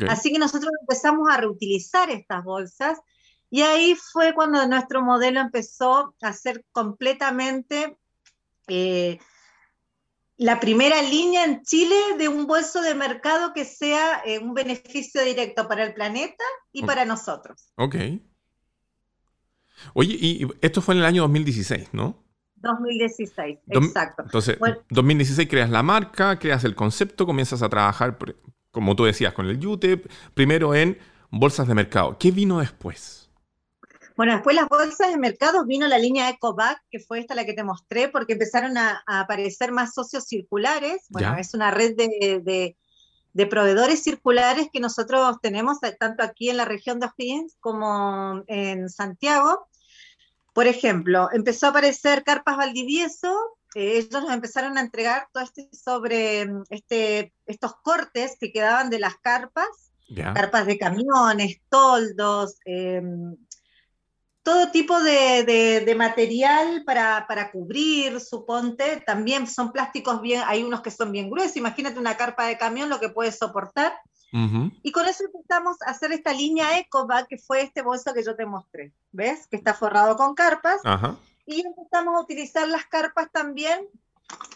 Así 0.09 0.33
que 0.33 0.38
nosotros 0.38 0.71
empezamos 0.81 1.29
a 1.31 1.38
reutilizar 1.38 2.11
estas 2.11 2.45
bolsas 2.45 2.99
y 3.51 3.62
ahí 3.62 3.97
fue 4.12 4.35
cuando 4.35 4.66
nuestro 4.66 5.03
modelo 5.03 5.40
empezó 5.40 6.14
a 6.23 6.33
ser 6.33 6.64
completamente 6.73 7.97
eh, 8.69 9.19
la 10.37 10.61
primera 10.61 11.03
línea 11.03 11.45
en 11.45 11.62
Chile 11.62 11.97
de 12.16 12.29
un 12.29 12.47
bolso 12.47 12.81
de 12.81 12.95
mercado 12.95 13.53
que 13.53 13.64
sea 13.64 14.23
eh, 14.25 14.38
un 14.38 14.55
beneficio 14.55 15.23
directo 15.25 15.66
para 15.69 15.85
el 15.85 15.93
planeta 15.93 16.45
y 16.73 16.85
para 16.85 17.05
nosotros. 17.05 17.73
Ok. 17.77 17.97
Oye, 19.95 20.16
y 20.19 20.47
esto 20.61 20.81
fue 20.81 20.95
en 20.95 21.01
el 21.01 21.07
año 21.07 21.23
2016, 21.23 21.88
¿no? 21.93 22.23
2016, 22.57 23.59
exacto. 23.69 24.23
Entonces, 24.25 24.59
2016 24.90 25.49
creas 25.49 25.71
la 25.71 25.83
marca, 25.83 26.38
creas 26.38 26.64
el 26.64 26.75
concepto, 26.75 27.27
comienzas 27.27 27.62
a 27.62 27.69
trabajar, 27.69 28.19
como 28.70 28.96
tú 28.96 29.04
decías, 29.04 29.33
con 29.33 29.46
el 29.46 29.64
UTEP, 29.64 30.11
primero 30.35 30.74
en 30.74 30.98
bolsas 31.30 31.68
de 31.68 31.74
mercado. 31.74 32.16
¿Qué 32.18 32.30
vino 32.30 32.61
después? 32.61 33.30
Bueno, 34.16 34.35
después 34.35 34.54
las 34.54 34.68
bolsas 34.68 35.11
de 35.11 35.16
mercado 35.16 35.64
vino 35.64 35.88
la 35.88 35.98
línea 35.98 36.28
EcoBac, 36.28 36.83
que 36.90 36.98
fue 36.98 37.20
esta 37.20 37.35
la 37.35 37.46
que 37.46 37.54
te 37.54 37.64
mostré, 37.64 38.09
porque 38.09 38.35
empezaron 38.35 38.76
a, 38.76 39.02
aparecer 39.06 39.72
más 39.72 39.94
socios 39.94 40.24
circulares. 40.24 41.06
Bueno, 41.09 41.37
es 41.38 41.54
una 41.54 41.70
red 41.70 41.96
de, 41.96 42.76
de, 43.33 43.46
proveedores 43.46 44.02
circulares 44.02 44.68
que 44.70 44.80
nosotros 44.80 45.38
tenemos 45.40 45.78
tanto 45.98 46.22
aquí 46.22 46.50
en 46.50 46.59
la 46.59 46.66
región 46.66 47.00
de 47.00 47.06
O'Higgins 47.06 47.56
como 47.61 48.42
en 48.46 48.90
Santiago. 48.90 49.68
Por 50.52 50.66
ejemplo, 50.66 51.30
empezó 51.33 51.66
a 51.66 51.70
aparecer 51.70 52.22
Carpas 52.22 52.59
Valdivieso, 52.59 53.35
eh, 53.74 53.98
ellos 53.98 54.22
nos 54.22 54.33
empezaron 54.33 54.78
a 54.78 54.80
entregar 54.80 55.28
todo 55.33 55.42
este 55.42 55.68
sobre 55.72 56.46
mm, 56.46 56.64
este, 56.70 57.33
estos 57.46 57.74
cortes 57.83 58.37
que 58.38 58.52
quedaban 58.52 58.90
de 58.90 58.98
las 58.98 59.16
carpas, 59.16 59.68
carpas 60.35 60.66
de 60.66 60.76
camiones, 60.76 61.61
toldos, 61.68 62.56
em, 62.64 63.37
todo 64.42 64.70
tipo 64.72 65.00
de, 65.00 65.94
material 65.96 66.83
para, 66.85 67.26
para, 67.28 67.52
cubrir, 67.52 68.18
suponte, 68.20 69.02
también 69.06 69.46
son 69.46 69.70
plásticos 69.70 70.20
bien, 70.20 70.42
hay 70.46 70.64
unos 70.64 70.80
que 70.80 70.90
son 70.90 71.12
bien 71.12 71.30
gruesos, 71.30 71.56
imagínate 71.56 72.00
una 72.00 72.16
carpa 72.16 72.46
de 72.46 72.59
camión 72.59 72.88
lo 72.88 72.98
que 72.98 73.11
puede 73.11 73.30
soportar, 73.30 73.92
y 74.33 74.92
con 74.92 75.06
eso 75.06 75.24
empezamos 75.24 75.76
a 75.83 75.90
hacer 75.90 76.12
esta 76.12 76.33
línea 76.33 76.78
EcoBag, 76.78 77.26
que 77.26 77.38
fue 77.38 77.62
este 77.62 77.83
bolso 77.83 78.14
que 78.14 78.22
yo 78.22 78.37
te 78.37 78.46
mostré. 78.46 78.92
¿Ves? 79.12 79.46
Que 79.48 79.56
está 79.56 79.74
forrado 79.74 80.16
con 80.16 80.35
carpas. 80.35 80.80
Y 81.50 81.66
empezamos 81.66 82.16
a 82.16 82.20
utilizar 82.20 82.68
las 82.68 82.86
carpas 82.86 83.28
también 83.32 83.88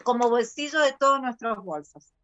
como 0.04 0.30
bolsillo 0.30 0.78
de 0.78 0.92
todos 0.92 1.20
nuestros 1.20 1.58
bolsos. 1.64 2.14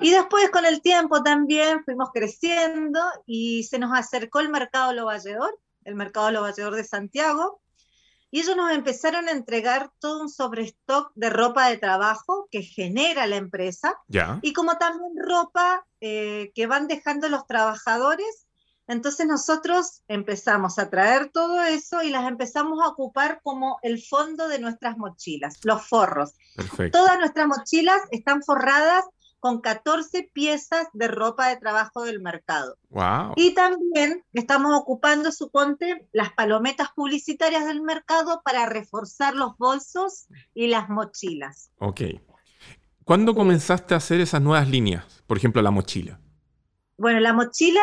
Y 0.00 0.12
después 0.12 0.48
con 0.50 0.64
el 0.64 0.80
tiempo 0.80 1.24
también 1.24 1.82
fuimos 1.84 2.10
creciendo 2.14 3.00
y 3.26 3.64
se 3.64 3.80
nos 3.80 3.98
acercó 3.98 4.38
el 4.38 4.48
mercado 4.48 4.92
Lovalledor, 4.92 5.58
el 5.82 5.96
mercado 5.96 6.30
Lovalledor 6.30 6.76
de 6.76 6.84
Santiago, 6.84 7.60
y 8.30 8.40
ellos 8.40 8.56
nos 8.56 8.70
empezaron 8.70 9.28
a 9.28 9.32
entregar 9.32 9.90
todo 9.98 10.22
un 10.22 10.28
sobrestock 10.28 11.10
de 11.16 11.30
ropa 11.30 11.68
de 11.68 11.78
trabajo 11.78 12.46
que 12.52 12.62
genera 12.62 13.26
la 13.26 13.36
empresa 13.36 13.98
y 14.42 14.52
como 14.52 14.76
también 14.78 15.12
ropa 15.16 15.84
eh, 16.00 16.52
que 16.54 16.66
van 16.68 16.86
dejando 16.86 17.28
los 17.28 17.46
trabajadores. 17.46 18.45
Entonces 18.88 19.26
nosotros 19.26 20.02
empezamos 20.08 20.78
a 20.78 20.90
traer 20.90 21.30
todo 21.32 21.62
eso 21.62 22.02
y 22.02 22.10
las 22.10 22.28
empezamos 22.28 22.80
a 22.82 22.88
ocupar 22.88 23.40
como 23.42 23.78
el 23.82 24.02
fondo 24.02 24.48
de 24.48 24.58
nuestras 24.58 24.96
mochilas, 24.96 25.58
los 25.64 25.86
forros. 25.86 26.34
Todas 26.92 27.18
nuestras 27.18 27.48
mochilas 27.48 28.00
están 28.10 28.42
forradas 28.42 29.04
con 29.40 29.60
14 29.60 30.30
piezas 30.32 30.88
de 30.92 31.08
ropa 31.08 31.48
de 31.48 31.56
trabajo 31.56 32.04
del 32.04 32.20
mercado. 32.20 32.78
Y 33.36 33.54
también 33.54 34.24
estamos 34.32 34.74
ocupando, 34.74 35.30
suponte, 35.30 36.08
las 36.12 36.32
palometas 36.32 36.88
publicitarias 36.94 37.66
del 37.66 37.82
mercado 37.82 38.40
para 38.44 38.66
reforzar 38.66 39.34
los 39.34 39.56
bolsos 39.58 40.26
y 40.54 40.68
las 40.68 40.88
mochilas. 40.88 41.70
Ok. 41.78 42.00
¿Cuándo 43.04 43.34
comenzaste 43.34 43.94
a 43.94 43.98
hacer 43.98 44.20
esas 44.20 44.42
nuevas 44.42 44.68
líneas? 44.68 45.22
Por 45.26 45.36
ejemplo, 45.36 45.62
la 45.62 45.70
mochila. 45.70 46.18
Bueno, 46.98 47.20
la 47.20 47.32
mochila 47.32 47.82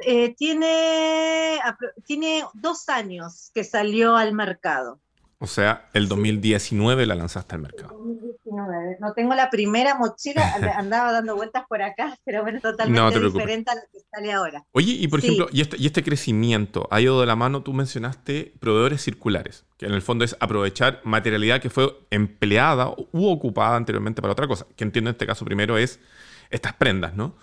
eh, 0.00 0.34
tiene, 0.34 1.58
tiene 2.06 2.44
dos 2.54 2.88
años 2.88 3.50
que 3.54 3.62
salió 3.62 4.16
al 4.16 4.32
mercado. 4.32 5.00
O 5.38 5.46
sea, 5.46 5.90
el 5.92 6.08
2019 6.08 7.04
la 7.04 7.14
lanzaste 7.14 7.54
al 7.54 7.60
mercado. 7.60 7.90
2019. 7.98 8.96
No 9.00 9.12
tengo 9.12 9.34
la 9.34 9.50
primera 9.50 9.94
mochila, 9.98 10.54
andaba 10.78 11.12
dando 11.12 11.36
vueltas 11.36 11.64
por 11.68 11.82
acá, 11.82 12.16
pero 12.24 12.40
bueno, 12.42 12.60
totalmente 12.60 13.20
diferente 13.20 13.70
a 13.70 13.74
lo 13.74 13.82
que 13.92 13.98
sale 14.10 14.32
ahora. 14.32 14.64
Oye, 14.72 14.92
y 14.92 15.08
por 15.08 15.18
ejemplo, 15.18 15.48
y 15.52 15.60
este, 15.60 15.76
y 15.78 15.84
este 15.84 16.02
crecimiento 16.02 16.88
ha 16.90 17.02
ido 17.02 17.20
de 17.20 17.26
la 17.26 17.36
mano, 17.36 17.62
tú 17.62 17.74
mencionaste 17.74 18.54
proveedores 18.58 19.02
circulares, 19.02 19.66
que 19.76 19.84
en 19.84 19.92
el 19.92 20.00
fondo 20.00 20.24
es 20.24 20.34
aprovechar 20.40 21.02
materialidad 21.04 21.60
que 21.60 21.68
fue 21.68 21.94
empleada 22.08 22.88
u 23.12 23.28
ocupada 23.28 23.76
anteriormente 23.76 24.22
para 24.22 24.32
otra 24.32 24.48
cosa, 24.48 24.66
que 24.76 24.84
entiendo 24.84 25.10
en 25.10 25.14
este 25.14 25.26
caso 25.26 25.44
primero 25.44 25.76
es 25.76 26.00
estas 26.48 26.72
prendas, 26.72 27.14
¿no? 27.14 27.34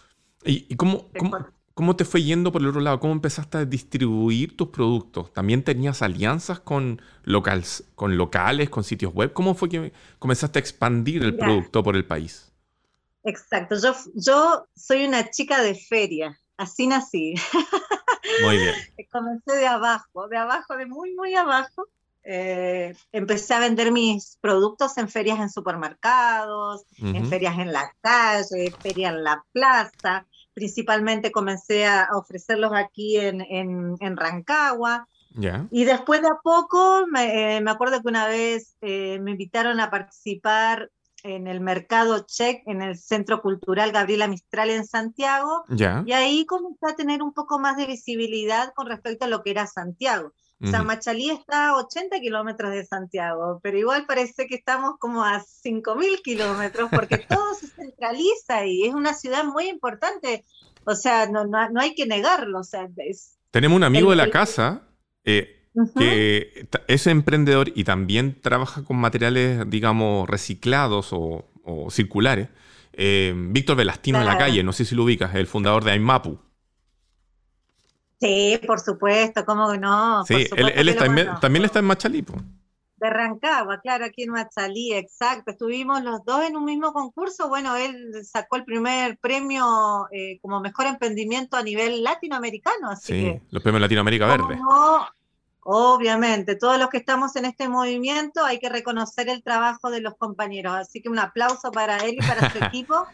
¿Y, 0.44 0.76
cómo, 0.76 1.10
cómo, 1.18 1.38
¿Cómo 1.74 1.96
te 1.96 2.04
fue 2.04 2.22
yendo 2.22 2.52
por 2.52 2.62
el 2.62 2.68
otro 2.68 2.82
lado? 2.82 3.00
¿Cómo 3.00 3.14
empezaste 3.14 3.60
a 3.60 3.66
distribuir 3.66 4.58
tus 4.58 4.70
productos? 4.70 5.34
¿También 5.34 5.64
tenías 5.64 6.02
alianzas 6.02 6.60
con, 6.60 7.02
locales, 7.24 7.86
con 7.96 8.18
locales, 8.18 8.70
con 8.70 8.84
sitios 8.84 9.14
web? 9.14 9.32
¿Cómo 9.34 9.56
fue 9.56 9.70
que 9.70 9.94
comenzaste 10.20 10.60
a 10.60 10.62
expandir 10.62 11.24
el 11.24 11.38
producto 11.38 11.82
por 11.82 11.96
el 11.96 12.06
país? 12.06 12.52
Exacto, 13.24 13.76
yo, 13.82 13.96
yo 14.16 14.68
soy 14.76 15.06
una 15.06 15.30
chica 15.30 15.62
de 15.62 15.76
feria, 15.76 16.38
así 16.58 16.88
nací. 16.88 17.36
Muy 18.44 18.58
bien. 18.58 18.76
Comencé 19.12 19.56
de 19.56 19.68
abajo, 19.68 20.28
de 20.28 20.38
abajo, 20.38 20.76
de 20.78 20.86
muy, 20.86 21.14
muy 21.16 21.36
abajo. 21.36 21.88
Eh, 22.24 22.96
empecé 23.12 23.54
a 23.56 23.60
vender 23.60 23.92
mis 23.92 24.38
productos 24.40 24.98
en 24.98 25.10
ferias 25.10 25.40
en 25.40 25.50
supermercados, 25.50 26.86
en 27.00 27.28
ferias 27.28 27.58
en 27.58 27.74
la 27.74 27.92
calle, 28.02 28.72
ferias 28.80 29.14
en 29.14 29.24
la 29.24 29.44
plaza 29.52 30.28
principalmente 30.62 31.32
comencé 31.32 31.88
a 31.88 32.10
ofrecerlos 32.14 32.72
aquí 32.76 33.18
en, 33.18 33.42
en, 33.50 34.16
Rancagua. 34.16 35.08
Y 35.72 35.86
después 35.86 36.22
de 36.22 36.28
a 36.28 36.38
poco, 36.44 37.08
me, 37.08 37.58
eh, 37.58 37.64
acuerdo 37.66 38.00
que 38.00 38.10
una 38.10 38.28
vez 38.28 38.78
eh, 38.82 39.18
me 39.20 39.32
invitaron 39.32 39.80
a 39.80 39.90
participar 39.90 40.92
en 41.24 41.48
el 41.48 41.62
mercado 41.62 42.28
check 42.28 42.62
en 42.68 42.84
el 42.84 42.96
Centro 42.96 43.42
Cultural 43.42 43.92
Gabriela 43.92 44.28
Mistral 44.28 44.70
en 44.70 44.86
Santiago. 44.86 45.64
Y 46.06 46.12
ahí 46.12 46.46
comencé 46.46 46.86
a 46.88 46.96
tener 46.96 47.24
un 47.24 47.34
poco 47.34 47.58
más 47.58 47.76
de 47.76 47.88
visibilidad 47.88 48.72
con 48.76 48.86
respecto 48.86 49.26
a 49.26 49.30
lo 49.30 49.42
que 49.42 49.50
era 49.50 49.66
Santiago. 49.66 50.32
San 50.70 50.86
Machalí 50.86 51.30
está 51.30 51.70
a 51.70 51.78
80 51.78 52.20
kilómetros 52.20 52.72
de 52.72 52.86
Santiago, 52.86 53.60
pero 53.64 53.78
igual 53.78 54.06
parece 54.06 54.48
que 54.48 54.56
estamos 54.56 54.96
como 55.00 55.24
a 55.24 55.42
5.000 55.42 56.22
kilómetros 56.22 56.90
porque 56.92 57.18
todo 57.30 57.54
se 57.56 57.68
centraliza 57.68 58.66
y 58.66 58.84
es 58.84 58.94
una 58.94 59.14
ciudad 59.14 59.44
muy 59.44 59.70
importante. 59.70 60.46
O 60.86 60.96
sea, 60.96 61.28
no, 61.28 61.46
no, 61.46 61.80
hay 61.80 61.96
que 61.96 62.06
negarlo. 62.06 62.60
O 62.60 62.64
sea, 62.64 62.88
Tenemos 63.52 63.76
un 63.76 63.84
amigo 63.84 64.12
de 64.12 64.16
la 64.16 64.30
casa 64.30 64.84
eh, 65.24 65.68
que 65.98 66.68
es 66.88 67.08
emprendedor 67.08 67.72
y 67.74 67.84
también 67.84 68.40
trabaja 68.42 68.84
con 68.84 68.98
materiales, 68.98 69.70
digamos, 69.70 70.30
reciclados 70.30 71.10
o, 71.12 71.48
circulares. 71.90 72.50
Eh, 72.94 73.34
Víctor 73.36 73.78
Velastino 73.78 74.20
de 74.20 74.26
la 74.26 74.38
calle, 74.38 74.64
no 74.64 74.74
sé 74.74 74.84
si 74.84 74.96
lo 74.96 75.04
ubicas, 75.04 75.34
el 75.36 75.48
fundador 75.48 75.84
de 75.84 75.92
Aimapu. 75.92 76.40
Sí, 78.22 78.62
por 78.68 78.80
supuesto, 78.80 79.44
¿cómo 79.46 79.72
que 79.72 79.80
no? 79.80 80.24
Sí, 80.26 80.46
él, 80.56 80.88
está 80.88 81.40
también 81.40 81.66
está 81.66 81.80
en 81.80 81.86
Machalí. 81.86 82.24
De 82.98 83.10
Rancagua, 83.10 83.82
claro, 83.82 84.06
aquí 84.06 84.24
en 84.24 84.30
Machalí, 84.30 84.94
exacto. 84.94 85.50
Estuvimos 85.50 86.04
los 86.04 86.24
dos 86.24 86.44
en 86.46 86.56
un 86.56 86.64
mismo 86.64 86.94
concurso. 86.94 87.50
Bueno, 87.50 87.76
él 87.76 88.24
sacó 88.24 88.58
el 88.58 88.64
primer 88.64 89.18
premio 89.18 90.08
eh, 90.12 90.38
como 90.40 90.62
mejor 90.62 90.86
emprendimiento 90.86 91.58
a 91.58 91.64
nivel 91.64 92.04
latinoamericano. 92.04 92.92
Así 92.92 93.14
sí, 93.14 93.42
los 93.50 93.64
premios 93.64 93.82
Latinoamérica 93.82 94.28
Verde. 94.28 94.60
obviamente, 95.64 96.56
todos 96.56 96.78
los 96.78 96.90
que 96.90 96.98
estamos 96.98 97.36
en 97.38 97.46
este 97.46 97.68
movimiento 97.70 98.46
hay 98.46 98.60
que 98.60 98.70
reconocer 98.70 99.30
el 99.30 99.42
trabajo 99.42 99.90
de 99.90 100.00
los 100.00 100.16
compañeros. 100.16 100.74
Así 100.76 101.02
que 101.02 101.10
un 101.10 101.18
aplauso 101.18 101.72
para 101.72 101.98
él 101.98 102.18
y 102.20 102.28
para 102.28 102.52
su 102.52 102.58
equipo 102.66 103.08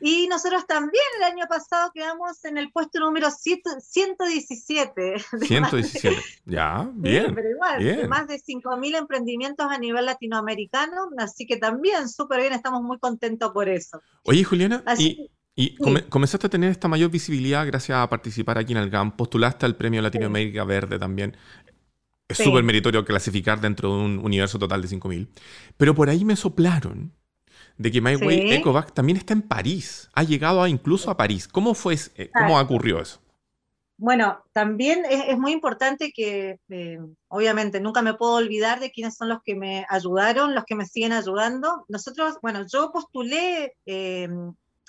Y 0.00 0.26
nosotros 0.28 0.66
también 0.66 1.04
el 1.18 1.24
año 1.24 1.44
pasado 1.48 1.90
quedamos 1.94 2.44
en 2.44 2.56
el 2.58 2.70
puesto 2.72 3.00
número 3.00 3.30
117. 3.30 5.16
117, 5.42 6.16
ya, 6.46 6.88
bien. 6.94 7.34
pero 7.34 7.50
igual, 7.50 7.78
bien. 7.82 8.08
más 8.08 8.26
de 8.28 8.36
5.000 8.36 8.96
emprendimientos 8.96 9.66
a 9.70 9.78
nivel 9.78 10.06
latinoamericano, 10.06 11.10
así 11.18 11.46
que 11.46 11.56
también 11.56 12.08
súper 12.08 12.40
bien, 12.40 12.52
estamos 12.52 12.82
muy 12.82 12.98
contentos 12.98 13.52
por 13.52 13.68
eso. 13.68 14.00
Oye, 14.24 14.44
Juliana, 14.44 14.82
Así 14.86 15.30
y, 15.54 15.66
y 15.66 15.76
come- 15.76 16.06
comenzaste 16.08 16.46
a 16.46 16.50
tener 16.50 16.70
esta 16.70 16.88
mayor 16.88 17.10
visibilidad 17.10 17.66
gracias 17.66 17.98
a 17.98 18.08
participar 18.08 18.58
aquí 18.58 18.72
en 18.72 18.78
el 18.78 18.90
GAM, 18.90 19.16
postulaste 19.16 19.66
al 19.66 19.76
Premio 19.76 20.00
Latinoamérica 20.02 20.64
Verde 20.64 20.98
también. 20.98 21.36
Es 22.28 22.38
súper 22.38 22.62
meritorio 22.62 23.04
clasificar 23.04 23.60
dentro 23.60 23.88
de 23.96 24.04
un 24.04 24.18
universo 24.20 24.56
total 24.56 24.80
de 24.82 24.88
5.000. 24.88 25.28
Pero 25.76 25.96
por 25.96 26.08
ahí 26.08 26.24
me 26.24 26.36
soplaron 26.36 27.12
de 27.80 27.90
que 27.90 28.00
My 28.02 28.16
Sí. 28.16 28.24
Way 28.26 28.52
Ecovac 28.52 28.92
también 28.92 29.16
está 29.16 29.32
en 29.32 29.40
París. 29.40 30.10
Ha 30.12 30.22
llegado 30.22 30.62
a- 30.62 30.68
incluso 30.68 31.10
a 31.10 31.16
París. 31.16 31.48
¿Cómo 31.48 31.72
fue? 31.74 31.94
eh, 31.94 32.30
¿Cómo 32.34 32.50
Exacto. 32.50 32.64
ocurrió 32.74 33.00
eso? 33.00 33.20
Bueno, 33.96 34.42
también 34.52 35.04
es, 35.08 35.24
es 35.28 35.38
muy 35.38 35.52
importante 35.52 36.12
que, 36.14 36.58
eh, 36.68 36.98
obviamente, 37.28 37.80
nunca 37.80 38.02
me 38.02 38.14
puedo 38.14 38.34
olvidar 38.34 38.80
de 38.80 38.90
quiénes 38.90 39.16
son 39.16 39.28
los 39.30 39.42
que 39.42 39.54
me 39.54 39.86
ayudaron, 39.88 40.54
los 40.54 40.64
que 40.64 40.74
me 40.74 40.84
siguen 40.86 41.12
ayudando. 41.12 41.84
Nosotros, 41.88 42.36
bueno, 42.42 42.66
yo 42.70 42.92
postulé 42.92 43.74
eh, 43.86 44.28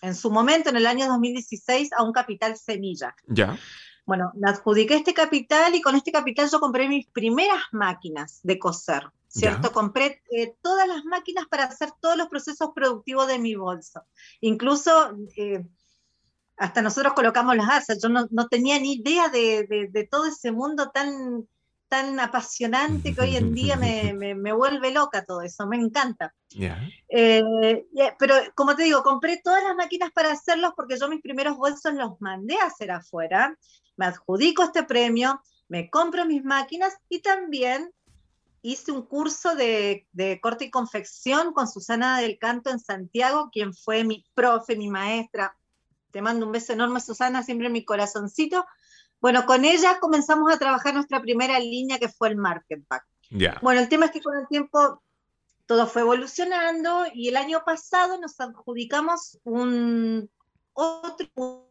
en 0.01 0.15
su 0.15 0.29
momento, 0.31 0.69
en 0.69 0.75
el 0.77 0.85
año 0.85 1.07
2016, 1.07 1.91
a 1.97 2.03
un 2.03 2.11
capital 2.11 2.57
semilla. 2.57 3.15
Ya. 3.27 3.57
Bueno, 4.05 4.31
me 4.35 4.49
adjudiqué 4.49 4.95
este 4.95 5.13
capital 5.13 5.75
y 5.75 5.81
con 5.81 5.95
este 5.95 6.11
capital 6.11 6.49
yo 6.51 6.59
compré 6.59 6.87
mis 6.89 7.05
primeras 7.07 7.61
máquinas 7.71 8.39
de 8.43 8.59
coser, 8.59 9.03
¿cierto? 9.31 9.69
Ya. 9.69 9.73
Compré 9.73 10.21
eh, 10.31 10.55
todas 10.61 10.87
las 10.87 11.05
máquinas 11.05 11.45
para 11.49 11.63
hacer 11.63 11.89
todos 12.01 12.17
los 12.17 12.27
procesos 12.27 12.71
productivos 12.75 13.27
de 13.27 13.39
mi 13.39 13.55
bolso. 13.55 14.01
Incluso 14.41 15.15
eh, 15.37 15.65
hasta 16.57 16.81
nosotros 16.81 17.13
colocamos 17.13 17.55
las 17.55 17.69
asas. 17.69 17.99
Yo 18.01 18.09
no, 18.09 18.27
no 18.29 18.47
tenía 18.47 18.77
ni 18.79 18.93
idea 18.95 19.29
de, 19.29 19.65
de- 19.67 19.87
de 19.89 20.07
todo 20.07 20.25
ese 20.25 20.51
mundo 20.51 20.91
tan, 20.91 21.47
tan 21.87 22.19
apasionante 22.19 23.15
que 23.15 23.21
hoy 23.21 23.37
en 23.37 23.53
día 23.53 23.77
me, 23.77 24.13
me- 24.13 24.35
me 24.35 24.51
vuelve 24.53 24.91
loca 24.91 25.23
todo 25.25 25.41
eso, 25.41 25.65
me 25.65 25.77
encanta. 25.77 26.33
Ya. 26.49 26.77
Eh, 27.07 27.41
pero 28.19 28.35
como 28.53 28.75
te 28.75 28.83
digo, 28.83 29.01
compré 29.01 29.41
todas 29.43 29.63
las 29.63 29.75
máquinas 29.75 30.11
para 30.11 30.31
hacerlos 30.31 30.73
porque 30.75 30.99
yo 30.99 31.07
mis 31.07 31.21
primeros 31.21 31.55
bolsos 31.55 31.93
los 31.93 32.19
mandé 32.19 32.57
a 32.59 32.65
hacer 32.65 32.91
afuera, 32.91 33.57
me 33.95 34.05
adjudico 34.07 34.63
este 34.63 34.83
premio, 34.83 35.41
me 35.69 35.89
compro 35.89 36.25
mis 36.25 36.43
máquinas 36.43 36.93
y 37.07 37.21
también 37.21 37.91
hice 38.61 38.91
un 38.91 39.03
curso 39.03 39.55
de, 39.55 40.07
de 40.11 40.39
corte 40.39 40.65
y 40.65 40.71
confección 40.71 41.53
con 41.53 41.67
Susana 41.67 42.19
del 42.19 42.37
Canto 42.37 42.69
en 42.69 42.79
Santiago, 42.79 43.49
quien 43.51 43.73
fue 43.73 44.03
mi 44.03 44.25
profe, 44.33 44.75
mi 44.75 44.89
maestra. 44.89 45.57
Te 46.11 46.21
mando 46.21 46.45
un 46.45 46.51
beso 46.51 46.73
enorme, 46.73 46.99
Susana, 47.01 47.43
siempre 47.43 47.67
en 47.67 47.73
mi 47.73 47.85
corazoncito. 47.85 48.65
Bueno, 49.19 49.45
con 49.45 49.65
ella 49.65 49.99
comenzamos 49.99 50.51
a 50.51 50.57
trabajar 50.57 50.93
nuestra 50.93 51.21
primera 51.21 51.59
línea 51.59 51.99
que 51.99 52.09
fue 52.09 52.29
el 52.29 52.37
Market 52.37 52.83
Pack. 52.87 53.05
Ya. 53.29 53.59
Bueno, 53.61 53.79
el 53.81 53.89
tema 53.89 54.05
es 54.05 54.11
que 54.11 54.21
con 54.21 54.37
el 54.37 54.47
tiempo 54.47 55.01
todo 55.65 55.87
fue 55.87 56.01
evolucionando 56.01 57.05
y 57.13 57.29
el 57.29 57.37
año 57.37 57.63
pasado 57.65 58.19
nos 58.19 58.39
adjudicamos 58.39 59.39
un 59.43 60.29
otro 60.73 61.70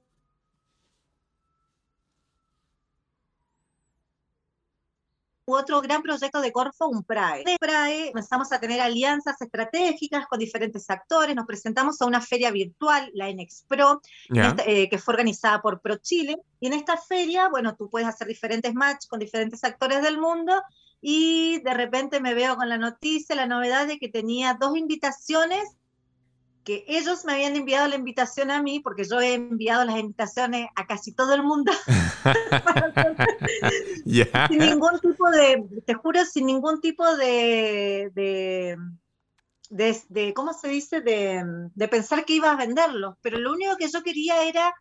otro 5.52 5.80
gran 5.80 6.02
proyecto 6.02 6.40
de 6.40 6.52
Corfo, 6.52 6.88
un 6.88 7.04
PRAE. 7.04 7.44
De 7.44 7.56
PRAE 7.58 8.08
comenzamos 8.12 8.52
a 8.52 8.60
tener 8.60 8.80
alianzas 8.80 9.40
estratégicas 9.40 10.26
con 10.26 10.38
diferentes 10.38 10.88
actores, 10.90 11.34
nos 11.36 11.46
presentamos 11.46 12.00
a 12.00 12.06
una 12.06 12.20
feria 12.20 12.50
virtual, 12.50 13.10
la 13.14 13.28
Ya. 14.28 14.48
esta- 14.48 14.64
eh, 14.66 14.88
que 14.88 14.98
fue 14.98 15.14
organizada 15.14 15.62
por 15.62 15.80
ProChile. 15.80 16.36
Y 16.60 16.66
en 16.66 16.72
esta 16.74 16.96
feria, 16.96 17.48
bueno, 17.48 17.74
tú 17.76 17.88
puedes 17.88 18.08
hacer 18.08 18.26
diferentes 18.26 18.74
match 18.74 19.06
con 19.08 19.18
diferentes 19.18 19.64
actores 19.64 20.02
del 20.02 20.18
mundo 20.18 20.62
y 21.00 21.60
de 21.62 21.72
repente 21.74 22.20
me 22.20 22.34
veo 22.34 22.56
con 22.56 22.68
la 22.68 22.76
noticia, 22.76 23.34
la 23.34 23.46
novedad 23.46 23.86
de 23.86 23.98
que 23.98 24.08
tenía 24.08 24.56
dos 24.60 24.76
invitaciones, 24.76 25.62
que 26.70 26.84
ellos 26.86 27.24
me 27.24 27.32
habían 27.32 27.56
enviado 27.56 27.88
la 27.88 27.96
invitación 27.96 28.52
a 28.52 28.62
mí, 28.62 28.78
porque 28.78 29.04
yo 29.04 29.20
he 29.20 29.34
enviado 29.34 29.84
las 29.84 29.98
invitaciones 29.98 30.68
a 30.76 30.86
casi 30.86 31.12
todo 31.12 31.34
el 31.34 31.42
mundo, 31.42 31.72
Ya. 34.04 34.46
sin 34.48 34.60
ningún 34.60 35.00
tipo 35.00 35.30
de, 35.30 35.64
te 35.84 35.94
juro, 35.94 36.24
sin 36.24 36.46
ningún 36.46 36.80
tipo 36.80 37.16
de, 37.16 38.10
de, 38.14 38.76
de- 39.70 40.02
de- 40.08 40.34
¿cómo 40.34 40.52
se 40.52 40.68
dice? 40.68 41.00
De, 41.00 41.42
de 41.74 41.88
pensar 41.88 42.24
que 42.24 42.34
iba 42.34 42.52
a 42.52 42.56
venderlos, 42.56 43.16
pero 43.20 43.38
lo 43.38 43.52
único 43.52 43.76
que 43.76 43.88
yo 43.88 44.02
quería 44.04 44.44
era, 44.44 44.72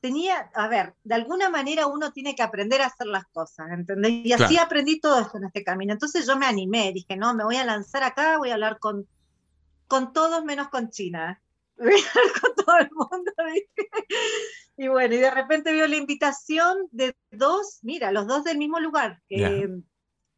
tenía, 0.00 0.50
a 0.54 0.68
ver, 0.68 0.94
de 1.02 1.16
alguna 1.16 1.50
manera 1.50 1.88
uno 1.88 2.12
tiene 2.12 2.36
que 2.36 2.42
aprender 2.44 2.82
a 2.82 2.86
hacer 2.86 3.08
las 3.08 3.24
cosas, 3.32 3.68
¿entendés? 3.72 4.12
Y 4.24 4.32
así 4.32 4.54
Claro. 4.54 4.66
aprendí 4.66 5.00
todo 5.00 5.18
esto 5.20 5.38
en 5.38 5.44
este 5.44 5.64
camino. 5.64 5.92
Entonces 5.92 6.24
yo 6.24 6.36
me 6.36 6.46
animé, 6.46 6.92
dije, 6.92 7.16
no, 7.16 7.34
me 7.34 7.42
voy 7.44 7.56
a 7.56 7.64
lanzar 7.64 8.04
acá, 8.04 8.38
voy 8.38 8.50
a 8.50 8.54
hablar 8.54 8.78
con, 8.78 9.08
con 9.92 10.14
todos 10.14 10.42
menos 10.42 10.68
con 10.68 10.88
China. 10.88 11.38
Con 11.76 12.54
todo 12.64 12.78
el 12.78 12.88
mundo. 12.92 13.32
Y 14.78 14.88
bueno, 14.88 15.14
y 15.14 15.18
de 15.18 15.30
repente 15.30 15.70
veo 15.70 15.86
la 15.86 15.96
invitación 15.96 16.88
de 16.92 17.14
dos, 17.30 17.80
mira, 17.82 18.10
los 18.10 18.26
dos 18.26 18.44
del 18.44 18.56
mismo 18.56 18.80
lugar. 18.80 19.20
Eh, 19.28 19.68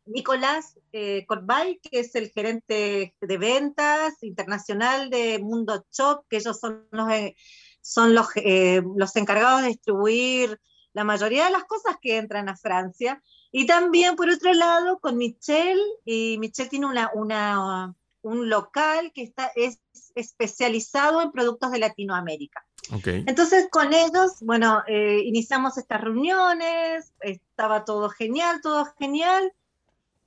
Nicolás 0.06 0.76
eh, 0.90 1.24
Corbay, 1.26 1.78
que 1.78 2.00
es 2.00 2.16
el 2.16 2.30
gerente 2.30 3.14
de 3.20 3.38
ventas 3.38 4.20
internacional 4.22 5.08
de 5.08 5.38
Mundo 5.38 5.86
Shop, 5.92 6.24
que 6.28 6.38
ellos 6.38 6.58
son 6.58 6.88
los, 6.90 7.10
eh, 7.12 7.36
son 7.80 8.12
los, 8.12 8.28
eh, 8.36 8.82
los 8.96 9.14
encargados 9.14 9.62
de 9.62 9.68
distribuir 9.68 10.58
la 10.94 11.04
mayoría 11.04 11.44
de 11.44 11.52
las 11.52 11.64
cosas 11.64 11.96
que 12.00 12.16
entran 12.16 12.48
a 12.48 12.56
Francia. 12.56 13.22
Y 13.52 13.66
también, 13.66 14.16
por 14.16 14.28
otro 14.30 14.52
lado, 14.52 14.98
con 14.98 15.16
Michelle, 15.16 15.82
y 16.04 16.38
Michelle 16.38 16.70
tiene 16.70 16.86
una, 16.86 17.10
una, 17.14 17.94
un 18.24 18.48
local 18.48 19.12
que 19.14 19.22
está, 19.22 19.50
es 19.54 19.78
especializado 20.14 21.20
en 21.22 21.30
productos 21.32 21.70
de 21.70 21.78
Latinoamérica. 21.78 22.64
Ok. 22.92 23.06
Entonces 23.26 23.68
con 23.70 23.92
ellos, 23.94 24.40
bueno, 24.40 24.82
eh, 24.86 25.20
iniciamos 25.24 25.78
estas 25.78 26.00
reuniones, 26.00 27.12
estaba 27.20 27.84
todo 27.84 28.08
genial, 28.10 28.60
todo 28.62 28.86
genial. 28.98 29.52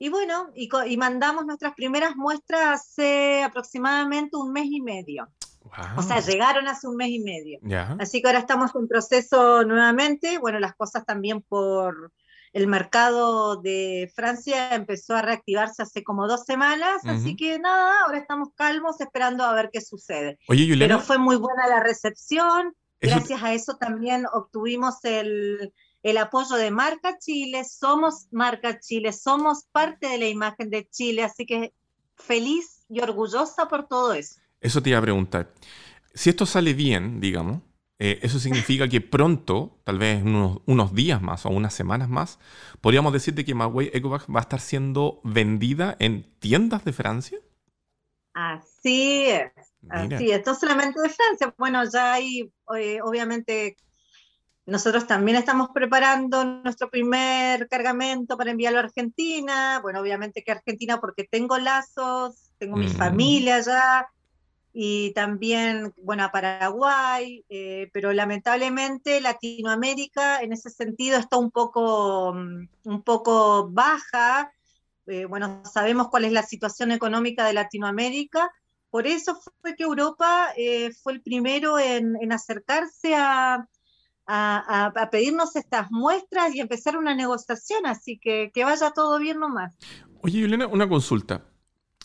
Y 0.00 0.10
bueno, 0.10 0.50
y, 0.54 0.68
y 0.86 0.96
mandamos 0.96 1.44
nuestras 1.44 1.74
primeras 1.74 2.14
muestras 2.16 2.80
hace 2.80 3.42
aproximadamente 3.42 4.36
un 4.36 4.52
mes 4.52 4.66
y 4.70 4.80
medio. 4.80 5.28
O 5.96 6.02
sea, 6.02 6.16
Wow. 6.20 6.26
llegaron 6.26 6.66
hace 6.68 6.86
un 6.88 6.96
mes 6.96 7.10
y 7.10 7.18
medio. 7.18 7.58
Ya. 7.62 7.96
Así 8.00 8.22
que 8.22 8.28
ahora 8.28 8.38
estamos 8.38 8.74
en 8.74 8.88
proceso 8.88 9.64
nuevamente. 9.64 10.38
Bueno, 10.38 10.60
las 10.60 10.74
cosas 10.74 11.04
también 11.04 11.42
por 11.42 12.12
el 12.52 12.66
mercado 12.66 13.56
de 13.60 14.10
Francia 14.14 14.74
empezó 14.74 15.14
a 15.14 15.22
reactivarse 15.22 15.82
hace 15.82 16.02
como 16.02 16.26
dos 16.26 16.44
semanas. 16.44 17.02
Así 17.06 17.36
que 17.36 17.58
nada, 17.58 17.92
ahora 18.04 18.18
estamos 18.18 18.48
calmos 18.54 19.00
esperando 19.00 19.44
a 19.44 19.54
ver 19.54 19.70
qué 19.72 19.80
sucede. 19.80 20.38
Oye, 20.48 20.66
Juliana, 20.68 20.94
Pero 20.96 21.00
fue 21.06 21.18
muy 21.18 21.36
buena 21.36 21.66
la 21.68 21.82
recepción. 21.82 22.74
eso- 23.00 23.14
Gracias 23.16 23.42
a 23.42 23.52
eso 23.54 23.76
también 23.76 24.24
obtuvimos 24.32 24.96
el, 25.04 25.72
el 26.02 26.16
apoyo 26.18 26.56
de 26.56 26.70
Marca 26.70 27.18
Chile. 27.18 27.64
Somos 27.64 28.26
Marca 28.30 28.80
Chile, 28.80 29.12
somos 29.12 29.64
parte 29.72 30.08
de 30.08 30.18
la 30.18 30.26
imagen 30.28 30.70
de 30.70 30.88
Chile, 30.90 31.22
así 31.24 31.46
que 31.46 31.72
feliz 32.16 32.84
y 32.88 33.00
orgullosa 33.00 33.68
por 33.68 33.86
todo 33.86 34.12
eso. 34.12 34.40
Eso 34.60 34.82
te 34.82 34.90
iba 34.90 34.98
a 34.98 35.02
preguntar. 35.02 35.52
Si 36.14 36.30
esto 36.30 36.46
sale 36.46 36.74
bien, 36.74 37.20
digamos, 37.20 37.60
eh, 37.98 38.20
eso 38.22 38.38
significa 38.38 38.88
que 38.88 39.00
pronto, 39.00 39.80
tal 39.84 39.98
vez 39.98 40.22
unos, 40.22 40.60
unos 40.66 40.94
días 40.94 41.20
más 41.20 41.46
o 41.46 41.50
unas 41.50 41.74
semanas 41.74 42.08
más, 42.08 42.38
podríamos 42.80 43.12
decir 43.12 43.34
de 43.34 43.44
que 43.44 43.54
Magway 43.54 43.90
Ecovac 43.92 44.24
va 44.32 44.40
a 44.40 44.42
estar 44.42 44.60
siendo 44.60 45.20
vendida 45.24 45.96
en 45.98 46.24
tiendas 46.38 46.84
de 46.84 46.92
Francia. 46.92 47.38
Así 48.34 49.26
es. 49.30 49.50
Mira. 49.82 50.16
Así 50.16 50.30
es, 50.30 50.46
no 50.46 50.54
solamente 50.54 51.00
de 51.00 51.08
Francia, 51.08 51.54
bueno, 51.58 51.82
ya 51.90 52.12
hay, 52.12 52.52
eh, 52.76 53.00
obviamente, 53.02 53.76
nosotros 54.66 55.06
también 55.06 55.36
estamos 55.38 55.70
preparando 55.72 56.44
nuestro 56.44 56.90
primer 56.90 57.68
cargamento 57.68 58.36
para 58.36 58.50
enviarlo 58.50 58.78
a 58.78 58.82
Argentina, 58.82 59.80
bueno, 59.82 60.00
obviamente 60.00 60.42
que 60.44 60.52
Argentina 60.52 61.00
porque 61.00 61.24
tengo 61.24 61.58
lazos, 61.58 62.50
tengo 62.58 62.76
mi 62.76 62.86
Mm. 62.86 62.90
familia 62.90 63.56
allá, 63.56 64.08
y 64.72 65.12
también, 65.14 65.92
bueno, 66.02 66.24
a 66.24 66.30
Paraguay, 66.30 67.44
eh, 67.48 67.90
pero 67.92 68.12
lamentablemente 68.12 69.20
Latinoamérica 69.20 70.40
en 70.42 70.52
ese 70.52 70.70
sentido 70.70 71.18
está 71.18 71.36
un 71.38 71.50
poco, 71.50 72.34
mm, 72.34 72.68
un 72.84 73.02
poco 73.02 73.68
baja, 73.70 74.52
eh, 75.06 75.24
bueno, 75.24 75.62
sabemos 75.64 76.08
cuál 76.08 76.24
es 76.26 76.32
la 76.32 76.42
situación 76.42 76.92
económica 76.92 77.46
de 77.46 77.54
Latinoamérica, 77.54 78.50
por 78.90 79.06
eso 79.06 79.38
fue 79.60 79.74
que 79.74 79.84
Europa 79.84 80.48
eh, 80.56 80.92
fue 81.02 81.14
el 81.14 81.22
primero 81.22 81.78
en, 81.78 82.16
acercarse 82.32 83.14
a- 83.14 83.66
a- 84.26 84.92
a 84.94 85.10
pedirnos 85.10 85.56
estas 85.56 85.90
muestras 85.90 86.54
y 86.54 86.60
empezar 86.60 86.96
una 86.98 87.14
negociación, 87.14 87.86
así 87.86 88.18
que 88.18 88.50
que 88.52 88.64
vaya 88.64 88.90
todo 88.90 89.18
bien 89.18 89.38
nomás. 89.40 89.76
Oye, 90.22 90.42
Juliana, 90.42 90.66
una 90.66 90.88
consulta. 90.88 91.44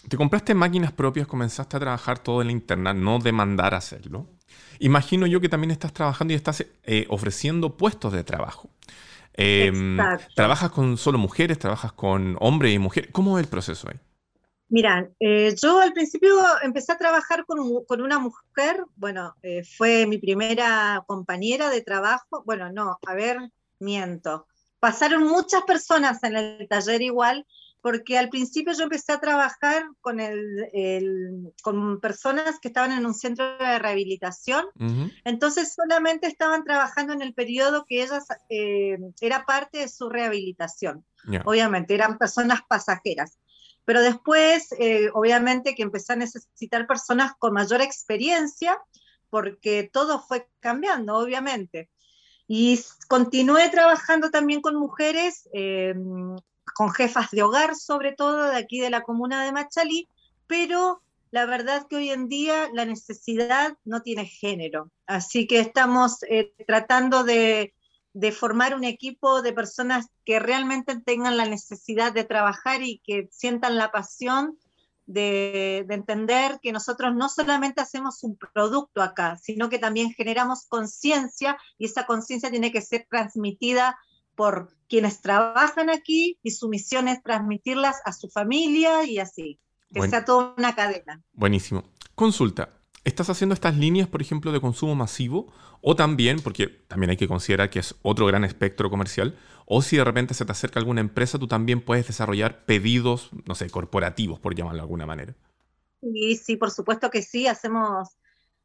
Te 0.08 0.18
compraste 0.18 0.54
máquinas 0.54 0.91
propias, 0.91 1.28
comenzaste 1.28 1.78
a 1.78 1.80
trabajar 1.80 2.20
todo 2.20 2.41
en 2.41 2.47
la 2.47 2.54
interna, 2.54 2.93
no 2.93 3.20
demandar 3.20 3.74
hacerlo. 3.74 4.28
Imagino 4.80 5.28
yo 5.28 5.39
que 5.39 5.49
también 5.49 5.72
estás 5.72 5.93
trabajando 5.93 6.34
y 6.34 6.36
estás 6.36 6.66
eh, 6.84 7.06
ofreciendo 7.10 7.78
puestos 7.78 8.14
de 8.14 8.24
trabajo. 8.24 8.70
Em, 9.34 9.97
¿Trabajas 10.36 10.72
con 10.72 10.97
solo 10.97 11.18
mujeres? 11.18 11.58
¿Trabajas 11.58 11.93
con 11.93 12.38
hombres 12.39 12.74
y 12.74 12.80
mujeres? 12.80 13.10
¿Cómo 13.12 13.38
es 13.38 13.45
el 13.45 13.49
proceso 13.49 13.89
ahí? 13.89 13.99
Mira, 14.70 15.08
eh, 15.20 15.56
yo 15.62 15.80
al 15.82 15.93
principio 15.93 16.36
empecé 16.64 16.91
a 16.93 16.97
trabajar 16.97 17.45
con, 17.45 17.60
una 18.01 18.20
mujer, 18.20 18.84
bueno, 18.95 19.36
eh, 19.43 19.64
fue 19.64 20.08
mi 20.08 20.18
primera 20.18 21.04
compañera 21.06 21.70
de 21.70 21.82
trabajo, 21.82 22.43
bueno, 22.45 22.72
no, 22.72 22.97
a 23.06 23.14
ver, 23.14 23.38
miento. 23.80 24.47
Pasaron 24.80 25.24
muchas 25.24 25.62
personas 25.64 26.24
en 26.24 26.36
el 26.36 26.68
taller 26.68 27.01
igual, 27.04 27.45
porque 27.84 28.18
al 28.18 28.30
principio 28.30 28.72
yo 28.72 28.84
empecé 28.84 29.12
a 29.12 29.20
trabajar 29.20 29.84
con, 30.00 30.22
el, 30.22 31.52
con 31.62 32.00
personas 32.00 32.58
que 32.62 32.70
estaban 32.70 32.94
en 32.94 33.06
un 33.06 33.14
centro 33.14 33.58
de 33.58 33.78
rehabilitación, 33.78 34.68
entonces 35.26 35.74
solamente 35.76 36.28
estaban 36.28 36.64
trabajando 36.64 37.12
en 37.12 37.22
el 37.22 37.34
periodo 37.34 37.84
que 37.86 38.02
ellas 38.02 38.26
eh, 38.48 38.98
era 39.20 39.46
parte 39.46 39.80
de 39.80 39.90
su 39.90 40.10
rehabilitación. 40.10 41.04
Obviamente, 41.44 41.94
eran 41.94 42.18
personas 42.18 42.62
pasajeras. 42.70 43.38
Pero 43.84 44.02
después, 44.02 44.74
eh, 44.80 45.10
obviamente, 45.14 45.76
que 45.76 45.84
empecé 45.84 46.14
a 46.14 46.16
necesitar 46.16 46.88
personas 46.88 47.34
con 47.38 47.52
mayor 47.52 47.82
experiencia, 47.82 48.80
porque 49.30 49.90
todo 49.92 50.22
fue 50.22 50.48
cambiando, 50.62 51.18
obviamente. 51.18 51.90
Y 52.48 52.80
continué 53.10 53.68
trabajando 53.68 54.32
también 54.32 54.62
con 54.62 54.78
mujeres 54.78 55.50
eh, 55.52 55.94
con 56.76 56.92
jefas 56.92 57.32
de 57.32 57.44
hogar, 57.44 57.76
sobre 57.76 58.14
todo 58.14 58.46
de 58.46 58.58
aquí 58.58 58.80
de 58.80 58.90
la 58.90 59.02
comuna 59.02 59.44
de 59.44 59.52
Machalí, 59.52 60.08
pero 60.48 61.02
la 61.34 61.48
verdad 61.48 61.88
que 61.90 61.96
hoy 61.96 62.12
en 62.12 62.30
día 62.30 62.70
la 62.74 62.86
necesidad 62.86 63.76
no 63.86 64.04
tiene 64.04 64.28
género. 64.28 64.92
Así 65.08 65.48
que 65.48 65.60
estamos 65.60 66.22
eh, 66.30 66.54
tratando 66.68 67.24
de, 67.24 67.74
formar 68.38 68.76
un 68.76 68.84
equipo 68.84 69.42
de 69.42 69.52
personas 69.52 70.06
que 70.26 70.40
realmente 70.40 70.96
tengan 71.00 71.36
la 71.36 71.46
necesidad 71.46 72.14
de 72.14 72.24
trabajar 72.24 72.84
y 72.84 73.02
que 73.04 73.30
sientan 73.32 73.78
la 73.78 73.92
pasión 73.92 74.60
de, 75.08 75.86
de, 75.88 75.96
entender 75.96 76.60
que 76.62 76.72
nosotros 76.72 77.16
no 77.16 77.30
solamente 77.30 77.82
hacemos 77.82 78.24
un 78.24 78.38
producto 78.54 79.02
acá, 79.02 79.36
sino 79.38 79.70
que 79.70 79.80
también 79.80 80.14
generamos 80.14 80.68
conciencia 80.68 81.58
y 81.80 81.86
esa 81.86 82.06
conciencia 82.06 82.52
tiene 82.52 82.72
que 82.72 82.84
ser 82.84 83.08
transmitida 83.10 83.98
por 84.36 84.70
quienes 84.94 85.22
trabajan 85.22 85.89
aquí 85.89 86.38
y 86.44 86.52
su 86.52 86.70
misión 86.70 87.08
es 87.08 87.24
transmitirlas 87.24 88.00
a 88.06 88.14
su 88.14 88.30
familia 88.30 89.04
y 89.06 89.18
así, 89.18 89.60
que 89.91 90.08
sea 90.08 90.24
toda 90.24 90.54
una 90.56 90.76
cadena. 90.76 91.20
Buenísimo. 91.32 91.84
Consulta, 92.14 92.70
¿estás 93.04 93.28
haciendo 93.32 93.56
estas 93.56 93.76
líneas, 93.76 94.08
por 94.08 94.22
ejemplo, 94.22 94.52
de 94.52 94.62
consumo 94.62 94.94
masivo? 94.94 95.52
O 95.82 95.96
también, 95.96 96.41
porque 96.41 96.68
también 96.68 97.10
hay 97.10 97.18
que 97.18 97.28
considerar 97.28 97.72
que 97.72 97.80
es 97.80 97.96
otro 98.04 98.28
gran 98.28 98.44
espectro 98.44 98.91
comercial, 98.91 99.36
o 99.66 99.82
si 99.82 99.98
de 99.98 100.04
repente 100.04 100.36
se 100.36 100.46
te 100.46 100.52
acerca 100.52 100.80
alguna 100.80 101.02
empresa, 101.02 101.39
tú 101.39 101.48
también 101.48 101.82
puedes 101.82 102.06
desarrollar 102.06 102.64
pedidos, 102.66 103.32
no 103.48 103.56
sé, 103.56 103.72
corporativos, 103.72 104.39
por 104.39 104.54
llamarlo 104.54 104.78
de 104.78 104.84
alguna 104.84 105.08
manera. 105.08 105.34
Sí, 106.04 106.36
sí, 106.36 106.56
por 106.56 106.70
supuesto 106.70 107.10
que 107.10 107.24
sí, 107.24 107.48
hacemos 107.48 108.10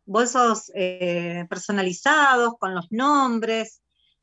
bolsos 0.04 0.70
eh, 0.74 1.46
personalizados 1.48 2.58
con 2.58 2.74
los 2.74 2.92
nombres, 2.92 3.80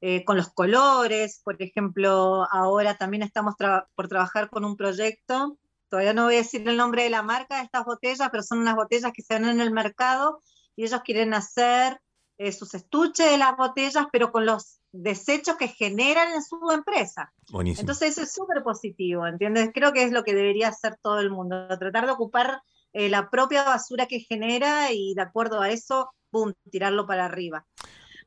eh, 0.08 0.24
con 0.24 0.38
los 0.38 0.50
colores. 0.50 1.42
Por 1.44 1.60
ejemplo, 1.60 2.48
ahora 2.52 2.96
también 2.96 3.24
estamos 3.24 3.56
por 3.96 4.08
trabajar 4.08 4.52
con 4.52 4.64
un 4.64 4.78
proyecto, 4.78 5.58
todavía 5.90 6.14
no 6.14 6.26
voy 6.26 6.36
a 6.36 6.44
decir 6.44 6.70
el 6.70 6.78
nombre 6.78 7.06
de 7.06 7.10
la 7.10 7.24
marca 7.24 7.58
de 7.58 7.64
estas 7.64 7.86
botellas, 7.86 8.30
pero 8.30 8.44
son 8.44 8.60
unas 8.60 8.76
botellas 8.76 9.12
que 9.16 9.24
se 9.24 9.34
ven 9.34 9.46
en 9.46 9.62
el 9.62 9.72
mercado 9.72 10.44
y 10.76 10.84
ellos 10.84 11.02
quieren 11.04 11.34
hacer 11.34 12.00
eh, 12.38 12.52
sus 12.52 12.76
estuches 12.76 13.32
de 13.32 13.40
las 13.40 13.58
botellas, 13.58 14.06
pero 14.12 14.32
con 14.32 14.46
los 14.46 14.80
desechos 14.92 15.56
que 15.56 15.70
generan 15.70 16.34
en 16.34 16.44
su 16.44 16.60
empresa. 16.72 17.34
Buenísimo. 17.50 17.82
Entonces 17.82 18.12
eso 18.12 18.22
es 18.22 18.32
súper 18.32 18.62
positivo, 18.62 19.26
¿entiendes? 19.26 19.72
Creo 19.74 19.92
que 19.92 20.04
es 20.04 20.12
lo 20.12 20.24
que 20.24 20.36
debería 20.36 20.68
hacer 20.68 21.00
todo 21.02 21.20
el 21.20 21.32
mundo, 21.32 21.68
tratar 21.80 22.06
de 22.06 22.12
ocupar 22.12 22.62
eh, 22.94 23.10
la 23.10 23.32
propia 23.32 23.64
basura 23.64 24.06
que 24.06 24.20
genera 24.20 24.92
y 24.92 25.16
de 25.16 25.24
acuerdo 25.24 25.62
a 25.62 25.72
eso, 25.72 26.12
¡pum!, 26.30 26.54
tirarlo 26.70 27.08
para 27.08 27.26
arriba. 27.26 27.66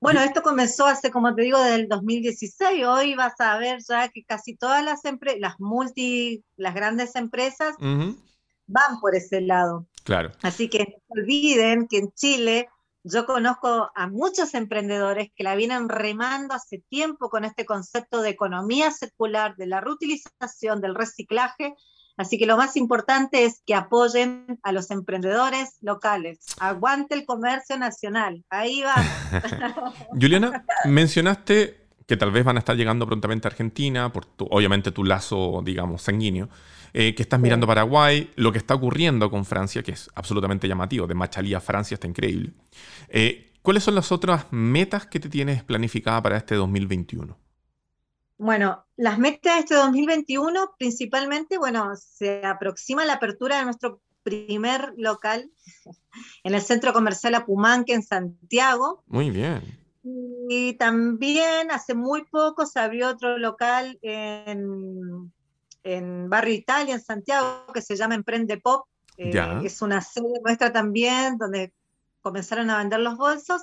Bueno, 0.00 0.20
esto 0.20 0.42
comenzó 0.42 0.86
hace, 0.86 1.10
como 1.10 1.34
te 1.34 1.42
digo, 1.42 1.58
desde 1.58 1.74
el 1.76 1.88
2016. 1.88 2.86
Hoy 2.86 3.14
vas 3.14 3.40
a 3.40 3.58
ver 3.58 3.80
ya 3.86 4.08
que 4.08 4.24
casi 4.24 4.56
todas 4.56 4.84
las 4.84 5.04
empresas, 5.04 5.40
las 5.40 5.60
multi, 5.60 6.44
las 6.56 6.74
grandes 6.74 7.16
empresas, 7.16 7.74
van 7.80 9.00
por 9.00 9.16
ese 9.16 9.40
lado. 9.40 9.86
Claro. 10.04 10.30
Así 10.42 10.68
que 10.68 11.02
no 11.08 11.22
olviden 11.22 11.88
que 11.88 11.98
en 11.98 12.12
Chile 12.12 12.68
yo 13.02 13.26
conozco 13.26 13.90
a 13.94 14.06
muchos 14.08 14.54
emprendedores 14.54 15.30
que 15.34 15.44
la 15.44 15.56
vienen 15.56 15.88
remando 15.88 16.54
hace 16.54 16.78
tiempo 16.88 17.30
con 17.30 17.44
este 17.44 17.64
concepto 17.64 18.22
de 18.22 18.30
economía 18.30 18.90
circular, 18.90 19.56
de 19.56 19.66
la 19.66 19.80
reutilización, 19.80 20.80
del 20.80 20.94
reciclaje, 20.94 21.74
Así 22.18 22.36
que 22.36 22.46
lo 22.46 22.56
más 22.56 22.76
importante 22.76 23.44
es 23.44 23.62
que 23.64 23.74
apoyen 23.74 24.58
a 24.62 24.72
los 24.72 24.90
emprendedores 24.90 25.76
locales. 25.80 26.40
Aguante 26.58 27.14
el 27.14 27.24
comercio 27.24 27.78
nacional. 27.78 28.44
Ahí 28.50 28.82
va. 28.82 28.94
Juliana, 30.20 30.64
mencionaste 30.84 31.88
que 32.06 32.16
tal 32.16 32.32
vez 32.32 32.44
van 32.44 32.56
a 32.56 32.58
estar 32.60 32.74
llegando 32.74 33.06
prontamente 33.06 33.46
a 33.46 33.50
Argentina, 33.50 34.12
por 34.12 34.26
obviamente 34.50 34.90
tu 34.90 35.04
lazo, 35.04 35.62
digamos, 35.64 36.02
sanguíneo, 36.02 36.48
eh, 36.92 37.14
que 37.14 37.22
estás 37.22 37.38
mirando 37.38 37.66
Paraguay, 37.66 38.30
lo 38.34 38.50
que 38.50 38.58
está 38.58 38.74
ocurriendo 38.74 39.30
con 39.30 39.44
Francia, 39.44 39.82
que 39.82 39.92
es 39.92 40.10
absolutamente 40.14 40.66
llamativo, 40.66 41.06
de 41.06 41.14
Machalí 41.14 41.54
a 41.54 41.60
Francia 41.60 41.94
está 41.94 42.06
increíble. 42.06 42.52
Eh, 43.08 43.52
¿Cuáles 43.62 43.84
son 43.84 43.94
las 43.94 44.10
otras 44.10 44.46
metas 44.50 45.06
que 45.06 45.20
te 45.20 45.28
tienes 45.28 45.62
planificada 45.62 46.22
para 46.22 46.38
este 46.38 46.54
2021? 46.54 47.36
Bueno, 48.38 48.86
las 48.96 49.18
metas 49.18 49.54
de 49.54 49.60
este 49.60 49.74
2021 49.74 50.74
principalmente, 50.78 51.58
bueno, 51.58 51.94
se 51.96 52.46
aproxima 52.46 53.04
la 53.04 53.14
apertura 53.14 53.58
de 53.58 53.64
nuestro 53.64 54.00
primer 54.22 54.94
local 54.96 55.50
en 56.44 56.54
el 56.54 56.62
centro 56.62 56.92
comercial 56.92 57.34
Apumanque 57.34 57.94
en 57.94 58.02
Santiago. 58.02 59.02
Muy 59.06 59.30
bien. 59.30 59.78
Y 60.48 60.74
también 60.74 61.70
hace 61.72 61.94
muy 61.94 62.24
poco 62.24 62.64
se 62.64 62.78
abrió 62.78 63.08
otro 63.08 63.38
local 63.38 63.98
en, 64.02 65.30
Barrio 66.30 66.54
Italia, 66.54 66.94
en 66.94 67.02
Santiago, 67.02 67.66
que 67.74 67.82
se 67.82 67.96
llama 67.96 68.14
Emprende 68.14 68.58
Pop. 68.58 68.86
Eh, 69.16 69.32
es 69.64 69.82
una 69.82 70.00
sede 70.00 70.40
nuestra 70.44 70.72
también, 70.72 71.38
donde 71.38 71.72
comenzaron 72.20 72.70
a 72.70 72.78
vender 72.78 73.00
los 73.00 73.16
bolsos. 73.16 73.62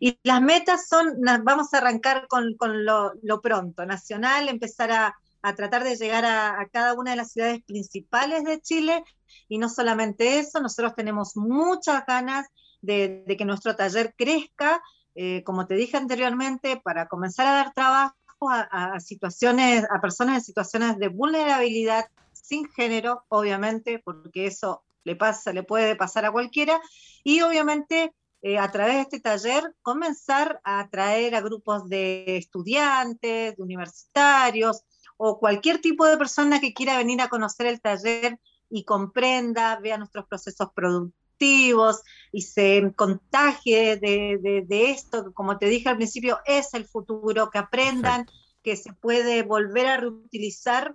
Y 0.00 0.18
las 0.22 0.40
metas 0.40 0.88
son, 0.88 1.20
vamos 1.42 1.72
a 1.72 1.78
arrancar 1.78 2.26
con, 2.28 2.56
lo, 2.84 3.40
pronto, 3.40 3.84
nacional, 3.86 4.48
empezar 4.48 4.92
a, 4.92 5.16
tratar 5.56 5.84
de 5.84 5.96
llegar 5.96 6.24
a, 6.24 6.68
cada 6.72 6.94
una 6.94 7.12
de 7.12 7.16
las 7.16 7.32
ciudades 7.32 7.62
principales 7.64 8.44
de 8.44 8.60
Chile. 8.60 9.04
Y 9.48 9.58
no 9.58 9.68
solamente 9.68 10.38
eso, 10.38 10.60
nosotros 10.60 10.94
tenemos 10.94 11.36
muchas 11.36 12.04
ganas 12.06 12.46
de, 12.80 13.24
que 13.36 13.44
nuestro 13.44 13.74
taller 13.76 14.14
crezca, 14.16 14.82
eh, 15.14 15.42
como 15.44 15.66
te 15.66 15.74
dije 15.74 15.96
anteriormente, 15.96 16.80
para 16.82 17.08
comenzar 17.08 17.46
a 17.46 17.52
dar 17.52 17.72
trabajo 17.74 18.14
a, 18.50 19.00
situaciones, 19.00 19.84
a 19.90 20.00
personas 20.00 20.36
en 20.36 20.42
situaciones 20.42 20.98
de 20.98 21.08
vulnerabilidad 21.08 22.06
sin 22.32 22.70
género, 22.70 23.24
obviamente, 23.28 24.00
porque 24.04 24.46
eso 24.46 24.84
le 25.04 25.16
pasa, 25.16 25.52
le 25.52 25.64
puede 25.64 25.96
pasar 25.96 26.24
a 26.24 26.30
cualquiera, 26.30 26.80
y 27.24 27.40
obviamente 27.40 28.14
eh, 28.42 28.58
a 28.58 28.70
través 28.70 28.94
de 28.94 29.00
este 29.02 29.20
taller 29.20 29.74
comenzar 29.82 30.60
a 30.64 30.80
atraer 30.80 31.34
a 31.34 31.40
grupos 31.40 31.88
de 31.88 32.36
estudiantes, 32.36 33.56
de 33.56 33.62
universitarios 33.62 34.82
o 35.16 35.38
cualquier 35.40 35.80
tipo 35.80 36.06
de 36.06 36.16
persona 36.16 36.60
que 36.60 36.72
quiera 36.72 36.96
venir 36.98 37.20
a 37.20 37.28
conocer 37.28 37.66
el 37.66 37.80
taller 37.80 38.38
y 38.70 38.84
comprenda, 38.84 39.80
vea 39.80 39.98
nuestros 39.98 40.26
procesos 40.26 40.68
productivos 40.74 42.02
y 42.32 42.42
se 42.42 42.92
contagie 42.94 43.96
de, 43.96 44.90
esto, 44.90 45.24
que 45.24 45.32
como 45.32 45.58
te 45.58 45.66
dije 45.66 45.88
al 45.88 45.96
principio, 45.96 46.38
es 46.46 46.74
el 46.74 46.84
futuro, 46.84 47.50
que 47.50 47.58
aprendan 47.58 48.26
que 48.62 48.76
se 48.76 48.92
puede 48.92 49.42
volver 49.42 49.86
a 49.86 49.96
reutilizar 49.96 50.94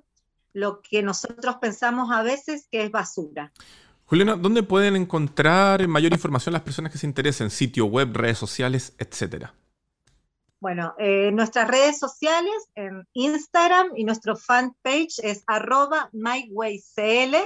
lo 0.54 0.82
que 0.82 1.02
nosotros 1.02 1.56
pensamos 1.60 2.12
a 2.12 2.22
veces 2.24 2.68
que 2.72 2.84
es 2.84 2.92
basura. 2.92 3.52
Juliana, 4.14 4.36
¿dónde 4.36 4.62
pueden 4.62 4.96
encontrar 4.96 5.88
mayor 5.88 6.14
información 6.14 6.54
las 6.54 6.62
personas 6.62 6.92
que 6.92 7.00
se 7.00 7.08
interesen? 7.08 7.50
Sitio 7.50 7.88
web, 7.88 8.10
redes 8.14 8.38
sociales, 8.38 8.94
etcétera. 9.00 9.56
Bueno, 10.60 10.94
eh, 11.00 11.32
nuestras 11.32 11.68
redes 11.68 11.98
sociales 11.98 12.54
en 12.76 13.08
Instagram 13.14 13.88
y 13.96 14.04
nuestro 14.04 14.36
fanpage 14.36 15.18
es 15.24 15.44
arroba 15.48 16.12
mywaycl. 16.12 17.38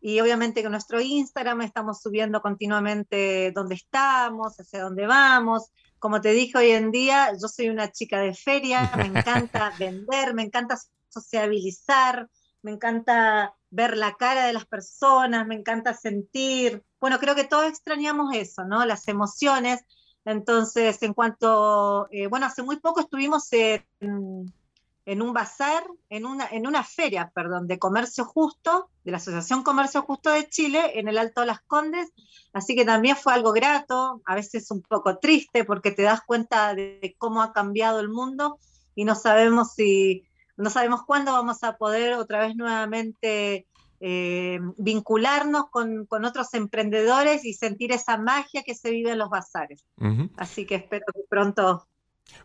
y 0.00 0.20
obviamente 0.20 0.62
que 0.62 0.70
nuestro 0.70 1.02
Instagram 1.02 1.60
estamos 1.60 2.00
subiendo 2.00 2.40
continuamente 2.40 3.52
dónde 3.54 3.74
estamos, 3.74 4.58
hacia 4.58 4.84
dónde 4.84 5.06
vamos, 5.06 5.70
como 6.02 6.20
te 6.20 6.32
dije 6.32 6.58
hoy 6.58 6.70
en 6.72 6.90
día, 6.90 7.30
yo 7.40 7.46
soy 7.46 7.68
una 7.68 7.92
chica 7.92 8.18
de 8.18 8.34
feria, 8.34 8.90
me 8.96 9.06
encanta 9.20 9.72
vender, 9.78 10.34
me 10.34 10.42
encanta 10.42 10.76
sociabilizar, 11.08 12.28
me 12.60 12.72
encanta 12.72 13.54
ver 13.70 13.96
la 13.96 14.14
cara 14.14 14.46
de 14.46 14.52
las 14.52 14.66
personas, 14.66 15.46
me 15.46 15.54
encanta 15.54 15.94
sentir. 15.94 16.82
Bueno, 17.00 17.20
creo 17.20 17.36
que 17.36 17.44
todos 17.44 17.66
extrañamos 17.66 18.34
eso, 18.34 18.64
¿no? 18.64 18.84
Las 18.84 19.06
emociones. 19.06 19.84
Entonces, 20.24 21.00
en 21.04 21.14
cuanto, 21.14 22.08
eh, 22.10 22.26
bueno, 22.26 22.46
hace 22.46 22.64
muy 22.64 22.80
poco 22.80 22.98
estuvimos 22.98 23.52
en, 23.52 24.52
en 25.04 25.22
un 25.22 25.32
bazar, 25.32 25.84
en 26.08 26.26
una, 26.26 26.46
en 26.46 26.66
una 26.66 26.84
feria, 26.84 27.32
perdón, 27.34 27.66
de 27.66 27.78
comercio 27.78 28.24
justo, 28.24 28.88
de 29.04 29.10
la 29.10 29.16
Asociación 29.16 29.62
Comercio 29.62 30.02
Justo 30.02 30.30
de 30.30 30.48
Chile, 30.48 30.98
en 30.98 31.08
el 31.08 31.18
Alto 31.18 31.40
de 31.40 31.48
las 31.48 31.60
Condes, 31.62 32.12
así 32.52 32.76
que 32.76 32.84
también 32.84 33.16
fue 33.16 33.32
algo 33.32 33.52
grato, 33.52 34.22
a 34.24 34.34
veces 34.34 34.70
un 34.70 34.82
poco 34.82 35.18
triste, 35.18 35.64
porque 35.64 35.90
te 35.90 36.02
das 36.02 36.20
cuenta 36.22 36.74
de 36.74 37.16
cómo 37.18 37.42
ha 37.42 37.52
cambiado 37.52 38.00
el 38.00 38.08
mundo 38.08 38.58
y 38.94 39.04
no 39.04 39.14
sabemos 39.14 39.72
si, 39.74 40.24
no 40.56 40.70
sabemos 40.70 41.02
cuándo 41.04 41.32
vamos 41.32 41.64
a 41.64 41.76
poder 41.76 42.14
otra 42.14 42.40
vez 42.40 42.54
nuevamente 42.54 43.66
eh, 44.00 44.58
vincularnos 44.76 45.70
con, 45.70 46.06
con, 46.06 46.24
otros 46.24 46.54
emprendedores 46.54 47.44
y 47.44 47.54
sentir 47.54 47.92
esa 47.92 48.18
magia 48.18 48.62
que 48.64 48.74
se 48.74 48.90
vive 48.90 49.12
en 49.12 49.18
los 49.18 49.30
bazares. 49.30 49.84
Así 50.36 50.66
que 50.66 50.74
espero 50.76 51.04
que 51.14 51.22
pronto 51.28 51.86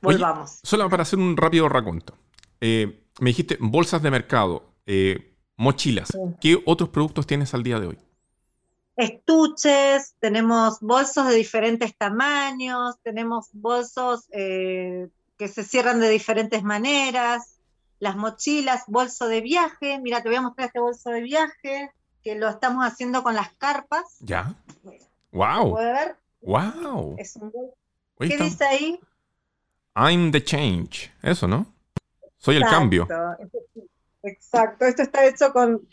volvamos. 0.01 0.59
solo 0.63 0.89
para 0.89 1.03
hacer 1.03 1.19
un 1.19 1.35
rápido 1.35 1.67
raconto. 1.67 2.15
Eh, 2.61 3.03
me 3.19 3.29
dijiste 3.31 3.57
bolsas 3.59 4.01
de 4.01 4.11
mercado, 4.11 4.73
eh, 4.85 5.35
mochilas. 5.55 6.09
¿Qué 6.39 6.61
otros 6.65 6.89
productos 6.89 7.27
tienes 7.27 7.53
al 7.53 7.63
día 7.63 7.79
de 7.79 7.87
hoy? 7.87 7.97
Estuches, 8.95 10.15
tenemos 10.19 10.79
bolsos 10.79 11.27
de 11.27 11.35
diferentes 11.35 11.95
tamaños, 11.95 12.95
tenemos 13.03 13.49
bolsos 13.53 14.27
eh, 14.31 15.09
que 15.37 15.47
se 15.47 15.63
cierran 15.63 15.99
de 15.99 16.09
diferentes 16.09 16.63
maneras, 16.63 17.59
las 17.99 18.15
mochilas, 18.15 18.83
bolso 18.87 19.27
de 19.27 19.41
viaje. 19.41 19.99
Mira, 19.99 20.23
te 20.23 20.29
voy 20.29 20.37
a 20.37 20.41
mostrar 20.41 20.67
este 20.67 20.79
bolso 20.79 21.11
de 21.11 21.21
viaje 21.21 21.91
que 22.23 22.35
lo 22.35 22.49
estamos 22.49 22.83
haciendo 22.85 23.21
con 23.21 23.35
las 23.35 23.53
carpas. 23.53 24.17
Ya. 24.19 24.55
Wow. 25.31 25.71
¿Puede 25.71 25.93
ver? 25.93 26.15
Wow. 26.41 27.17
¿Qué 28.19 28.37
dice 28.37 28.65
ahí? 28.65 28.99
I'm 29.95 30.31
the 30.31 30.43
change. 30.43 31.11
Eso, 31.21 31.47
¿no? 31.47 31.76
Soy 32.47 32.55
el 32.55 32.63
cambio. 32.63 33.05
Exacto, 34.23 34.85
esto 34.85 35.01
está 35.01 35.25
hecho 35.25 35.51
con, 35.51 35.85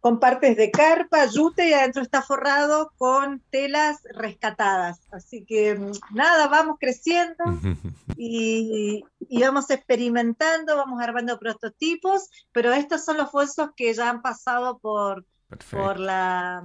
con 0.00 0.20
partes 0.20 0.54
de 0.58 0.70
carpa, 0.70 1.24
yute 1.24 1.66
y 1.66 1.72
adentro 1.72 2.02
está 2.02 2.20
forrado 2.20 2.92
con 2.98 3.40
telas 3.48 4.02
rescatadas. 4.14 5.00
Así 5.12 5.46
que 5.46 5.80
nada, 6.12 6.48
vamos 6.48 6.76
creciendo 6.78 7.42
y, 8.18 9.02
vamos 9.40 9.70
experimentando, 9.70 10.76
vamos 10.76 11.00
armando 11.00 11.38
prototipos, 11.38 12.28
pero 12.52 12.74
estos 12.74 13.02
son 13.02 13.16
los 13.16 13.32
bolsos 13.32 13.70
que 13.74 13.94
ya 13.94 14.10
han 14.10 14.20
pasado 14.20 14.78
por, 14.80 15.24
por 15.70 15.98
la 15.98 16.62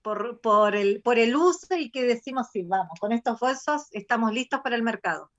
por, 0.00 0.40
por, 0.40 0.74
el, 0.74 1.02
por 1.02 1.18
el 1.18 1.36
uso 1.36 1.76
y 1.76 1.90
que 1.90 2.04
decimos, 2.04 2.46
sí, 2.50 2.62
vamos, 2.62 2.98
con 2.98 3.12
estos 3.12 3.38
bolsos 3.38 3.88
estamos 3.90 4.32
listos 4.32 4.60
para 4.62 4.74
el 4.74 4.82
mercado. 4.82 5.30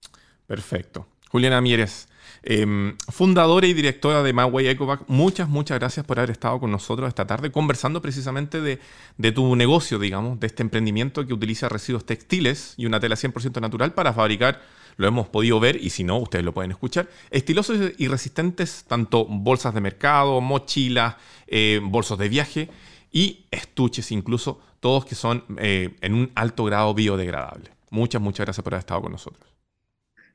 Perfecto. 0.46 1.08
Juliana 1.36 1.60
Mieres, 1.60 2.08
em, 2.44 2.96
fundadora 3.10 3.68
y 3.68 3.74
directora 3.74 4.24
de 4.24 4.32
Maway 4.32 4.70
Ecovac, 4.70 5.02
muchas, 5.08 5.50
muchas 5.50 5.78
gracias 5.78 6.06
por 6.06 6.18
haber 6.18 6.30
estado 6.30 6.62
con 6.62 6.72
nosotros 6.72 7.10
esta 7.10 7.28
tarde 7.28 7.52
conversando 7.52 8.02
precisamente 8.02 8.62
de, 8.62 9.32
tu 9.34 9.54
negocio, 9.58 10.00
digamos, 10.00 10.40
de 10.40 10.48
este 10.48 10.64
emprendimiento 10.64 11.28
que 11.28 11.34
utiliza 11.34 11.68
residuos 11.68 12.06
textiles 12.06 12.74
y 12.78 12.86
una 12.86 13.02
tela 13.02 13.18
100% 13.18 13.60
natural 13.60 13.94
para 13.94 14.14
fabricar, 14.14 14.62
lo 14.96 15.10
hemos 15.10 15.28
podido 15.28 15.60
ver 15.60 15.76
y 15.76 15.90
si 15.90 16.06
no, 16.06 16.20
ustedes 16.20 16.46
lo 16.46 16.54
pueden 16.54 16.72
escuchar, 16.72 17.10
estilosos 17.32 17.92
y 17.98 18.08
resistentes, 18.08 18.86
tanto 18.88 19.26
bolsas 19.26 19.74
de 19.74 19.82
mercado, 19.82 20.40
mochilas, 20.40 21.18
eh, 21.48 21.82
bolsos 21.84 22.18
de 22.18 22.30
viaje 22.30 22.70
y 23.12 23.46
estuches 23.52 24.10
incluso, 24.14 24.62
todos 24.80 25.04
que 25.04 25.16
son 25.16 25.44
eh, 25.58 25.98
en 26.00 26.14
un 26.14 26.32
alto 26.34 26.64
grado 26.64 26.94
biodegradable. 26.94 27.72
Muchas, 27.90 28.22
muchas 28.22 28.46
gracias 28.46 28.64
por 28.64 28.74
haber 28.74 28.84
estado 28.84 29.02
con 29.02 29.12
nosotros. 29.12 29.54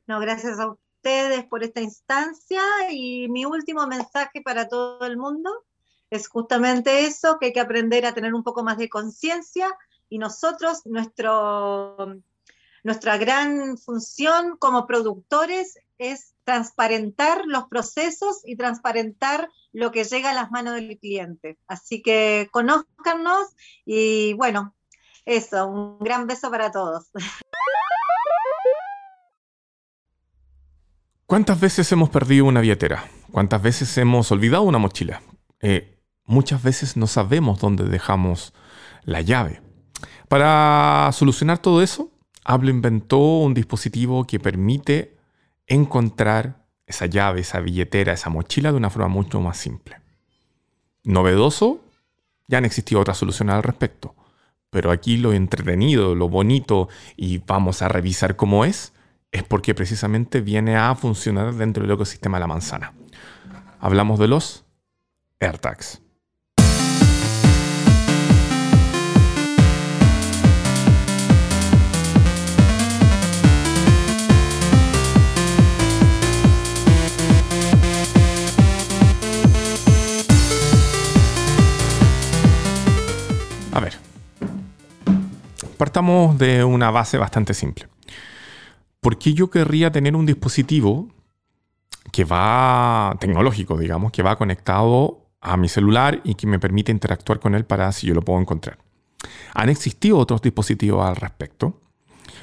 No, 0.07 0.21
gracias 0.21 0.59
a 0.59 0.90
ustedes 1.01 1.45
por 1.47 1.65
esta 1.65 1.81
instancia 1.81 2.61
y 2.91 3.27
mi 3.29 3.47
último 3.47 3.87
mensaje 3.87 4.43
para 4.43 4.69
todo 4.69 5.07
el 5.07 5.17
mundo 5.17 5.51
es 6.11 6.29
justamente 6.29 7.07
eso, 7.07 7.39
que 7.39 7.47
hay 7.47 7.53
que 7.55 7.61
aprender 7.61 8.05
a 8.05 8.13
tener 8.13 8.35
un 8.35 8.43
poco 8.43 8.63
más 8.63 8.77
de 8.77 8.91
conciencia 8.91 9.73
y 10.11 10.19
nosotros, 10.19 10.85
nuestro, 10.85 11.97
nuestra 12.83 13.17
gran 13.17 13.79
función 13.79 14.59
como 14.59 14.87
productores 14.87 15.79
es 15.97 16.35
transparentar 16.45 17.47
los 17.47 17.65
procesos 17.69 18.43
y 18.45 18.57
transparentar 18.57 19.49
lo 19.73 19.93
que 19.93 20.05
llega 20.05 20.31
a 20.31 20.35
las 20.35 20.51
manos 20.51 20.75
del 20.75 20.99
cliente. 20.99 21.57
Así 21.67 22.03
que 22.03 22.49
conózcanos 22.51 23.49
y 23.87 24.35
bueno, 24.35 24.75
eso, 25.25 25.67
un 25.67 25.99
gran 26.01 26.27
beso 26.27 26.51
para 26.51 26.71
todos. 26.71 27.11
¿Cuántas 31.31 31.61
veces 31.61 31.93
hemos 31.93 32.11
perdido 32.11 32.47
una 32.47 32.61
billetera? 32.61 33.09
¿Cuántas 33.31 33.63
veces 33.63 33.97
hemos 33.99 34.33
olvidado 34.33 34.65
una 34.65 34.79
mochila? 34.79 35.23
Eh, 35.61 35.97
muchas 36.25 36.61
veces 36.61 36.97
no 36.97 37.07
sabemos 37.07 37.61
dónde 37.61 37.85
dejamos 37.85 38.53
la 39.05 39.21
llave. 39.21 39.63
Para 40.27 41.09
solucionar 41.13 41.59
todo 41.59 41.83
eso, 41.83 42.11
Hablo 42.45 42.71
inventó 42.71 43.19
un 43.19 43.55
dispositivo 43.55 44.27
que 44.27 44.41
permite 44.41 45.19
encontrar 45.69 46.67
esa 46.85 47.07
llave, 47.07 47.43
esa 47.43 47.61
billetera, 47.61 48.13
esa 48.13 48.29
mochila 48.29 48.73
de 48.73 48.79
una 48.79 48.91
forma 48.91 49.07
mucho 49.07 49.41
más 49.41 49.57
simple. 49.57 50.01
Novedoso, 51.05 51.85
ya 52.49 52.59
han 52.59 52.65
existido 52.65 53.01
otras 53.01 53.19
soluciones 53.19 53.55
al 53.55 53.63
respecto, 53.63 54.17
pero 54.69 54.91
aquí 54.91 55.17
lo 55.17 55.33
entretenido, 55.33 56.17
lo 56.17 56.29
bonito 56.29 56.89
y 57.17 57.39
vamos 57.39 57.83
a 57.83 57.89
revisar 57.89 58.35
cómo 58.35 58.65
es, 58.65 58.95
es 59.33 59.43
porque 59.45 59.75
precisamente 59.75 60.41
viene 60.41 60.77
a 60.77 60.95
funcionar 60.95 61.55
dentro 61.55 61.83
del 61.83 61.93
ecosistema 61.93 62.39
de 62.39 62.41
la 62.41 62.47
manzana. 62.47 62.93
Hablamos 63.79 64.19
de 64.19 64.29
los 64.29 64.65
AirTags. 65.39 66.03
A 83.73 83.79
ver, 83.79 83.97
partamos 85.79 86.37
de 86.37 86.65
una 86.65 86.91
base 86.91 87.17
bastante 87.17 87.55
simple. 87.55 87.90
¿Por 89.01 89.19
qué 89.19 89.35
yo 89.35 89.51
querría 89.51 89.91
tener 89.91 90.15
un 90.15 90.27
dispositivo 90.27 91.09
que 92.13 92.25
va 92.25 93.17
tecnológico, 93.21 93.79
digamos, 93.79 94.13
que 94.13 94.23
va 94.23 94.37
conectado 94.37 95.27
a 95.41 95.57
mi 95.57 95.69
celular 95.69 96.21
y 96.25 96.35
que 96.35 96.47
me 96.47 96.59
permite 96.59 96.93
interactuar 96.93 97.41
con 97.41 97.55
él 97.55 97.65
para 97.65 97.91
si 97.93 98.07
yo 98.07 98.15
lo 98.15 98.23
puedo 98.23 98.41
encontrar? 98.41 98.79
Han 99.55 99.69
existido 99.69 100.19
otros 100.19 100.43
dispositivos 100.43 101.05
al 101.05 101.17
respecto. 101.17 101.81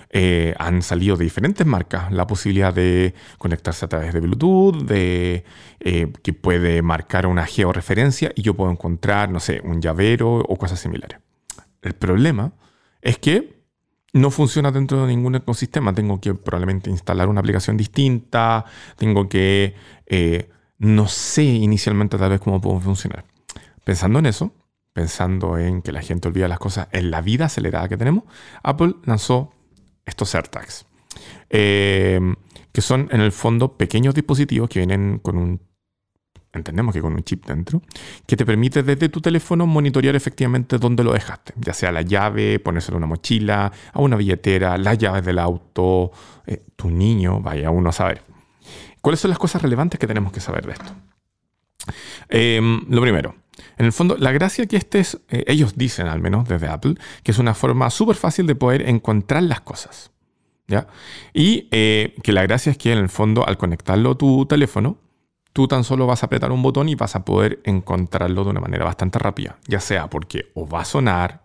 Eh, 0.09 0.53
han 0.57 0.81
salido 0.81 1.17
de 1.17 1.25
diferentes 1.25 1.67
marcas 1.67 2.11
la 2.13 2.25
posibilidad 2.27 2.73
de 2.73 3.13
conectarse 3.37 3.85
a 3.85 3.89
través 3.89 4.13
de 4.13 4.21
Bluetooth, 4.21 4.83
de 4.83 5.43
eh, 5.79 6.13
que 6.23 6.33
puede 6.33 6.81
marcar 6.81 7.27
una 7.27 7.45
georreferencia 7.45 8.31
y 8.35 8.41
yo 8.41 8.53
puedo 8.53 8.71
encontrar, 8.71 9.29
no 9.29 9.39
sé, 9.39 9.61
un 9.63 9.81
llavero 9.81 10.37
o 10.37 10.55
cosas 10.57 10.79
similares. 10.79 11.19
El 11.81 11.93
problema 11.93 12.53
es 13.01 13.17
que 13.17 13.56
no 14.17 14.31
funciona 14.31 14.71
dentro 14.71 15.01
de 15.01 15.07
ningún 15.07 15.35
ecosistema. 15.35 15.93
Tengo 15.93 16.19
que 16.19 16.33
probablemente 16.33 16.89
instalar 16.89 17.29
una 17.29 17.39
aplicación 17.39 17.77
distinta, 17.77 18.65
tengo 18.97 19.29
que, 19.29 19.75
eh, 20.05 20.49
no 20.79 21.07
sé 21.07 21.43
inicialmente 21.43 22.17
tal 22.17 22.31
vez 22.31 22.41
cómo 22.41 22.59
puedo 22.59 22.79
funcionar. 22.79 23.25
Pensando 23.83 24.19
en 24.19 24.25
eso, 24.25 24.51
pensando 24.93 25.57
en 25.57 25.81
que 25.81 25.91
la 25.91 26.01
gente 26.01 26.27
olvida 26.27 26.47
las 26.47 26.59
cosas 26.59 26.87
en 26.91 27.11
la 27.11 27.21
vida 27.21 27.45
acelerada 27.45 27.87
que 27.87 27.97
tenemos, 27.97 28.23
Apple 28.63 28.95
lanzó 29.05 29.53
estos 30.05 30.33
AirTags, 30.33 30.85
eh, 31.49 32.19
que 32.71 32.81
son 32.81 33.09
en 33.11 33.21
el 33.21 33.31
fondo 33.31 33.77
pequeños 33.77 34.15
dispositivos 34.15 34.69
que 34.69 34.79
vienen 34.79 35.19
con 35.19 35.37
un 35.37 35.66
entendemos 36.57 36.93
que 36.93 37.01
con 37.01 37.13
un 37.13 37.23
chip 37.23 37.45
dentro, 37.45 37.81
que 38.25 38.35
te 38.35 38.45
permite 38.45 38.83
desde 38.83 39.09
tu 39.09 39.21
teléfono 39.21 39.65
monitorear 39.65 40.15
efectivamente 40.15 40.77
dónde 40.77 41.03
lo 41.03 41.13
dejaste, 41.13 41.53
ya 41.57 41.73
sea 41.73 41.91
la 41.91 42.01
llave, 42.01 42.59
ponérselo 42.59 42.97
en 42.97 43.03
una 43.03 43.07
mochila, 43.07 43.71
a 43.93 43.99
una 44.01 44.15
billetera, 44.15 44.77
las 44.77 44.97
llaves 44.97 45.25
del 45.25 45.39
auto, 45.39 46.11
eh, 46.45 46.63
tu 46.75 46.89
niño, 46.89 47.39
vaya 47.39 47.69
uno 47.69 47.89
a 47.89 47.93
saber. 47.93 48.21
¿Cuáles 49.01 49.19
son 49.19 49.29
las 49.29 49.39
cosas 49.39 49.61
relevantes 49.61 49.99
que 49.99 50.07
tenemos 50.07 50.31
que 50.31 50.39
saber 50.39 50.65
de 50.65 50.73
esto? 50.73 50.91
Em, 52.29 52.85
lo 52.89 53.01
primero, 53.01 53.35
en 53.77 53.85
el 53.85 53.93
fondo, 53.93 54.17
la 54.17 54.31
gracia 54.31 54.65
que 54.65 54.77
este 54.77 54.99
es, 54.99 55.19
eh, 55.29 55.43
ellos 55.47 55.75
dicen 55.75 56.07
al 56.07 56.19
menos 56.19 56.47
desde 56.47 56.67
Apple, 56.67 56.95
que 57.23 57.31
es 57.31 57.39
una 57.39 57.53
forma 57.53 57.89
súper 57.89 58.15
fácil 58.15 58.47
de 58.47 58.55
poder 58.55 58.87
encontrar 58.89 59.43
las 59.43 59.61
cosas. 59.61 60.11
¿ya? 60.67 60.87
Y 61.33 61.67
eh, 61.71 62.15
que 62.23 62.31
la 62.31 62.43
gracia 62.43 62.71
es 62.71 62.77
que 62.77 62.91
en 62.91 62.99
el 62.99 63.09
fondo 63.09 63.47
al 63.47 63.57
conectarlo 63.57 64.11
a 64.11 64.17
tu 64.17 64.45
teléfono, 64.45 64.97
tú 65.57 65.67
tan 65.67 65.83
solo 65.83 66.05
vas 66.05 66.21
a 66.21 66.27
apretar 66.27 66.51
un 66.51 66.61
botón 66.61 66.87
y 66.87 66.93
vas 66.93 67.15
a 67.15 67.25
poder 67.25 67.61
encontrarlo 67.63 68.43
de 68.43 68.51
una 68.51 68.59
manera 68.59 68.85
bastante 68.85 69.17
rápida, 69.17 69.57
ya 69.67 69.79
sea 69.79 70.07
porque 70.07 70.51
o 70.53 70.69
va 70.69 70.81
a 70.81 70.85
sonar 70.85 71.41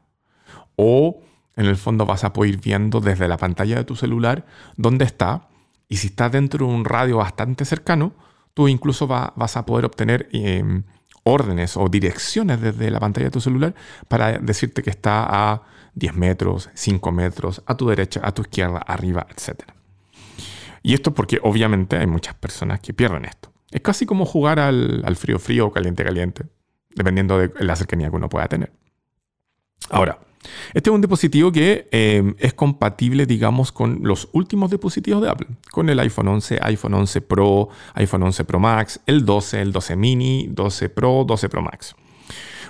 o 0.77 1.23
en 1.57 1.65
el 1.65 1.79
fondo 1.79 2.05
vas 2.05 2.23
a 2.23 2.35
poder 2.35 2.51
ir 2.51 2.61
viendo 2.61 3.01
desde 3.01 3.27
la 3.27 3.39
pantalla 3.39 3.77
de 3.77 3.85
tu 3.85 3.97
celular 3.97 4.45
dónde 4.77 5.07
está 5.07 5.49
y 5.89 5.97
si 5.97 6.09
está 6.09 6.29
dentro 6.29 6.67
de 6.67 6.75
un 6.75 6.85
radio 6.85 7.17
bastante 7.17 7.65
cercano, 7.65 8.13
tú 8.53 8.69
incluso 8.69 9.07
vas 9.07 9.57
a 9.57 9.65
poder 9.65 9.87
obtener 9.87 10.29
em, 10.33 10.83
órdenes 11.25 11.79
o 11.79 11.89
direcciones 11.89 12.61
desde 12.61 12.91
la 12.91 13.01
pantalla 13.01 13.29
de 13.29 13.31
tu 13.31 13.41
celular 13.41 13.75
para 14.09 14.33
decirte 14.41 14.83
que 14.83 14.91
está 14.91 15.25
a 15.27 15.63
10 15.95 16.15
metros, 16.17 16.69
5 16.75 17.13
metros, 17.13 17.63
a 17.65 17.79
tu 17.79 17.89
derecha, 17.89 18.21
a 18.23 18.33
tu 18.33 18.43
izquierda, 18.43 18.77
arriba, 18.77 19.27
etc. 19.31 19.63
Y 20.83 20.93
esto 20.93 21.15
porque 21.15 21.41
obviamente 21.43 21.97
hay 21.97 22.07
muchas 22.07 22.35
personas 22.35 22.81
que 22.81 22.93
pierden 22.93 23.25
esto. 23.25 23.52
Es 23.73 23.81
casi 23.81 24.07
como 24.07 24.25
jugar 24.27 24.61
al, 24.61 25.17
frío 25.17 25.39
frío 25.39 25.67
o 25.67 25.73
caliente 25.73 26.05
caliente, 26.05 26.45
dependiendo 26.95 27.39
de 27.39 27.53
la 27.61 27.75
cercanía 27.75 28.11
que 28.11 28.17
uno 28.17 28.29
pueda 28.29 28.47
tener. 28.49 28.71
Ahora, 29.91 30.19
este 30.75 30.91
es 30.91 30.95
un 30.95 31.01
dispositivo 31.01 31.51
que 31.51 31.89
eh, 31.91 32.35
es 32.39 32.55
compatible, 32.55 33.27
digamos, 33.27 33.73
con 33.73 34.01
los 34.03 34.29
últimos 34.33 34.71
dispositivos 34.71 35.23
de 35.23 35.31
Apple, 35.31 35.49
con 35.71 35.89
el 35.89 35.99
iPhone 36.01 36.29
11, 36.29 36.59
iPhone 36.63 36.95
11 36.95 37.21
Pro, 37.23 37.69
iPhone 37.95 38.23
11 38.25 38.45
Pro 38.45 38.61
Max, 38.61 39.01
el 39.07 39.25
12, 39.25 39.63
el 39.63 39.73
12 39.73 39.97
mini, 39.97 40.49
12 40.51 40.89
Pro, 40.91 41.25
12 41.27 41.49
Pro 41.49 41.63
Max. 41.63 41.95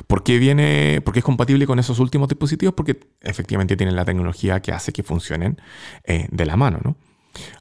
¿Por 0.06 0.22
qué, 0.22 0.38
viene, 0.38 1.00
¿Por 1.04 1.16
es 1.16 1.24
compatible 1.24 1.66
con 1.66 1.78
esos 1.78 1.98
últimos 1.98 2.28
dispositivos? 2.28 2.74
Porque 2.74 3.00
efectivamente 3.20 3.76
tienen 3.76 3.96
la 3.96 4.04
tecnología 4.04 4.60
que 4.60 4.72
hace 4.72 4.92
que 4.92 5.02
funcionen 5.02 5.60
eh, 6.04 6.28
de 6.30 6.46
la 6.46 6.56
mano. 6.56 6.80
¿no? 6.82 6.96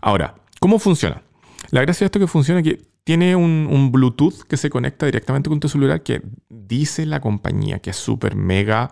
Ahora, 0.02 0.36
¿cómo 0.60 0.80
funciona? 0.80 1.22
La 1.70 1.82
gracia 1.82 2.06
de 2.06 2.08
esto 2.08 2.20
que 2.20 2.28
funciona 2.28 2.64
que 2.64 2.91
tiene 3.04 3.36
un, 3.36 3.92
Bluetooth 3.92 4.44
que 4.48 4.58
se 4.58 4.70
conecta 4.70 5.06
directamente 5.06 5.50
con 5.50 5.60
tu 5.60 5.70
celular 5.70 6.04
que 6.04 6.22
dice 6.50 7.06
la 7.06 7.20
compañía 7.20 7.80
que 7.80 7.90
es 7.90 7.96
súper 7.96 8.36
mega 8.36 8.92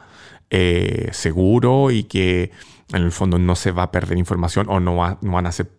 eh, 0.50 1.10
seguro 1.12 1.92
y 1.92 2.04
que 2.04 2.52
en 2.92 3.04
el 3.04 3.12
fondo 3.12 3.38
no 3.38 3.56
se 3.56 3.72
va 3.72 3.84
a 3.84 3.92
perder 3.92 4.18
información 4.18 4.68
o 4.70 4.80
no 4.80 4.96
va, 4.96 5.20
no 5.22 5.34
van 5.34 5.46
a 5.46 5.52
ser, 5.52 5.72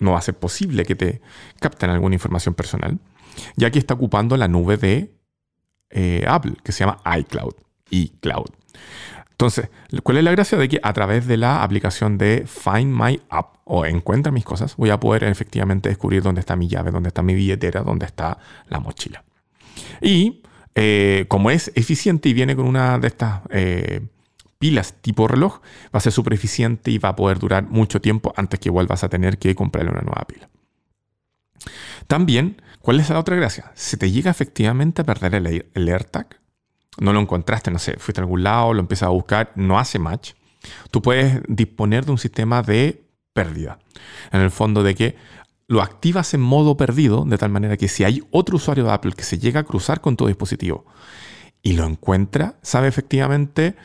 no 0.00 0.12
va 0.12 0.18
a 0.18 0.22
ser 0.22 0.36
posible 0.36 0.84
que 0.84 0.96
te 0.96 1.20
capten 1.60 1.90
alguna 1.90 2.14
información 2.14 2.54
personal, 2.54 2.98
ya 3.56 3.70
que 3.70 3.78
está 3.78 3.94
ocupando 3.94 4.36
la 4.36 4.48
nube 4.48 4.76
de 4.76 5.14
eh, 5.90 6.24
Apple, 6.26 6.54
que 6.64 6.72
se 6.72 6.80
llama 6.84 6.98
iCloud, 7.18 7.54
iCloud. 7.90 8.50
Entonces, 9.36 9.68
¿cuál 10.02 10.16
es 10.18 10.24
la 10.24 10.30
gracia 10.30 10.56
de 10.56 10.68
que 10.68 10.80
a 10.82 10.92
través 10.92 11.26
de 11.26 11.36
la 11.36 11.62
aplicación 11.62 12.16
de 12.16 12.46
Find 12.46 12.92
My 12.92 13.20
App 13.28 13.56
o 13.64 13.84
Encuentra 13.84 14.32
mis 14.32 14.44
cosas, 14.44 14.76
voy 14.76 14.90
a 14.90 14.98
poder 14.98 15.24
efectivamente 15.24 15.90
descubrir 15.90 16.22
dónde 16.22 16.40
está 16.40 16.56
mi 16.56 16.68
llave, 16.68 16.90
dónde 16.90 17.08
está 17.08 17.22
mi 17.22 17.34
billetera, 17.34 17.82
dónde 17.82 18.06
está 18.06 18.38
la 18.68 18.80
mochila? 18.80 19.24
Y 20.00 20.42
eh, 20.74 21.26
como 21.28 21.50
es 21.50 21.70
eficiente 21.74 22.30
y 22.30 22.32
viene 22.32 22.56
con 22.56 22.66
una 22.66 22.98
de 22.98 23.08
estas 23.08 23.42
pilas 24.58 24.94
tipo 25.00 25.28
reloj, 25.28 25.60
va 25.94 25.98
a 25.98 26.00
ser 26.00 26.12
súper 26.12 26.34
eficiente 26.34 26.90
y 26.90 26.98
va 26.98 27.10
a 27.10 27.16
poder 27.16 27.38
durar 27.38 27.64
mucho 27.68 28.00
tiempo 28.00 28.32
antes 28.36 28.60
que 28.60 28.70
vuelvas 28.70 29.04
a 29.04 29.08
tener 29.08 29.38
que 29.38 29.54
comprarle 29.54 29.90
una 29.90 30.02
nueva 30.02 30.24
pila. 30.26 30.48
También, 32.06 32.62
¿cuál 32.80 33.00
es 33.00 33.10
la 33.10 33.18
otra 33.18 33.36
gracia? 33.36 33.72
Si 33.74 33.96
te 33.96 34.10
llega 34.10 34.30
efectivamente 34.30 35.02
a 35.02 35.04
perder 35.04 35.34
el, 35.34 35.88
AirTag, 35.88 36.40
no 36.98 37.12
lo 37.12 37.20
encontraste, 37.20 37.70
no 37.70 37.78
sé, 37.78 37.96
fuiste 37.98 38.20
a 38.20 38.24
algún 38.24 38.42
lado, 38.42 38.74
lo 38.74 38.80
empiezas 38.80 39.08
a 39.08 39.10
buscar, 39.10 39.52
no 39.54 39.78
hace 39.78 39.98
match, 39.98 40.32
tú 40.90 41.02
puedes 41.02 41.40
disponer 41.48 42.04
de 42.04 42.12
un 42.12 42.18
sistema 42.18 42.62
de 42.62 43.04
pérdida. 43.32 43.78
En 44.32 44.40
el 44.40 44.50
fondo 44.50 44.82
de 44.82 44.94
que 44.94 45.16
lo 45.68 45.82
activas 45.82 46.32
en 46.34 46.40
modo 46.40 46.76
perdido, 46.76 47.24
de 47.24 47.38
tal 47.38 47.50
manera 47.50 47.76
que 47.76 47.88
si 47.88 48.04
hay 48.04 48.22
otro 48.30 48.56
usuario 48.56 48.84
de 48.84 48.92
Apple 48.92 49.12
que 49.12 49.24
se 49.24 49.38
llega 49.38 49.60
a 49.60 49.64
cruzar 49.64 50.00
con 50.00 50.16
tu 50.16 50.26
dispositivo 50.26 50.86
y 51.62 51.72
lo 51.72 51.84
encuentra, 51.84 52.58
sabe 52.62 52.88
efectivamente 52.88 53.76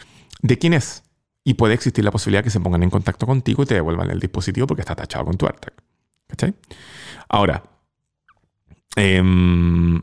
de 0.42 0.58
quién 0.58 0.74
es. 0.74 1.04
Y 1.44 1.56
puede 1.56 1.74
existir 1.74 2.06
la 2.06 2.12
posibilidad 2.12 2.44
que 2.44 2.52
se 2.52 2.60
pongan 2.60 2.84
en 2.84 2.92
contacto 2.92 3.26
contigo 3.26 3.64
y 3.64 3.66
te 3.66 3.74
devuelvan 3.74 4.12
el 4.12 4.20
dispositivo 4.20 4.68
porque 4.68 4.82
está 4.82 4.96
tachado 4.96 5.26
con 5.26 5.38
tu 5.38 5.48
AirTag. 5.48 5.74
¿Cachai? 6.28 6.54
Ahora, 7.28 7.64
em, 8.96 10.02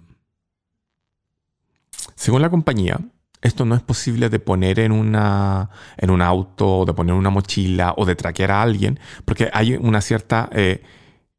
según 2.15 2.43
la 2.43 2.51
compañía, 2.51 2.99
esto 3.41 3.65
no 3.65 3.75
es 3.75 3.83
posible 3.83 4.29
de 4.29 4.41
poner 4.41 4.81
en, 4.81 4.93
una, 4.93 5.71
en 5.97 6.11
un 6.11 6.23
auto, 6.23 6.85
de 6.85 6.93
poner 6.93 7.15
una 7.15 7.31
mochila 7.31 7.95
o 7.97 8.05
de 8.05 8.17
traquear 8.17 8.51
a 8.51 8.63
alguien, 8.63 8.99
porque 9.25 9.49
hay 9.53 9.75
una 9.75 10.01
cierta 10.01 10.49
eh, 10.53 10.83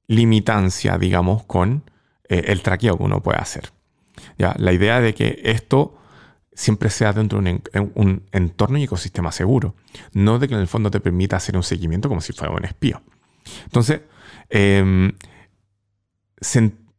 limitancia, 0.08 0.98
digamos, 0.98 1.44
con 1.44 1.84
eh, 2.28 2.46
el 2.48 2.62
traqueo 2.62 2.98
que 2.98 3.04
uno 3.04 3.22
puede 3.22 3.40
hacer. 3.40 3.72
¿Ya? 4.38 4.56
La 4.58 4.72
idea 4.74 5.02
de 5.02 5.14
que 5.14 5.42
esto 5.44 5.98
siempre 6.54 6.90
sea 6.90 7.14
dentro 7.14 7.42
de 7.42 7.62
un, 7.96 8.24
entorno 8.32 8.78
y 8.78 8.84
ecosistema 8.84 9.32
seguro, 9.32 9.76
no 10.14 10.40
de 10.40 10.48
que 10.48 10.56
en 10.56 10.60
el 10.60 10.68
fondo 10.68 10.92
te 10.92 11.00
permita 11.00 11.38
hacer 11.38 11.56
un 11.56 11.64
seguimiento 11.64 12.10
como 12.10 12.20
si 12.20 12.34
fuera 12.34 12.54
un 12.54 12.66
espía. 12.66 13.02
Entonces, 13.64 14.02
em, 14.50 15.14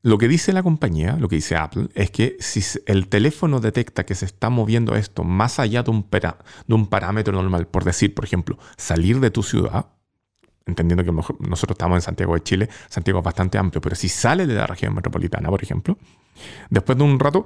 lo 0.02 0.16
que 0.18 0.28
dice 0.28 0.52
la 0.52 0.62
compañía, 0.62 1.16
lo 1.16 1.28
que 1.28 1.36
dice 1.36 1.56
Apple, 1.56 1.88
es 1.94 2.10
que 2.10 2.36
si 2.40 2.62
el 2.86 3.08
teléfono 3.08 3.60
detecta 3.60 4.04
que 4.04 4.14
se 4.14 4.24
está 4.24 4.48
moviendo 4.48 4.94
esto 4.96 5.24
más 5.24 5.58
allá 5.58 5.82
de 5.82 5.90
un, 5.90 6.86
parámetro 6.86 7.34
normal, 7.34 7.66
por 7.66 7.84
decir, 7.84 8.14
por 8.14 8.24
ejemplo, 8.24 8.58
salir 8.78 9.20
de 9.20 9.30
tu 9.30 9.42
ciudad, 9.42 9.86
entendiendo 10.64 11.04
que 11.04 11.12
nosotros 11.12 11.74
estamos 11.74 11.96
en 11.96 12.02
Santiago 12.02 12.34
de 12.34 12.42
Chile, 12.42 12.68
Santiago 12.88 13.18
es 13.18 13.24
bastante 13.24 13.58
amplio, 13.58 13.82
pero 13.82 13.94
si 13.94 14.08
sale 14.08 14.46
de 14.46 14.54
la 14.54 14.66
región 14.66 14.94
metropolitana, 14.94 15.50
por 15.50 15.62
ejemplo, 15.62 15.98
después 16.70 16.96
de 16.96 17.04
un 17.04 17.18
rato 17.18 17.44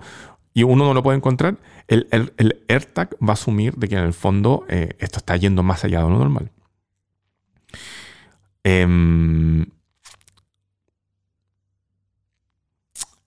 y 0.52 0.62
uno 0.62 0.84
no 0.84 0.94
lo 0.94 1.02
puede 1.02 1.16
encontrar, 1.16 1.56
el, 1.88 2.06
AirTag 2.68 3.16
va 3.16 3.30
a 3.30 3.32
asumir 3.32 3.74
de 3.74 3.88
que 3.88 3.96
en 3.96 4.04
el 4.04 4.12
fondo 4.12 4.64
eh, 4.68 4.90
esto 5.00 5.18
está 5.18 5.36
yendo 5.36 5.64
más 5.64 5.84
allá 5.84 6.02
de 6.02 6.08
lo 6.08 6.18
normal. 6.18 6.52
Em, 8.62 9.66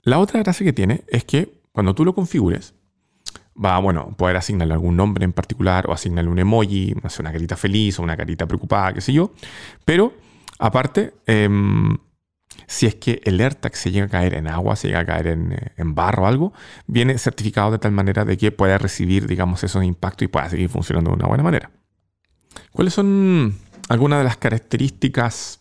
la 0.08 0.20
otra 0.20 0.40
gracia 0.40 0.64
que 0.64 0.72
tiene 0.72 1.04
es 1.08 1.26
que 1.26 1.60
cuando 1.74 1.94
tú 1.94 2.06
lo 2.06 2.16
configures, 2.16 2.74
va 3.62 3.76
a 3.76 3.80
bueno, 3.80 4.16
poder 4.16 4.38
asignarle 4.38 4.74
algún 4.74 4.96
nombre 4.96 5.26
en 5.26 5.34
particular 5.34 5.86
o 5.90 5.92
asignarle 5.92 6.32
un 6.32 6.40
emoji, 6.40 6.96
una 7.20 7.32
carita 7.34 7.58
feliz 7.58 8.00
o 8.00 8.04
una 8.04 8.16
carita 8.16 8.46
preocupada, 8.46 8.94
qué 8.94 9.02
sé 9.02 9.12
yo. 9.12 9.34
Pero 9.84 10.14
aparte, 10.60 11.14
em, 11.26 11.98
si 12.68 12.86
es 12.86 12.96
que 12.96 13.20
el 13.26 13.42
AirTag 13.42 13.76
se 13.76 13.92
llega 13.92 14.06
a 14.06 14.10
caer 14.10 14.36
en 14.36 14.48
agua, 14.48 14.78
se 14.78 14.88
llega 14.88 15.02
a 15.02 15.06
caer 15.06 15.28
eh, 15.28 15.74
en, 15.76 15.94
barro 15.94 16.24
o 16.24 16.28
algo, 16.28 16.54
viene 16.86 17.18
certificado 17.18 17.72
de 17.72 17.80
tal 17.80 17.92
manera 17.92 18.24
de 18.24 18.38
que 18.38 18.54
pueda 18.54 18.78
recibir, 18.78 19.28
digamos, 19.28 19.62
esos 19.66 19.84
impactos 19.84 20.24
y 20.24 20.28
pueda 20.30 20.50
seguir 20.50 20.70
funcionando 20.70 21.10
de 21.10 21.18
una 21.18 21.28
buena 21.28 21.44
manera. 21.44 21.70
¿Cuáles 22.72 22.94
son 22.94 23.56
algunas 23.90 24.20
de 24.20 24.24
las 24.24 24.38
características 24.38 25.57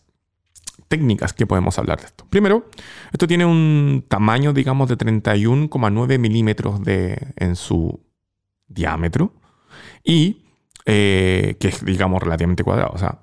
técnicas 0.89 1.33
que 1.33 1.47
podemos 1.47 1.79
hablar 1.79 2.01
de 2.01 2.07
esto? 2.07 2.27
Primero, 2.29 2.69
esto 3.13 3.27
tiene 3.27 3.45
un 3.45 4.05
tamaño, 4.09 4.53
digamos, 4.53 4.89
de 4.89 4.97
31,9 4.97 6.19
milímetros 6.19 6.81
en 6.87 7.57
su 7.57 8.01
diámetro 8.69 9.33
y 10.03 10.43
eh, 10.89 11.57
que 11.59 11.69
es, 11.69 11.85
digamos, 11.85 12.23
relativamente 12.23 12.63
cuadrado, 12.63 12.93
o 12.95 12.99
sea, 12.99 13.19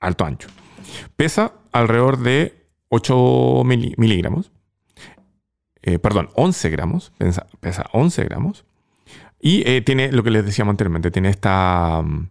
alto 0.00 0.24
ancho. 0.24 0.48
Pesa 1.14 1.52
alrededor 1.70 2.18
de 2.18 2.68
8 2.88 3.62
miligramos, 3.64 4.50
eh, 5.82 5.98
perdón, 5.98 6.30
11 6.34 6.70
gramos, 6.70 7.12
pesa, 7.60 7.86
11 7.92 8.24
gramos, 8.24 8.64
y 9.40 9.62
eh, 9.68 9.82
tiene 9.82 10.10
lo 10.10 10.22
que 10.22 10.30
les 10.30 10.44
decíamos 10.46 10.72
anteriormente, 10.72 11.10
tiene 11.10 11.28
esta, 11.28 12.00
mm, 12.02 12.30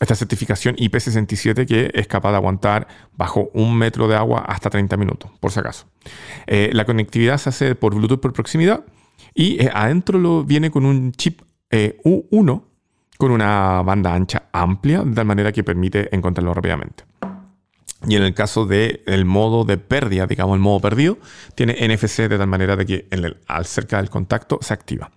esta 0.00 0.14
certificación 0.14 0.76
IP67 0.76 1.66
que 1.66 1.90
es 1.94 2.06
capaz 2.08 2.30
de 2.30 2.36
aguantar 2.36 2.88
bajo 3.16 3.50
un 3.52 3.76
metro 3.76 4.08
de 4.08 4.16
agua 4.16 4.40
hasta 4.40 4.70
30 4.70 4.96
minutos, 4.96 5.30
por 5.40 5.52
si 5.52 5.60
acaso. 5.60 5.86
Eh, 6.46 6.70
la 6.72 6.84
conectividad 6.86 7.38
se 7.38 7.50
hace 7.50 7.74
por 7.74 7.94
Bluetooth 7.94 8.20
por 8.20 8.32
proximidad 8.32 8.84
y 9.34 9.64
adentro 9.66 10.18
lo, 10.18 10.42
viene 10.44 10.70
con 10.70 10.86
un 10.86 11.12
chip 11.12 11.42
U1 11.70 12.64
con 13.20 13.30
una 13.30 13.82
banda 13.82 14.14
ancha 14.14 14.44
amplia, 14.50 15.04
de 15.04 15.14
tal 15.14 15.26
manera 15.26 15.52
que 15.52 15.62
permite 15.62 16.12
encontrarlo 16.16 16.54
rápidamente. 16.54 17.04
Y 18.08 18.16
en 18.16 18.22
el 18.22 18.32
caso 18.32 18.64
del 18.64 19.02
el 19.04 19.26
modo 19.26 19.64
de 19.64 19.76
pérdida, 19.76 20.26
digamos 20.26 20.54
el 20.54 20.60
modo 20.60 20.80
perdido, 20.80 21.18
tiene 21.54 21.74
NFC 21.86 22.28
de 22.30 22.38
tal 22.38 22.46
manera 22.46 22.76
de 22.76 22.86
que 22.86 23.08
al 23.46 23.66
cerca 23.66 23.98
del 23.98 24.08
contacto 24.08 24.58
se 24.62 24.72
activa. 24.72 25.10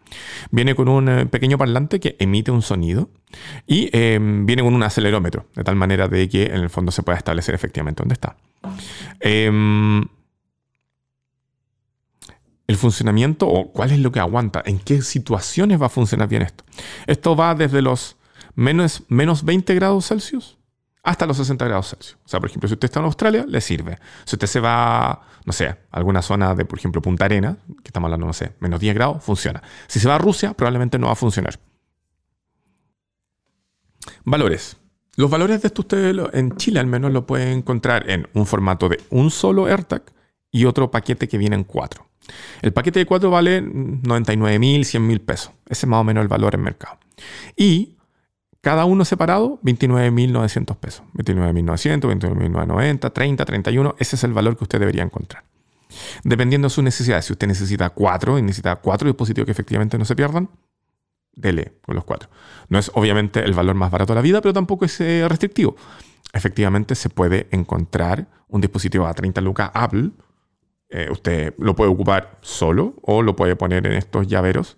Viene 0.51 0.75
con 0.75 0.89
un 0.89 1.07
eh, 1.07 1.25
pequeño 1.25 1.57
parlante 1.57 2.01
que 2.01 2.17
emite 2.19 2.51
un 2.51 2.61
sonido 2.61 3.09
y 3.67 3.89
em, 3.93 4.45
viene 4.45 4.63
con 4.63 4.73
un 4.73 4.83
acelerómetro, 4.83 5.47
de 5.55 5.63
tal 5.63 5.75
manera 5.75 6.07
de 6.07 6.27
que 6.29 6.45
en 6.45 6.61
el 6.61 6.69
fondo 6.69 6.91
se 6.91 7.03
pueda 7.03 7.17
establecer 7.17 7.55
efectivamente 7.55 8.01
dónde 8.01 8.13
está. 8.13 8.35
Em, 9.19 10.05
el 12.67 12.77
funcionamiento 12.77 13.47
o 13.47 13.71
cuál 13.71 13.91
es 13.91 13.99
lo 13.99 14.11
que 14.11 14.19
aguanta, 14.19 14.63
en 14.65 14.79
qué 14.79 15.01
situaciones 15.01 15.81
va 15.81 15.87
a 15.87 15.89
funcionar 15.89 16.27
bien 16.27 16.43
esto. 16.43 16.63
Esto 17.07 17.35
va 17.35 17.55
desde 17.55 17.81
los 17.81 18.17
menos, 18.55 19.03
menos 19.09 19.43
20 19.43 19.75
grados 19.75 20.07
Celsius 20.07 20.57
hasta 21.03 21.25
los 21.25 21.35
60 21.37 21.65
grados 21.65 21.89
Celsius. 21.89 22.17
O 22.25 22.29
sea, 22.29 22.39
por 22.39 22.49
ejemplo, 22.49 22.67
si 22.67 22.73
usted 22.73 22.85
está 22.85 22.99
en 22.99 23.05
Australia, 23.05 23.45
le 23.47 23.59
sirve. 23.59 23.99
Si 24.23 24.35
usted 24.35 24.47
se 24.47 24.59
va, 24.61 25.21
no 25.45 25.51
sé, 25.51 25.67
a 25.67 25.77
alguna 25.91 26.21
zona 26.21 26.55
de, 26.55 26.63
por 26.63 26.79
ejemplo, 26.79 27.01
Punta 27.01 27.25
Arena, 27.25 27.57
que 27.67 27.89
estamos 27.89 28.07
hablando, 28.07 28.25
no 28.25 28.33
sé, 28.33 28.53
menos 28.59 28.79
10 28.79 28.95
grados, 28.95 29.23
funciona. 29.23 29.61
Si 29.87 29.99
se 29.99 30.07
va 30.07 30.15
a 30.15 30.17
Rusia, 30.17 30.53
probablemente 30.53 30.97
no 30.97 31.07
va 31.07 31.13
a 31.13 31.17
funcionar. 31.17 31.59
Valores. 34.23 34.77
Los 35.15 35.29
valores 35.29 35.61
de 35.61 35.67
esto 35.67 35.81
usted 35.83 36.15
en 36.33 36.55
Chile 36.55 36.79
al 36.79 36.87
menos 36.87 37.11
lo 37.11 37.27
puede 37.27 37.51
encontrar 37.51 38.09
en 38.09 38.27
un 38.33 38.45
formato 38.45 38.89
de 38.89 38.99
un 39.11 39.29
solo 39.29 39.67
AirTag 39.67 40.03
y 40.51 40.65
otro 40.65 40.89
paquete 40.89 41.27
que 41.27 41.37
viene 41.37 41.55
en 41.55 41.63
cuatro. 41.63 42.07
El 42.61 42.73
paquete 42.73 42.99
de 42.99 43.05
cuatro 43.05 43.29
vale 43.29 43.61
99 43.61 44.59
mil, 44.59 44.85
100 44.85 45.05
mil 45.05 45.21
pesos. 45.21 45.51
Ese 45.67 45.85
es 45.85 45.89
más 45.89 45.99
o 45.99 46.03
menos 46.03 46.21
el 46.21 46.27
valor 46.27 46.55
en 46.55 46.61
mercado. 46.61 46.97
Y 47.55 47.97
cada 48.61 48.85
uno 48.85 49.03
separado, 49.03 49.59
29.900 49.63 50.77
pesos. 50.77 51.03
29.900, 51.15 51.99
29.990, 52.01 53.11
30, 53.11 53.45
31. 53.45 53.95
Ese 53.99 54.15
es 54.15 54.23
el 54.23 54.31
valor 54.31 54.55
que 54.55 54.63
usted 54.63 54.79
debería 54.79 55.03
encontrar. 55.03 55.43
Dependiendo 56.23 56.67
de 56.67 56.69
sus 56.69 56.83
necesidades. 56.83 57.25
Si 57.25 57.33
usted 57.33 57.47
necesita 57.47 57.89
cuatro 57.89 58.39
y 58.39 58.41
necesita 58.41 58.77
cuatro 58.77 59.07
dispositivos 59.07 59.45
que 59.45 59.51
efectivamente 59.51 59.97
no 59.97 60.05
se 60.05 60.15
pierdan, 60.15 60.49
dele 61.35 61.73
con 61.81 61.95
los 61.95 62.03
cuatro. 62.03 62.29
No 62.69 62.79
es 62.79 62.91
obviamente 62.93 63.43
el 63.43 63.53
valor 63.53 63.75
más 63.75 63.91
barato 63.91 64.13
de 64.13 64.15
la 64.15 64.21
vida, 64.21 64.41
pero 64.41 64.53
tampoco 64.53 64.85
es 64.85 64.99
eh, 65.01 65.25
restrictivo. 65.27 65.75
Efectivamente 66.33 66.95
se 66.95 67.09
puede 67.09 67.47
encontrar 67.51 68.27
un 68.47 68.61
dispositivo 68.61 69.05
a 69.05 69.13
30 69.13 69.41
lucas 69.41 69.71
Apple. 69.73 70.11
Eh, 70.89 71.07
usted 71.11 71.53
lo 71.57 71.75
puede 71.75 71.91
ocupar 71.91 72.37
solo 72.41 72.95
o 73.01 73.21
lo 73.21 73.35
puede 73.35 73.55
poner 73.55 73.85
en 73.87 73.93
estos 73.93 74.27
llaveros 74.27 74.77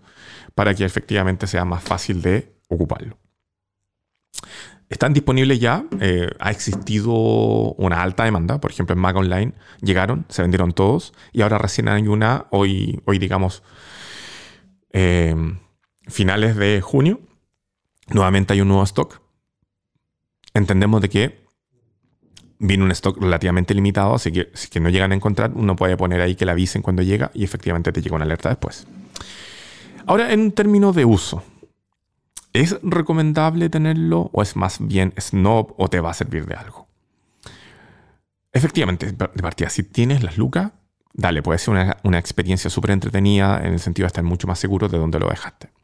para 0.53 0.73
que 0.73 0.85
efectivamente 0.85 1.47
sea 1.47 1.65
más 1.65 1.83
fácil 1.83 2.21
de 2.21 2.53
ocuparlo. 2.69 3.17
Están 4.87 5.13
disponibles 5.13 5.59
ya, 5.59 5.85
eh, 5.99 6.29
ha 6.39 6.51
existido 6.51 7.11
una 7.11 8.03
alta 8.03 8.23
demanda, 8.23 8.61
por 8.61 8.71
ejemplo 8.71 8.93
en 8.93 9.01
Mac 9.01 9.15
Online 9.15 9.53
llegaron, 9.81 10.25
se 10.29 10.43
vendieron 10.43 10.73
todos 10.73 11.13
y 11.33 11.41
ahora 11.41 11.57
recién 11.57 11.87
hay 11.87 12.07
una, 12.07 12.45
hoy, 12.51 13.01
hoy 13.05 13.17
digamos, 13.17 13.63
finales 16.15 16.55
de 16.55 16.79
junio, 16.79 17.19
nuevamente 18.07 18.53
hay 18.53 18.61
un 18.61 18.69
nuevo 18.69 18.83
stock. 18.83 19.21
Entendemos 20.53 21.01
de 21.01 21.09
que 21.09 21.45
viene 22.57 22.85
un 22.85 22.91
stock 22.91 23.21
relativamente 23.21 23.73
limitado, 23.73 24.15
así 24.15 24.31
que 24.31 24.49
si 24.53 24.79
no 24.79 24.89
llegan 24.89 25.11
a 25.11 25.15
encontrar, 25.15 25.51
uno 25.53 25.75
puede 25.75 25.97
poner 25.97 26.21
ahí 26.21 26.35
que 26.35 26.45
le 26.45 26.53
avisen 26.53 26.81
cuando 26.81 27.01
llega 27.01 27.31
y 27.33 27.43
efectivamente 27.43 27.91
te 27.91 28.01
llega 28.01 28.15
una 28.15 28.23
alerta 28.23 28.47
después. 28.47 28.87
Ahora, 30.07 30.31
en 30.31 30.53
términos 30.53 30.95
de 30.95 31.03
uso, 31.03 31.43
¿es 32.53 32.79
recomendable 32.81 33.69
tenerlo 33.69 34.29
o 34.31 34.41
es 34.41 34.55
más 34.55 34.77
bien 34.79 35.13
snob 35.19 35.73
o 35.77 35.89
te 35.89 35.99
va 35.99 36.11
a 36.11 36.13
servir 36.13 36.45
de 36.45 36.55
algo? 36.55 36.87
Efectivamente, 38.53 39.11
de 39.11 39.27
partida, 39.27 39.69
si 39.69 39.83
tienes 39.83 40.23
las 40.23 40.37
lucas, 40.37 40.71
dale, 41.11 41.43
puede 41.43 41.59
ser 41.59 41.73
una, 41.73 41.97
una 42.03 42.19
experiencia 42.19 42.69
súper 42.69 42.91
entretenida 42.91 43.59
en 43.65 43.73
el 43.73 43.79
sentido 43.79 44.05
de 44.05 44.07
estar 44.07 44.23
mucho 44.23 44.47
más 44.47 44.59
seguro 44.59 44.87
de 44.87 44.97
dónde 44.97 45.19
lo 45.19 45.27
dejaste 45.27 45.74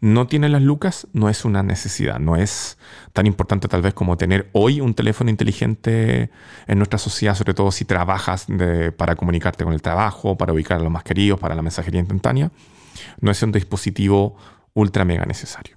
no 0.00 0.26
tiene 0.26 0.48
las 0.48 0.62
lucas, 0.62 1.06
no 1.12 1.28
es 1.28 1.44
una 1.44 1.62
necesidad, 1.62 2.18
no 2.18 2.36
es 2.36 2.78
tan 3.12 3.26
importante 3.26 3.68
tal 3.68 3.82
vez 3.82 3.92
como 3.92 4.16
tener 4.16 4.48
hoy 4.52 4.80
un 4.80 4.94
teléfono 4.94 5.28
inteligente 5.30 6.30
en 6.66 6.78
nuestra 6.78 6.98
sociedad, 6.98 7.34
sobre 7.34 7.52
todo 7.52 7.70
si 7.70 7.84
trabajas 7.84 8.46
para 8.96 9.14
comunicarte 9.16 9.64
con 9.64 9.74
el 9.74 9.82
trabajo, 9.82 10.38
para 10.38 10.52
ubicar 10.52 10.80
a 10.80 10.82
los 10.82 10.90
más 10.90 11.02
queridos, 11.02 11.38
para 11.38 11.54
la 11.54 11.62
mensajería 11.62 12.00
instantánea. 12.00 12.50
No 13.20 13.30
es 13.30 13.42
un 13.42 13.52
dispositivo 13.52 14.36
ultra 14.72 15.04
mega 15.04 15.26
necesario. 15.26 15.76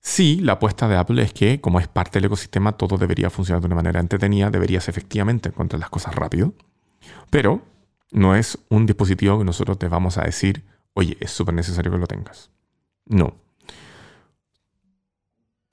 Sí, 0.00 0.40
la 0.40 0.54
apuesta 0.54 0.88
de 0.88 0.96
Apple 0.96 1.22
es 1.22 1.32
que, 1.32 1.60
como 1.60 1.80
es 1.80 1.88
parte 1.88 2.18
del 2.18 2.26
ecosistema, 2.26 2.72
todo 2.72 2.98
debería 2.98 3.30
funcionar 3.30 3.60
de 3.60 3.66
una 3.66 3.76
manera 3.76 4.00
entretenida, 4.00 4.50
deberías 4.50 4.88
efectivamente 4.88 5.48
encontrar 5.48 5.80
las 5.80 5.90
cosas 5.90 6.14
rápido, 6.14 6.54
pero 7.30 7.62
no 8.12 8.34
es 8.36 8.58
un 8.68 8.86
dispositivo 8.86 9.38
que 9.38 9.44
nosotros 9.44 9.78
te 9.78 9.88
vamos 9.88 10.16
a 10.18 10.22
decir, 10.22 10.64
oye, 10.94 11.16
es 11.20 11.30
súper 11.30 11.54
necesario 11.54 11.92
que 11.92 11.98
lo 11.98 12.06
tengas. 12.06 12.50
No. 13.08 13.36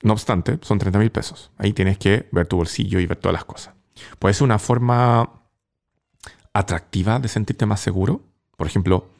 No 0.02 0.12
obstante, 0.12 0.58
son 0.62 0.78
30 0.78 0.98
mil 0.98 1.10
pesos. 1.10 1.50
Ahí 1.58 1.72
tienes 1.72 1.98
que 1.98 2.28
ver 2.32 2.46
tu 2.46 2.56
bolsillo 2.56 3.00
y 3.00 3.06
ver 3.06 3.16
todas 3.16 3.32
las 3.32 3.44
cosas. 3.44 3.74
Puede 4.18 4.34
ser 4.34 4.44
una 4.44 4.58
forma 4.58 5.42
atractiva 6.52 7.18
de 7.18 7.28
sentirte 7.28 7.66
más 7.66 7.80
seguro. 7.80 8.22
Por 8.56 8.66
ejemplo, 8.66 9.10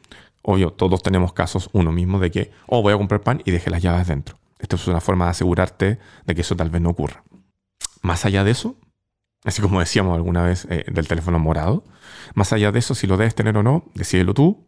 obvio, 0.41 0.71
todos 0.71 1.01
tenemos 1.03 1.33
casos 1.33 1.69
uno 1.73 1.91
mismo 1.91 2.19
de 2.19 2.31
que, 2.31 2.51
oh, 2.67 2.81
voy 2.81 2.93
a 2.93 2.97
comprar 2.97 3.21
pan 3.21 3.41
y 3.45 3.51
dejé 3.51 3.69
las 3.69 3.81
llaves 3.81 4.07
dentro. 4.07 4.37
Esto 4.59 4.75
es 4.75 4.87
una 4.87 5.01
forma 5.01 5.25
de 5.25 5.31
asegurarte 5.31 5.99
de 6.25 6.35
que 6.35 6.41
eso 6.41 6.55
tal 6.55 6.69
vez 6.69 6.81
no 6.81 6.89
ocurra. 6.89 7.23
Más 8.01 8.25
allá 8.25 8.43
de 8.43 8.51
eso, 8.51 8.75
así 9.43 9.61
como 9.61 9.79
decíamos 9.79 10.15
alguna 10.15 10.43
vez 10.43 10.65
eh, 10.69 10.85
del 10.91 11.07
teléfono 11.07 11.37
morado, 11.39 11.83
más 12.33 12.53
allá 12.53 12.71
de 12.71 12.79
eso, 12.79 12.95
si 12.95 13.07
lo 13.07 13.17
debes 13.17 13.35
tener 13.35 13.57
o 13.57 13.63
no, 13.63 13.85
decídelo 13.93 14.33
tú, 14.33 14.66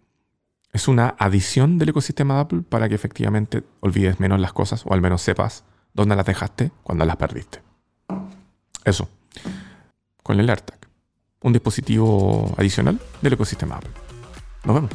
es 0.72 0.88
una 0.88 1.16
adición 1.18 1.78
del 1.78 1.90
ecosistema 1.90 2.36
de 2.36 2.42
Apple 2.42 2.62
para 2.68 2.88
que 2.88 2.96
efectivamente 2.96 3.64
olvides 3.80 4.20
menos 4.20 4.40
las 4.40 4.54
cosas 4.54 4.86
o 4.86 4.94
al 4.94 5.02
menos 5.02 5.22
sepas 5.22 5.64
dónde 5.94 6.16
las 6.16 6.26
dejaste 6.26 6.72
cuando 6.84 7.06
las 7.06 7.16
perdiste. 7.16 7.62
Eso. 8.86 9.10
Con 10.24 10.40
el 10.40 10.50
AirTag. 10.50 10.80
Un 11.42 11.54
dispositivo 11.54 12.54
adicional 12.58 13.00
del 13.22 13.34
ecosistema 13.34 13.78
Apple. 13.78 13.92
Nos 14.66 14.76
vemos. 14.76 14.92